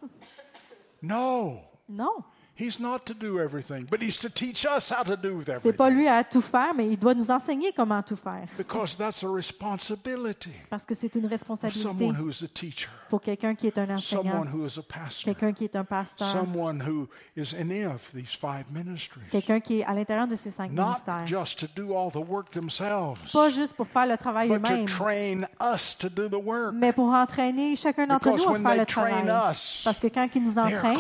No, 1.02 1.60
Non, 1.90 2.24
he's 2.62 2.80
not 2.80 3.00
to 3.06 3.14
do 3.14 3.40
everything, 3.40 3.86
but 3.90 4.02
he's 4.02 4.20
to 4.20 4.30
teach 4.30 4.66
us 4.66 4.92
how 4.92 5.04
to 5.04 5.16
do 5.16 5.42
c'est 5.44 5.74
pas 5.74 5.88
everything. 5.88 5.98
lui 5.98 6.08
à 6.08 6.24
tout 6.24 6.42
faire, 6.42 6.74
mais 6.76 6.88
il 6.88 6.98
doit 6.98 7.16
nous 7.16 7.32
enseigner 7.32 7.72
comment 7.76 8.02
tout 8.04 8.16
faire. 8.16 8.48
Because 8.58 8.96
that's 8.96 9.24
a 9.24 9.28
responsibility 9.28 10.52
Parce 10.70 10.86
que 10.86 10.94
c'est 10.94 11.16
une 11.16 11.26
responsabilité 11.26 12.14
pour 13.10 13.22
quelqu'un 13.22 13.56
qui 13.56 13.68
est 13.68 13.78
un 13.78 13.90
enseignant, 13.90 14.24
someone 14.24 14.48
who 14.54 14.66
is 14.66 14.78
a 14.78 14.84
pastor, 14.84 15.26
quelqu'un 15.26 15.54
qui 15.54 15.64
est 15.66 15.76
un 15.76 15.84
pasteur, 15.84 16.28
quelqu'un 19.32 19.60
qui 19.60 19.80
est 19.80 19.84
à 19.84 19.94
l'intérieur 19.94 20.28
de 20.28 20.36
ces 20.36 20.52
cinq 20.52 20.72
ministères. 20.72 21.26
just 21.26 21.60
to 21.60 21.68
do 21.76 21.96
all 21.96 22.12
the 22.12 22.18
work 22.30 22.52
themselves, 22.52 23.20
Pas 23.34 23.50
juste 23.50 23.76
pour 23.76 23.88
faire 23.88 24.06
le 24.06 24.18
travail 24.18 24.50
eux-mêmes, 24.52 24.86
train 24.86 25.42
us 25.76 25.98
to 25.98 26.10
do 26.10 26.30
the 26.30 26.42
work. 26.42 26.74
mais 26.74 26.94
pour 26.94 27.10
entraîner 27.10 27.76
chacun 27.76 28.08
d'entre 28.08 28.30
nous 28.30 28.44
à 28.44 28.52
when 28.52 28.62
faire 28.62 28.78
le 28.78 28.86
travail. 28.86 29.52
us, 29.52 29.82
Parce 29.84 30.00
que 30.00 30.08
quand 30.08 30.28
ils 30.36 30.44
nous 30.44 30.60
entraînent, 30.60 30.98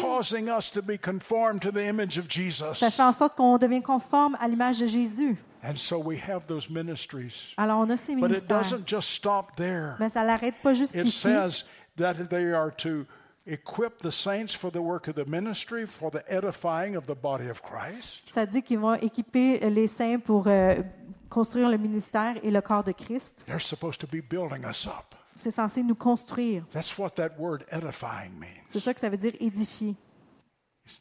ça 1.60 2.91
fait 2.91 3.04
en 3.04 3.12
sorte 3.12 3.36
qu'on 3.36 3.58
devient 3.58 3.82
conforme 3.82 4.38
à 4.39 4.47
l'image 4.47 4.80
de 4.80 4.88
Jésus. 4.88 5.38
And 5.64 5.76
so 5.76 5.97
we 5.99 6.20
have 6.28 6.45
those 6.47 6.70
ministries. 6.70 7.54
Alors, 7.56 7.80
on 7.80 7.89
a 7.91 7.95
ces 7.97 8.16
But 8.16 8.32
it 8.32 8.49
ministères. 8.49 8.58
doesn't 8.62 8.88
just 8.88 9.10
stop 9.10 9.56
there. 9.56 9.95
Mais 9.99 10.10
ça 10.10 10.24
n'arrête 10.24 10.56
pas 10.64 10.74
juste 10.74 10.95
It 10.95 11.06
ici. 11.06 11.12
says 11.20 11.66
that 11.97 12.16
they 12.30 12.52
are 12.52 12.72
to 12.78 13.06
equip 13.45 13.99
the 14.02 14.10
saints 14.10 14.56
for 14.56 14.72
the 14.72 14.78
work 14.78 15.08
of 15.08 15.16
the 15.16 15.28
ministry, 15.28 15.86
for 15.86 16.10
the 16.10 16.24
edifying 16.28 16.95
of 16.95 17.06
the 17.06 17.16
body 17.16 17.47
of 17.47 17.62
Christ. 17.62 18.24
Ça 18.34 18.45
dit 18.47 18.64
qu'ils 18.64 18.80
vont 18.80 18.95
équiper 18.95 19.60
les 19.70 19.88
saints 19.88 20.20
pour 20.20 20.47
euh, 20.47 20.82
construire 21.30 21.70
le 21.70 21.78
ministère 21.78 22.36
et 22.41 22.49
le 22.49 22.62
corps 22.62 22.84
de 22.84 22.91
Christ. 22.91 23.43
They're 23.45 23.62
supposed 23.62 23.99
to 23.99 24.08
be 24.08 24.22
building 24.28 24.66
us 24.68 24.88
up. 24.88 25.14
c'est 25.36 25.52
censé 25.52 25.84
nous 25.84 25.95
construire. 25.95 26.64
That's 26.72 26.97
what 26.97 27.12
that 27.12 27.38
word 27.38 27.64
edifying 27.72 28.34
means. 28.39 28.64
C'est 28.68 28.80
ça 28.80 28.93
que 28.95 28.99
ça 28.99 29.10
veut 29.10 29.18
dire 29.18 29.34
édifier. 29.39 29.95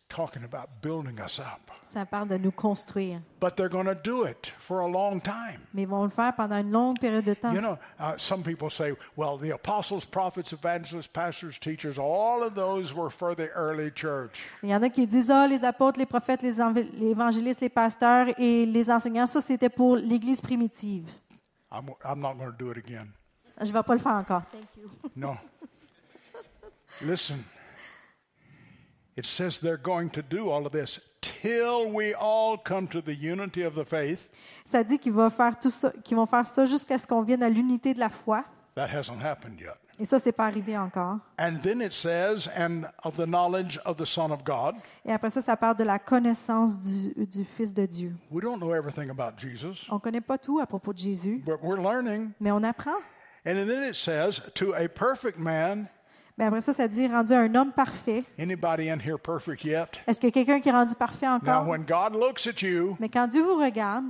Talking 0.08 0.44
about 0.44 0.68
building 0.82 1.18
us 1.24 1.38
up. 1.38 1.70
Ça 1.82 2.04
parle 2.04 2.28
de 2.28 2.36
nous 2.36 2.52
construire. 2.52 3.20
But 3.40 3.56
they're 3.56 3.68
going 3.68 3.86
to 3.86 3.94
do 3.94 4.24
it 4.24 4.52
for 4.58 4.80
a 4.80 4.88
long 4.88 5.20
time. 5.20 5.60
Mais 5.74 5.82
ils 5.82 5.88
vont 5.88 6.04
le 6.04 6.10
faire 6.10 6.34
pendant 6.34 6.58
une 6.58 6.70
longue 6.70 6.98
période 6.98 7.24
de 7.24 7.34
temps. 7.34 7.52
You 7.52 7.60
know, 7.60 7.78
uh, 7.98 8.14
some 8.16 8.42
people 8.42 8.70
say, 8.70 8.92
well, 9.16 9.38
the 9.38 9.52
apostles, 9.52 10.04
prophets, 10.04 10.52
evangelists, 10.52 11.08
pastors, 11.08 11.58
teachers, 11.58 11.98
all 11.98 12.42
of 12.42 12.54
those 12.54 12.94
were 12.94 13.10
for 13.10 13.34
the 13.34 13.50
early 13.56 13.90
church. 13.94 14.40
Il 14.62 14.68
y 14.68 14.74
en 14.74 14.82
a 14.82 14.90
qui 14.90 15.06
disent, 15.06 15.30
ah, 15.30 15.46
les 15.46 15.64
apôtres, 15.64 15.98
les 15.98 16.06
prophètes, 16.06 16.42
les 16.42 16.60
évangélistes, 16.60 17.60
les 17.60 17.68
pasteurs 17.68 18.28
et 18.38 18.66
les 18.66 18.90
enseignants, 18.90 19.26
ça 19.26 19.40
c'était 19.40 19.70
pour 19.70 19.96
l'Église 19.96 20.40
primitive. 20.40 21.08
I'm, 21.72 21.90
I'm 22.04 22.20
not 22.20 22.34
going 22.34 22.50
to 22.50 22.56
do 22.58 22.70
it 22.70 22.78
again. 22.78 23.08
Je 23.60 23.68
ne 23.68 23.72
vais 23.72 23.82
pas 23.82 23.94
le 23.94 24.00
faire 24.00 24.12
encore. 24.12 24.42
Thank 24.50 24.76
you. 24.76 24.90
No. 25.14 25.36
Listen. 27.02 27.44
It 29.20 29.26
says 29.26 29.60
they're 29.60 29.76
going 29.76 30.08
to 30.12 30.22
do 30.22 30.48
all 30.48 30.64
of 30.64 30.72
this 30.72 30.98
till 31.20 31.92
we 31.92 32.14
all 32.14 32.56
come 32.56 32.88
to 32.88 33.02
the 33.02 33.14
unity 33.14 33.62
of 33.62 33.74
the 33.74 33.84
faith. 33.84 34.30
Ça 34.64 34.82
dit 34.82 34.98
qu'ils 34.98 35.12
vont 35.12 35.28
faire 35.28 35.58
tout 35.58 35.68
ça, 35.70 35.92
qu'ils 36.02 36.16
vont 36.16 36.24
faire 36.24 36.46
ça 36.46 36.64
jusqu'à 36.64 36.96
ce 36.96 37.06
qu'on 37.06 37.20
vienne 37.20 37.42
à 37.42 37.50
l'unité 37.50 37.92
de 37.92 37.98
la 38.00 38.08
foi. 38.08 38.46
That 38.76 38.86
hasn't 38.88 39.22
happened 39.22 39.60
yet. 39.60 39.76
Et 39.98 40.06
ça, 40.06 40.18
c'est 40.18 40.32
pas 40.32 40.46
arrivé 40.46 40.78
encore. 40.78 41.18
And 41.38 41.56
then 41.62 41.82
it 41.82 41.92
says, 41.92 42.48
and 42.56 42.84
of 43.04 43.16
the 43.16 43.26
knowledge 43.26 43.78
of 43.84 43.98
the 43.98 44.06
Son 44.06 44.30
of 44.30 44.42
God. 44.42 44.76
Et 45.04 45.12
après 45.12 45.28
ça, 45.28 45.42
ça 45.42 45.54
parle 45.54 45.76
de 45.76 45.84
la 45.84 45.98
connaissance 45.98 46.86
du, 46.86 47.26
du 47.26 47.44
Fils 47.44 47.74
de 47.74 47.84
Dieu. 47.84 48.16
We 48.30 48.42
don't 48.42 48.58
know 48.58 48.72
everything 48.74 49.10
about 49.10 49.36
Jesus, 49.36 49.86
On 49.90 49.98
connaît 49.98 50.22
pas 50.22 50.38
tout 50.38 50.60
à 50.60 50.66
propos 50.66 50.94
de 50.94 50.98
Jésus, 50.98 51.42
but 51.44 51.58
we're 51.62 51.76
learning. 51.78 52.30
mais 52.40 52.52
on 52.52 52.62
apprend. 52.62 52.96
And 53.44 53.56
then 53.56 53.82
it 53.82 53.96
says, 53.96 54.40
to 54.54 54.72
a 54.72 54.88
perfect 54.88 55.38
man, 55.38 55.90
Mais 56.40 56.46
après 56.46 56.62
ça, 56.62 56.72
ça 56.72 56.88
dit 56.88 57.06
rendu 57.06 57.34
un 57.34 57.54
homme 57.54 57.70
parfait. 57.70 58.24
Est-ce 58.38 60.18
qu'il 60.18 60.28
y 60.28 60.28
a 60.28 60.32
quelqu'un 60.32 60.58
qui 60.60 60.68
est 60.70 60.72
rendu 60.72 60.94
parfait 60.94 61.26
Now, 61.26 61.34
encore? 61.34 61.68
when 61.68 61.84
God 61.84 62.14
looks 62.14 62.46
at 62.46 62.62
you, 62.66 62.96
Mais 62.98 63.10
quand 63.10 63.26
Dieu 63.26 63.42
vous 63.42 63.56
regarde, 63.56 64.06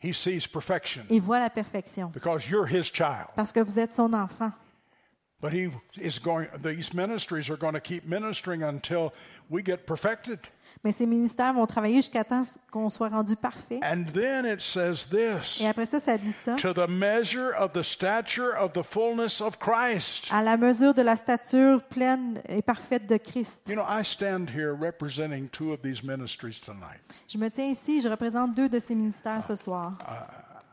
he 0.00 0.12
sees 0.14 0.46
perfection 0.46 1.02
il 1.10 1.20
voit 1.20 1.40
la 1.40 1.50
perfection 1.50 2.12
because 2.14 2.48
you're 2.48 2.68
his 2.68 2.84
child. 2.92 3.26
parce 3.34 3.52
que 3.52 3.58
vous 3.58 3.76
êtes 3.80 3.92
son 3.92 4.12
enfant. 4.14 4.52
But 5.38 5.52
he 5.52 5.68
is 6.00 6.18
going, 6.18 6.48
these 6.62 6.94
ministries 6.94 7.50
are 7.50 7.58
going 7.58 7.74
to 7.74 7.80
keep 7.80 8.06
ministering 8.06 8.62
until 8.62 9.12
we 9.50 9.62
get 9.62 9.86
perfected. 9.86 10.38
Mais 10.82 10.92
ces 10.92 11.04
ministères 11.06 11.52
vont 11.52 11.66
travailler 11.66 11.96
jusqu'à 11.96 12.24
temps 12.24 12.40
qu'on 12.70 12.88
soit 12.88 13.10
rendu 13.10 13.36
parfait. 13.36 13.78
And 13.82 14.06
then 14.14 14.46
it 14.46 14.62
says 14.62 15.04
this 15.10 15.60
Et 15.60 15.68
après 15.68 15.84
ça, 15.84 16.00
ça 16.00 16.16
dit 16.16 16.32
ça. 16.32 16.56
to 16.56 16.72
the 16.72 16.88
measure 16.88 17.52
of 17.58 17.72
the 17.74 17.82
stature 17.82 18.56
of 18.58 18.72
the 18.72 18.82
fullness 18.82 19.42
of 19.42 19.58
Christ. 19.58 20.28
À 20.32 20.42
la 20.42 20.56
mesure 20.56 20.94
de 20.94 21.02
la 21.02 21.16
stature 21.16 21.82
pleine 21.82 22.40
et 22.48 22.62
parfaite 22.62 23.06
de 23.06 23.18
Christ. 23.18 23.68
You 23.68 23.74
know, 23.76 23.84
I 23.86 24.02
stand 24.04 24.48
here 24.48 24.72
representing 24.74 25.50
two 25.50 25.70
of 25.74 25.82
these 25.82 26.02
ministries 26.02 26.58
tonight. 26.60 27.00
Je 27.28 27.36
me 27.36 27.50
tiens 27.50 27.66
ici, 27.66 28.00
je 28.00 28.08
représente 28.08 28.54
deux 28.54 28.70
de 28.70 28.78
ces 28.78 28.94
ministères 28.94 29.42
ce 29.42 29.54
soir. 29.54 29.98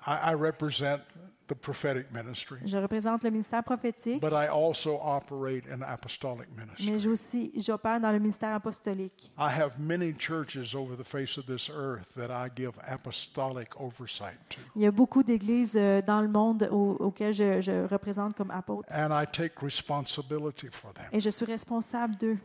I, 0.07 0.31
I 0.31 0.33
represent 0.33 1.01
the 1.47 1.53
prophetic 1.55 2.07
ministry, 2.11 2.57
Je 2.65 2.77
représente 2.77 3.23
le 3.23 3.29
ministère 3.31 3.63
prophétique, 3.63 4.21
but 4.21 4.31
I 4.31 4.47
also 4.47 4.99
operate 5.03 5.63
in 5.71 5.81
apostolic 5.81 6.47
ministry. 6.55 6.89
mais 6.91 7.07
aussi 7.07 7.51
j'opère 7.57 7.99
dans 7.99 8.11
le 8.11 8.19
ministère 8.19 8.53
apostolique. 8.53 9.31
I 9.37 9.49
have 9.49 9.73
many 9.79 10.13
churches 10.17 10.73
over 10.75 10.95
the 10.95 11.03
face 11.05 11.37
of 11.37 11.45
this 11.45 11.69
earth 11.69 12.13
that 12.15 12.29
I 12.31 12.49
give 12.55 12.71
apostolic 12.87 13.69
oversight 13.79 14.37
to. 14.49 14.61
Il 14.75 14.81
y 14.83 14.85
a 14.87 14.91
beaucoup 14.91 15.23
d'églises 15.23 15.73
euh, 15.75 16.01
dans 16.01 16.21
le 16.21 16.27
monde 16.29 16.67
au- 16.71 16.95
auxquelles 16.99 17.33
je, 17.33 17.61
je 17.61 17.87
représente 17.87 18.35
comme 18.35 18.51
apôtre. 18.51 18.87
And 18.93 19.09
I 19.11 19.25
take 19.31 19.55
responsibility 19.61 20.67
for 20.71 20.93
them. 20.93 21.05
Et 21.11 21.19
je 21.19 21.29
suis 21.29 21.45
responsable 21.45 22.15
d'eux. 22.17 22.37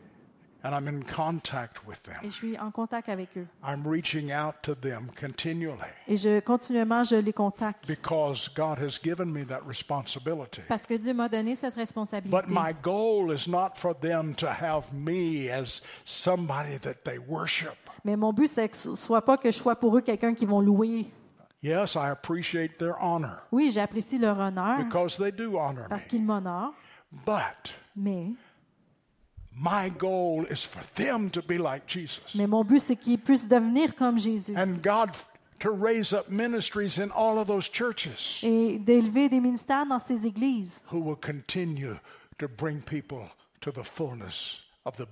And 0.61 0.73
I'm 0.75 0.89
in 0.89 1.03
contact 1.03 1.87
with 1.87 2.01
Et 2.09 2.11
them. 2.11 2.17
je 2.25 2.29
suis 2.31 2.57
en 2.59 2.69
contact 2.69 3.07
avec 3.07 3.29
eux. 3.37 3.47
I'm 3.63 3.87
reaching 3.87 4.33
out 4.33 4.55
to 4.63 4.75
them 4.75 5.09
continually 5.17 5.77
Et 6.05 6.17
je, 6.17 6.41
continuellement, 6.41 7.05
je 7.05 7.15
les 7.15 7.31
contacte. 7.31 7.87
because 7.87 8.49
God 8.53 8.77
has 8.77 8.99
given 9.01 9.31
me 9.31 9.45
that 9.45 9.61
responsibility. 9.65 10.61
Parce 10.67 10.85
que 10.85 10.95
Dieu 10.97 11.13
m'a 11.13 11.29
donné 11.29 11.55
cette 11.55 11.75
But 11.75 11.79
responsabilité. 11.79 12.47
my 12.49 12.73
goal 12.81 13.31
is 13.31 13.47
not 13.47 13.75
for 13.77 13.93
them 13.97 14.35
to 14.35 14.47
have 14.47 14.91
me 14.93 15.49
as 15.49 15.81
somebody 16.03 16.77
that 16.79 17.05
they 17.05 17.17
worship. 17.19 17.75
Mais 18.03 18.17
mon 18.17 18.33
but, 18.33 18.47
c'est 18.47 18.67
que 18.67 18.75
ce 18.77 18.95
soit 18.95 19.23
pas 19.23 19.37
que 19.37 19.49
je 19.51 19.57
sois 19.57 19.75
pour 19.77 19.97
eux 19.97 20.01
quelqu'un 20.01 20.33
qui 20.33 20.45
vont 20.45 20.59
louer. 20.61 21.05
Yes, 21.61 21.95
I 21.95 22.09
appreciate 22.09 22.77
their 22.77 22.95
honor 23.01 23.37
Oui, 23.51 23.69
j'apprécie 23.71 24.17
leur 24.17 24.37
honneur 24.39 24.77
because 24.83 25.17
they 25.17 25.31
do 25.31 25.57
honor 25.57 25.87
parce 25.89 26.03
me. 26.03 26.09
qu'ils 26.09 26.23
m'honorent, 26.25 26.73
But 27.25 27.73
mais, 27.95 28.31
my 29.59 29.89
goal 29.89 30.45
is 30.49 30.63
for 30.63 30.81
them 30.95 31.29
to 31.31 31.41
be 31.41 31.57
like 31.57 31.85
Jesus. 31.85 32.33
mais 32.35 32.47
mon 32.47 32.63
but, 32.63 32.79
c'est 32.79 32.95
qu'ils 32.95 33.19
puissent 33.19 33.47
devenir 33.47 33.93
comme 33.95 34.17
Jésus 34.17 34.55
And 34.57 34.81
God 34.81 35.09
to 35.59 35.69
raise 35.71 36.13
up 36.13 36.29
ministries 36.29 36.97
in 36.97 37.09
all 37.11 37.37
of 37.37 37.47
those 37.47 37.69
churches 37.69 38.39
et 38.43 38.79
d'élever 38.79 39.27
des 39.29 39.41
ministères 39.41 39.85
dans 39.85 39.99
ces 39.99 40.25
églises 40.25 40.81
who 40.91 40.99
will 40.99 41.17
continue 41.17 41.95
to 42.37 42.47
bring 42.47 42.79
people 42.81 43.27
to 43.59 43.71
the 43.71 43.83
fullness 43.83 44.61
of 44.85 44.95
the 44.95 45.05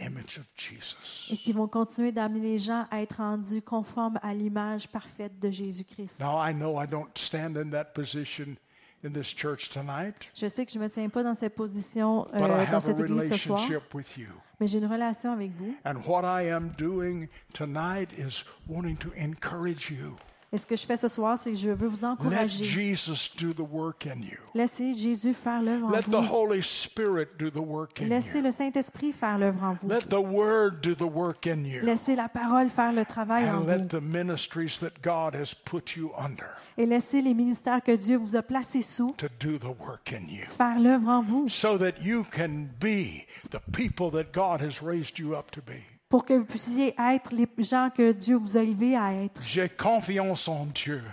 image 0.00 0.38
of 0.38 0.46
Jesus. 0.56 1.28
et 1.30 1.36
qui 1.36 1.52
vont 1.52 1.68
continuer 1.68 2.10
d'amener 2.10 2.40
les 2.40 2.58
gens 2.58 2.86
à 2.90 3.00
être 3.00 3.18
rendus 3.18 3.62
conformes 3.62 4.18
à 4.22 4.34
l'image 4.34 4.88
parfaite 4.88 5.38
de 5.38 5.52
Jésus-Christ. 5.52 6.18
Now, 6.18 6.40
I 6.44 6.52
know 6.52 6.82
I 6.82 6.86
don't 6.88 7.16
stand 7.16 7.56
in 7.56 7.70
that 7.70 7.92
position 7.94 8.56
in 9.04 9.10
this 9.12 9.28
church 9.34 9.68
tonight, 9.70 10.14
Je 10.34 10.48
sais 10.48 10.66
que 10.66 10.72
je 10.72 10.78
ne 10.78 10.84
me 10.84 10.88
tiens 10.88 11.08
pas 11.08 11.22
dans 11.22 11.34
cette 11.34 11.54
position 11.54 12.26
euh, 12.34 12.38
but 12.38 12.44
I 12.44 12.48
dans 12.48 12.54
have 12.56 12.74
a 12.74 12.80
cette 12.80 13.00
église 13.00 13.28
ce 13.28 13.36
soir, 13.36 13.58
relationship 13.60 13.94
with 13.94 14.16
you. 14.18 14.28
mais 14.60 14.66
j'ai 14.66 14.78
une 14.78 14.86
relation 14.86 15.32
avec 15.32 15.52
vous. 15.56 15.74
And 15.84 15.96
what 16.06 16.24
I 16.24 16.50
am 16.50 16.70
doing 16.76 17.28
tonight 17.54 18.10
is 18.18 18.44
wanting 18.68 18.96
to 18.98 19.10
encourage 19.16 19.90
you. 19.90 20.16
Et 20.50 20.56
ce 20.56 20.66
que 20.66 20.76
je 20.76 20.86
fais 20.86 20.96
ce 20.96 21.08
soir, 21.08 21.36
c'est 21.36 21.50
que 21.52 21.58
je 21.58 21.68
veux 21.68 21.88
vous 21.88 21.96
Let 22.00 22.04
encourager. 22.06 22.64
Jesus 22.64 23.28
do 23.38 23.52
the 23.52 23.60
work 23.70 24.06
in 24.06 24.20
you. 24.22 24.38
Laissez 24.54 24.94
Jésus 24.94 25.34
faire 25.34 25.60
l'œuvre 25.60 25.88
en 25.88 25.90
Let 25.90 26.04
the 26.04 26.06
vous. 26.26 26.34
Holy 26.34 26.62
Spirit 26.62 27.26
do 27.38 27.50
the 27.50 27.56
work 27.58 28.00
in 28.00 28.06
Laissez 28.06 28.38
you. 28.38 28.44
le 28.44 28.50
Saint-Esprit 28.50 29.12
faire 29.12 29.36
l'œuvre 29.36 29.62
en 29.62 29.74
vous. 29.74 29.86
Let 29.88 30.06
the 30.08 30.14
Word 30.14 30.80
do 30.82 30.94
the 30.94 31.02
work 31.02 31.46
in 31.46 31.64
you. 31.64 31.82
Laissez 31.84 32.16
la 32.16 32.30
parole 32.30 32.70
faire 32.70 32.94
le 32.94 33.04
travail 33.04 33.44
en 33.50 33.56
And 33.56 33.60
vous. 33.60 33.66
let 33.68 33.88
the 33.88 34.00
ministries 34.02 34.78
that 34.80 35.02
God 35.02 35.34
has 35.34 35.52
put 35.54 35.96
you 35.96 36.12
under 36.16 36.46
Et 36.78 36.86
laissez 36.86 37.20
les 37.20 37.34
ministères 37.34 37.82
que 37.82 37.94
Dieu 37.94 38.16
vous 38.16 38.34
a 38.34 38.42
placés 38.42 38.80
sous 38.80 39.12
to 39.18 39.26
do 39.38 39.58
the 39.58 39.64
work 39.78 40.14
in 40.14 40.24
you. 40.30 40.46
faire 40.48 40.78
l'œuvre 40.78 41.08
en 41.08 41.22
vous 41.22 41.48
So 41.50 41.76
that 41.76 42.00
you 42.02 42.24
can 42.34 42.68
be 42.80 43.26
the 43.50 43.60
people 43.72 44.10
that 44.12 44.32
God 44.32 44.62
has 44.62 44.80
raised 44.82 45.18
you 45.18 45.34
up 45.34 45.50
to 45.50 45.60
be. 45.60 45.82
Pour 46.08 46.24
que 46.24 46.34
vous 46.34 46.44
puissiez 46.44 46.94
être 46.98 47.34
les 47.34 47.48
gens 47.58 47.90
que 47.90 48.12
Dieu 48.12 48.36
vous 48.36 48.56
a 48.56 48.62
élevés 48.62 48.96
à 48.96 49.12
être. 49.12 49.42
J'ai 49.42 49.68
confiance 49.68 50.48
en 50.48 50.66
Dieu. 50.66 51.04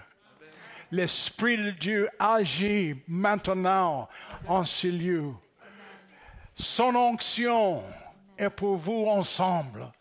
L'Esprit 0.92 1.58
de 1.58 1.72
Dieu 1.72 2.10
agit 2.20 3.04
maintenant 3.08 4.08
en 4.48 4.64
ces 4.64 4.92
lieux. 4.92 5.34
Son 6.56 6.96
onction 6.96 7.84
est 8.38 8.50
pour 8.50 8.78
vous 8.78 9.08
ensemble. 9.08 9.92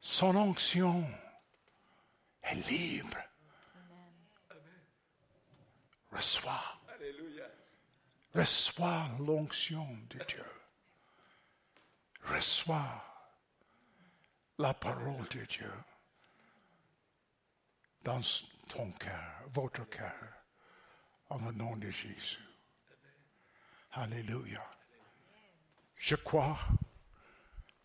Son 0.00 0.36
onction 0.36 1.04
est 2.44 2.70
libre. 2.70 3.16
Reçois. 6.12 6.78
Reçois 8.34 9.08
l'onction 9.26 9.86
de 10.10 10.18
Dieu. 10.24 10.44
Reçois 12.24 13.07
la 14.58 14.74
parole 14.74 15.26
de 15.28 15.44
Dieu 15.44 15.72
dans 18.02 18.20
ton 18.68 18.90
cœur, 18.92 19.42
votre 19.52 19.88
cœur, 19.88 20.32
en 21.30 21.38
le 21.38 21.52
nom 21.52 21.76
de 21.76 21.90
Jésus. 21.90 22.42
Alléluia. 23.92 24.64
Je 25.96 26.16
crois, 26.16 26.58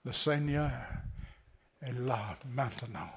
le 0.04 0.12
Seigneur 0.12 0.72
est 1.82 1.94
là 1.94 2.38
maintenant. 2.46 3.12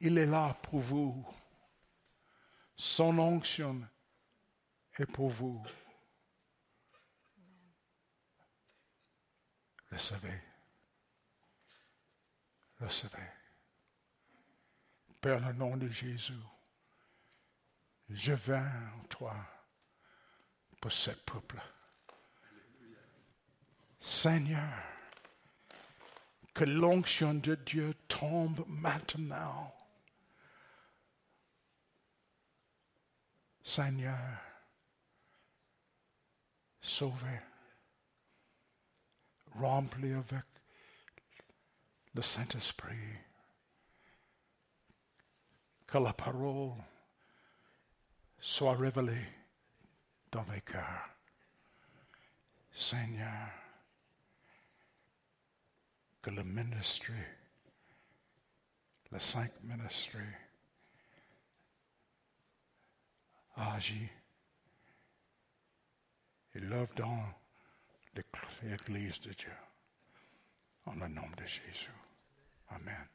Il 0.00 0.18
est 0.18 0.26
là 0.26 0.54
pour 0.62 0.80
vous. 0.80 1.26
Son 2.76 3.18
onction 3.18 3.80
est 4.98 5.06
pour 5.06 5.30
vous. 5.30 5.62
Recevez. 9.90 10.45
Recevez. 12.80 13.30
Père, 15.20 15.46
au 15.48 15.52
nom 15.54 15.76
de 15.76 15.88
Jésus, 15.88 16.34
je 18.10 18.32
viens 18.34 18.70
en 18.98 19.04
toi 19.08 19.34
pour 20.80 20.92
ce 20.92 21.10
peuple. 21.10 21.60
Seigneur, 24.00 24.82
que 26.54 26.64
l'onction 26.64 27.34
de 27.34 27.54
Dieu 27.54 27.94
tombe 28.08 28.64
maintenant. 28.68 29.74
Seigneur, 33.64 34.38
sauvé, 36.80 37.40
rempli 39.54 40.12
avec 40.12 40.44
le 42.16 42.22
Saint-Esprit, 42.22 43.12
que 45.86 45.98
la 45.98 46.14
parole 46.14 46.72
soit 48.38 48.74
révélée 48.74 49.28
dans 50.32 50.42
mes 50.44 50.62
cœurs. 50.62 51.10
Seigneur, 52.72 53.50
que 56.22 56.30
le 56.30 56.42
ministry, 56.42 57.12
le 59.10 59.18
cinq 59.18 59.52
ministry, 59.62 60.26
agit 63.56 64.08
et 66.54 66.60
l'œuvre 66.60 66.94
dans 66.94 67.34
l'Église 68.62 69.20
de 69.20 69.34
Dieu. 69.34 69.56
En 70.86 70.94
le 70.94 71.08
nom 71.08 71.28
de 71.36 71.44
Jésus. 71.44 71.90
Amen. 72.70 73.06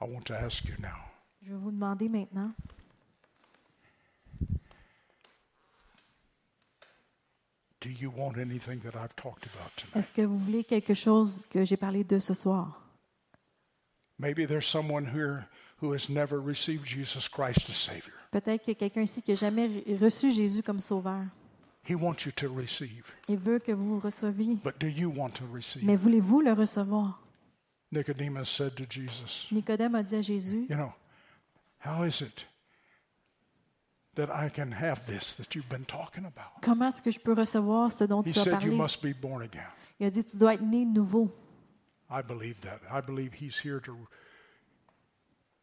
I 0.00 0.04
want 0.04 0.24
to 0.26 0.34
ask 0.34 0.64
you 0.64 0.74
now. 0.80 0.98
Je 1.42 1.50
vais 1.52 1.58
vous 1.58 1.70
demander 1.70 2.08
maintenant, 2.08 2.52
Do 7.80 7.88
you 7.88 8.10
want 8.16 8.38
anything 8.38 8.80
that 8.84 8.94
I've 8.94 9.14
talked 9.16 9.44
about 9.46 9.70
tonight? 9.76 9.96
est-ce 9.96 10.12
que 10.12 10.22
vous 10.22 10.38
voulez 10.38 10.62
quelque 10.62 10.94
chose 10.94 11.44
que 11.50 11.64
j'ai 11.64 11.76
parlé 11.76 12.04
de 12.04 12.18
ce 12.20 12.32
soir? 12.32 12.80
Maybe 14.20 14.46
there's 14.46 14.66
someone 14.68 15.04
here 15.06 15.46
who 15.80 15.92
has 15.92 16.08
never 16.08 16.40
received 16.40 16.86
Jesus 16.86 17.28
Christ 17.28 17.68
as 17.68 17.76
Savior. 17.76 18.14
Peut-être 18.30 18.62
qu'il 18.62 18.74
y 18.74 18.76
a 18.76 18.78
quelqu'un 18.78 19.02
ici 19.02 19.20
qui 19.20 19.32
n'a 19.32 19.34
jamais 19.34 19.82
reçu 20.00 20.30
Jésus 20.30 20.62
comme 20.62 20.78
sauveur. 20.80 21.24
He 21.88 21.96
wants 21.96 22.24
you 22.24 22.30
to 22.36 22.48
receive. 22.54 23.02
Il 23.28 23.38
veut 23.38 23.58
que 23.58 23.72
vous 23.72 23.98
receviez. 23.98 24.54
But 24.62 24.78
do 24.78 24.86
you 24.86 25.10
want 25.10 25.30
to 25.30 25.44
receive? 25.52 25.84
Mais 25.84 25.96
voulez-vous 25.96 26.40
le 26.40 26.52
recevoir? 26.52 27.20
Nicodemus 27.92 28.48
said 28.48 28.74
to 28.76 28.84
Jesus, 28.88 29.46
Nicodème 29.52 29.94
a 29.94 30.02
dit 30.02 30.16
à 30.16 30.20
Jésus, 30.22 30.66
You 30.68 30.76
know, 30.76 30.92
how 31.84 32.04
is 32.04 32.22
it 32.22 32.46
that 34.14 34.30
I 34.30 34.48
can 34.48 34.72
have 34.72 35.04
this 35.06 35.34
that 35.36 35.54
you've 35.54 35.68
been 35.68 35.84
talking 35.84 36.24
about? 36.24 36.60
comment 36.62 36.88
est-ce 36.88 37.02
que 37.02 37.10
je 37.10 37.20
peux 37.20 37.34
recevoir 37.34 37.92
ce 37.92 38.04
dont 38.04 38.22
He 38.22 38.32
tu 38.32 38.38
as 38.38 38.44
said, 38.44 38.62
You 38.62 38.70
parlé? 38.70 38.76
must 38.76 39.02
be 39.02 39.12
born 39.12 39.42
again. 39.42 39.68
Il 40.00 40.06
a 40.06 40.10
dit, 40.10 40.24
tu 40.24 40.36
dois 40.38 40.54
être 40.54 40.62
né 40.62 40.84
de 40.86 40.90
nouveau. 40.90 41.30
I 42.10 42.22
believe 42.22 42.60
that. 42.62 42.80
I 42.90 43.00
believe 43.00 43.34
He's 43.34 43.58
here 43.62 43.80
to 43.82 43.96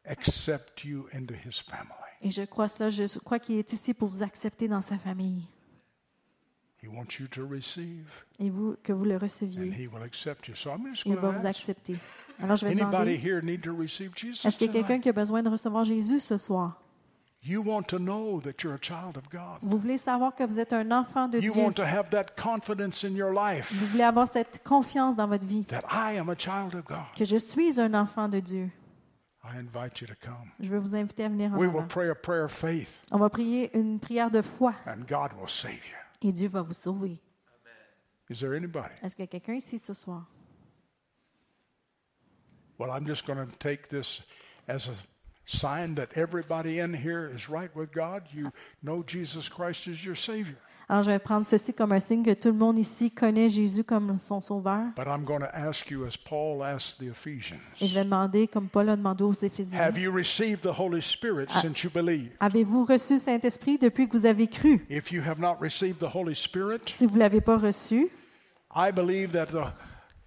accept 0.05 0.83
you 0.85 1.07
into 1.13 1.33
His 1.33 1.59
family. 1.59 1.95
Et 2.21 2.31
je 2.31 2.43
crois 2.43 2.67
cela, 2.67 2.89
je 2.89 3.19
crois 3.19 3.39
qu'il 3.39 3.57
est 3.57 3.73
ici 3.73 3.93
pour 3.93 4.09
vous 4.09 4.23
accepter 4.23 4.67
dans 4.67 4.81
sa 4.81 4.97
famille. 4.99 5.41
He 5.41 5.47
wants 5.47 5.47
you 5.47 5.47
to 5.47 5.47
receive, 5.47 6.68
Et 6.81 8.49
vous, 8.49 8.75
que 8.83 8.93
vous 8.93 9.03
le 9.05 9.15
and 9.15 9.19
receviez. 9.19 9.71
He 9.71 9.87
will 9.87 10.03
accept 10.03 10.47
you. 10.47 10.55
So 10.55 10.71
I'm 10.71 10.85
just 10.93 11.05
Il 11.05 11.15
va 11.15 11.21
to 11.21 11.31
vous 11.37 11.45
accepter. 11.45 11.95
Alors 12.41 12.55
je 12.55 12.65
vais 12.65 12.71
anybody 12.71 12.91
demander, 12.91 13.17
here 13.17 13.41
need 13.43 13.61
to 13.61 13.75
receive 13.75 14.11
Jesus 14.15 14.45
est-ce 14.47 14.57
qu'il 14.57 14.67
y 14.67 14.69
a 14.69 14.73
quelqu'un 14.73 14.99
qui 14.99 15.09
a 15.09 15.13
besoin 15.13 15.43
de 15.43 15.49
recevoir 15.49 15.83
Jésus 15.83 16.19
ce 16.21 16.37
soir? 16.37 16.81
You 17.41 17.61
want 17.63 17.83
to 17.83 17.97
know 17.99 18.41
that 18.41 18.63
you're 18.63 18.73
a 18.75 18.79
child 18.81 19.17
of 19.17 19.29
God. 19.29 19.59
Vous 19.61 19.77
voulez 19.77 19.97
savoir 19.97 20.35
que 20.35 20.43
vous 20.43 20.59
êtes 20.59 20.73
un 20.73 20.91
enfant 20.91 21.27
de 21.29 21.39
You 21.39 21.53
Dieu. 21.53 21.63
want 21.63 21.73
to 21.73 21.83
have 21.83 22.09
that 22.11 22.35
confidence 22.41 23.03
in 23.03 23.13
your 23.15 23.31
life 23.33 23.71
Vous 23.73 23.87
voulez 23.87 24.03
avoir 24.03 24.27
cette 24.27 24.61
confiance 24.63 25.15
dans 25.15 25.27
votre 25.27 25.45
vie, 25.45 25.63
that 25.65 25.83
I 25.89 26.17
am 26.17 26.29
a 26.29 26.35
child 26.37 26.75
of 26.75 26.85
God. 26.85 26.97
que 27.17 27.23
je 27.25 27.37
suis 27.37 27.79
un 27.79 27.93
enfant 27.93 28.27
de 28.29 28.39
Dieu. 28.39 28.69
I 29.43 29.57
invite 29.57 30.01
you 30.01 30.07
to 30.07 30.13
come. 30.21 30.49
Je 30.59 30.69
veux 30.69 30.79
vous 30.79 30.95
inviter 30.95 31.23
à 31.25 31.29
venir 31.29 31.53
en 31.53 31.57
We 31.57 31.67
will 31.69 31.77
avant. 31.79 31.87
pray 31.87 32.09
a 32.09 32.15
prayer 32.15 32.43
of 32.43 32.51
faith, 32.51 33.03
On 33.11 33.17
va 33.17 33.29
prier 33.29 33.69
une 33.77 33.99
prière 33.99 34.29
de 34.31 34.41
foi 34.41 34.73
and 36.21 36.31
God 36.31 36.31
will 36.31 36.31
save 36.31 36.31
you. 36.31 36.31
et 36.31 36.31
Dieu 36.31 36.47
va 36.49 36.61
vous 36.61 36.73
sauver. 36.73 37.19
Is 38.29 38.39
there 38.41 38.53
anybody? 38.53 38.93
Est-ce 39.01 39.15
qu'il 39.15 39.23
y 39.23 39.27
a 39.27 39.27
quelqu'un 39.27 39.55
ici 39.55 39.79
ce 39.79 39.93
soir? 39.93 40.25
Well, 42.77 42.91
I'm 42.91 43.05
just 43.05 43.25
going 43.25 43.45
to 43.45 43.55
take 43.57 43.89
this 43.89 44.21
as 44.67 44.87
a 44.87 44.93
sign 45.49 45.95
that 45.95 46.09
everybody 46.15 46.79
in 46.79 46.93
here 46.93 47.31
is 47.33 47.49
right 47.49 47.75
with 47.75 47.91
God. 47.91 48.23
You 48.33 48.51
know 48.83 49.03
Jesus 49.05 49.49
Christ 49.49 49.87
is 49.87 50.05
your 50.05 50.15
Savior. 50.15 50.55
Alors 50.91 51.03
je 51.03 51.11
vais 51.11 51.19
prendre 51.19 51.45
ceci 51.45 51.71
comme 51.71 51.91
un 51.91 51.99
signe 51.99 52.23
que 52.23 52.33
tout 52.33 52.47
le 52.47 52.55
monde 52.55 52.79
ici 52.79 53.11
connaît 53.11 53.47
Jésus 53.47 53.83
comme 53.83 54.17
son 54.17 54.41
sauveur. 54.41 54.87
But 54.95 55.05
I'm 55.05 55.23
going 55.23 55.41
to 55.41 55.55
ask 55.55 55.91
you, 55.91 56.03
as 56.05 56.17
Paul 56.17 56.63
asked 56.63 56.97
the 56.97 57.11
Ephesians, 57.11 57.59
Et 57.79 57.85
je 57.85 57.93
vais 57.93 58.03
demander, 58.03 58.47
comme 58.47 58.67
Paul 58.69 58.89
a 58.89 58.95
demandé 58.95 59.23
aux 59.23 59.31
Éphésiens, 59.33 59.77
have 59.79 59.99
you 59.99 60.11
received 60.11 60.61
the 60.61 60.73
Holy 60.79 60.99
Spirit 61.01 61.47
since 61.61 61.83
you 61.83 61.91
believe? 61.91 62.31
avez-vous 62.39 62.85
reçu 62.85 63.13
le 63.13 63.19
Saint-Esprit 63.19 63.77
depuis 63.77 64.07
que 64.07 64.17
vous 64.17 64.25
avez 64.25 64.47
cru? 64.47 64.83
If 64.89 65.11
you 65.11 65.21
have 65.21 65.39
not 65.39 65.57
received 65.61 65.99
the 65.99 66.09
Holy 66.15 66.33
Spirit, 66.33 66.79
Si 66.95 67.05
vous 67.05 67.13
ne 67.15 67.19
l'avez 67.19 67.41
pas 67.41 67.57
reçu, 67.59 68.07
I 68.75 68.91
believe 68.91 69.31
that 69.33 69.47
the 69.47 69.67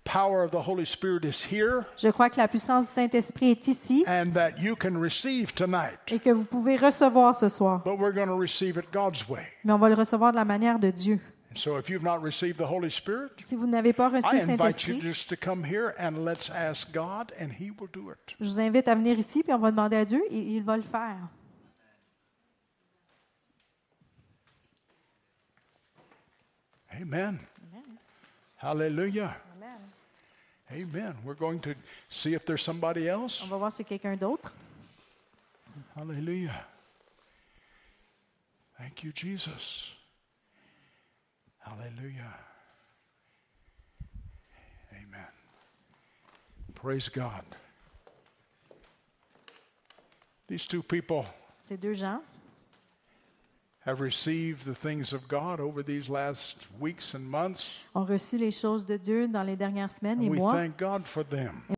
power 0.05 0.43
of 0.43 0.51
the 0.51 0.69
Holy 0.69 0.85
Spirit 0.85 1.25
is 1.25 1.45
here 1.51 1.85
je 1.97 2.09
crois 2.11 2.29
que 2.31 2.39
la 2.39 2.49
puissance 2.49 2.87
du 2.89 2.93
Saint-Esprit 2.93 3.51
est 3.53 3.69
ici 3.69 4.05
and 4.07 4.33
that 4.33 4.59
you 4.59 4.75
can 4.75 4.99
receive 4.99 5.53
tonight. 5.55 5.99
et 6.11 6.19
que 6.19 6.31
vous 6.31 6.45
pouvez 6.45 6.77
recevoir 6.77 7.35
ce 7.35 7.49
soir. 7.49 7.83
But 7.85 7.99
we're 7.99 8.15
going 8.15 8.29
to 8.29 8.39
receive 8.39 8.77
it 8.77 8.91
God's 8.93 9.29
way. 9.29 9.47
Mais 9.65 9.73
on 9.73 9.79
va 9.79 9.89
le 9.89 9.95
recevoir 9.95 10.33
de 10.33 10.37
la 10.37 10.45
manière 10.45 10.79
de 10.79 10.91
Dieu. 10.91 11.21
And 11.51 11.59
so 11.59 11.77
if 11.77 11.91
you've 11.91 12.03
not 12.03 12.23
received 12.23 12.57
the 12.57 12.69
Holy 12.71 12.91
Spirit, 12.91 13.31
Si 13.45 13.57
vous 13.57 13.67
n'avez 13.67 13.93
pas 13.93 14.09
reçu 14.09 14.27
I 14.35 14.39
le 14.39 14.51
invite 14.51 14.87
you 14.87 14.95
Saint-Esprit, 14.95 15.01
just 15.03 15.29
to 15.29 15.37
come 15.37 15.65
here 15.65 15.95
and 15.99 16.25
let's 16.25 16.51
ask 16.51 16.93
God, 16.93 17.33
and 17.39 17.49
He 17.61 17.71
will 17.71 17.91
do 17.93 18.11
it. 18.11 18.35
je 18.41 18.45
vous 18.45 18.61
invite 18.61 18.89
à 18.89 18.95
venir 18.95 19.19
ici, 19.19 19.43
puis 19.43 19.53
on 19.53 19.59
va 19.59 19.71
demander 19.71 19.97
à 19.97 20.05
Dieu 20.05 20.23
et 20.31 20.39
il 20.39 20.63
va 20.63 20.77
le 20.77 20.83
faire. 20.83 21.19
Amen. 27.01 27.39
Hallelujah. 28.63 29.37
Amen. 30.73 31.15
We're 31.25 31.35
going 31.35 31.61
to 31.61 31.75
see 32.09 32.33
if 32.33 32.47
there's 32.47 32.63
somebody 32.63 33.09
else. 33.09 33.43
On 33.43 33.49
va 33.49 33.59
voir 33.59 33.71
si 33.71 33.85
quelqu'un 33.85 34.17
d'autre. 34.17 34.51
Hallelujah. 35.95 36.65
Thank 38.79 39.05
you, 39.05 39.13
Jesus. 39.13 39.93
Hallelujah. 41.61 42.35
Amen. 44.93 45.29
Praise 46.75 47.09
God. 47.09 47.45
These 50.49 50.67
two 50.67 50.83
people 50.83 51.27
Ces 51.65 51.77
deux 51.77 51.95
gens 51.95 52.21
have 53.85 54.01
received 54.01 54.65
the 54.65 54.75
things 54.75 55.13
of 55.13 55.27
God 55.29 55.59
over 55.59 55.83
these 55.83 56.09
last 56.09 56.57
weeks 56.79 57.15
and 57.15 57.21
months. 57.25 57.81
ont 57.95 58.05
reçu 58.05 58.39
les 58.39 58.51
choses 58.53 58.87
de 58.87 58.97
Dieu 58.97 59.27
dans 59.29 59.43
les 59.43 59.57
dernières 59.57 59.91
semaines 59.91 60.23
et 60.23 60.27
And 60.29 60.31
we 60.31 60.39
mois. 60.39 60.53
thank 60.53 60.79
God 60.79 61.07
for 61.07 61.25
them. 61.25 61.63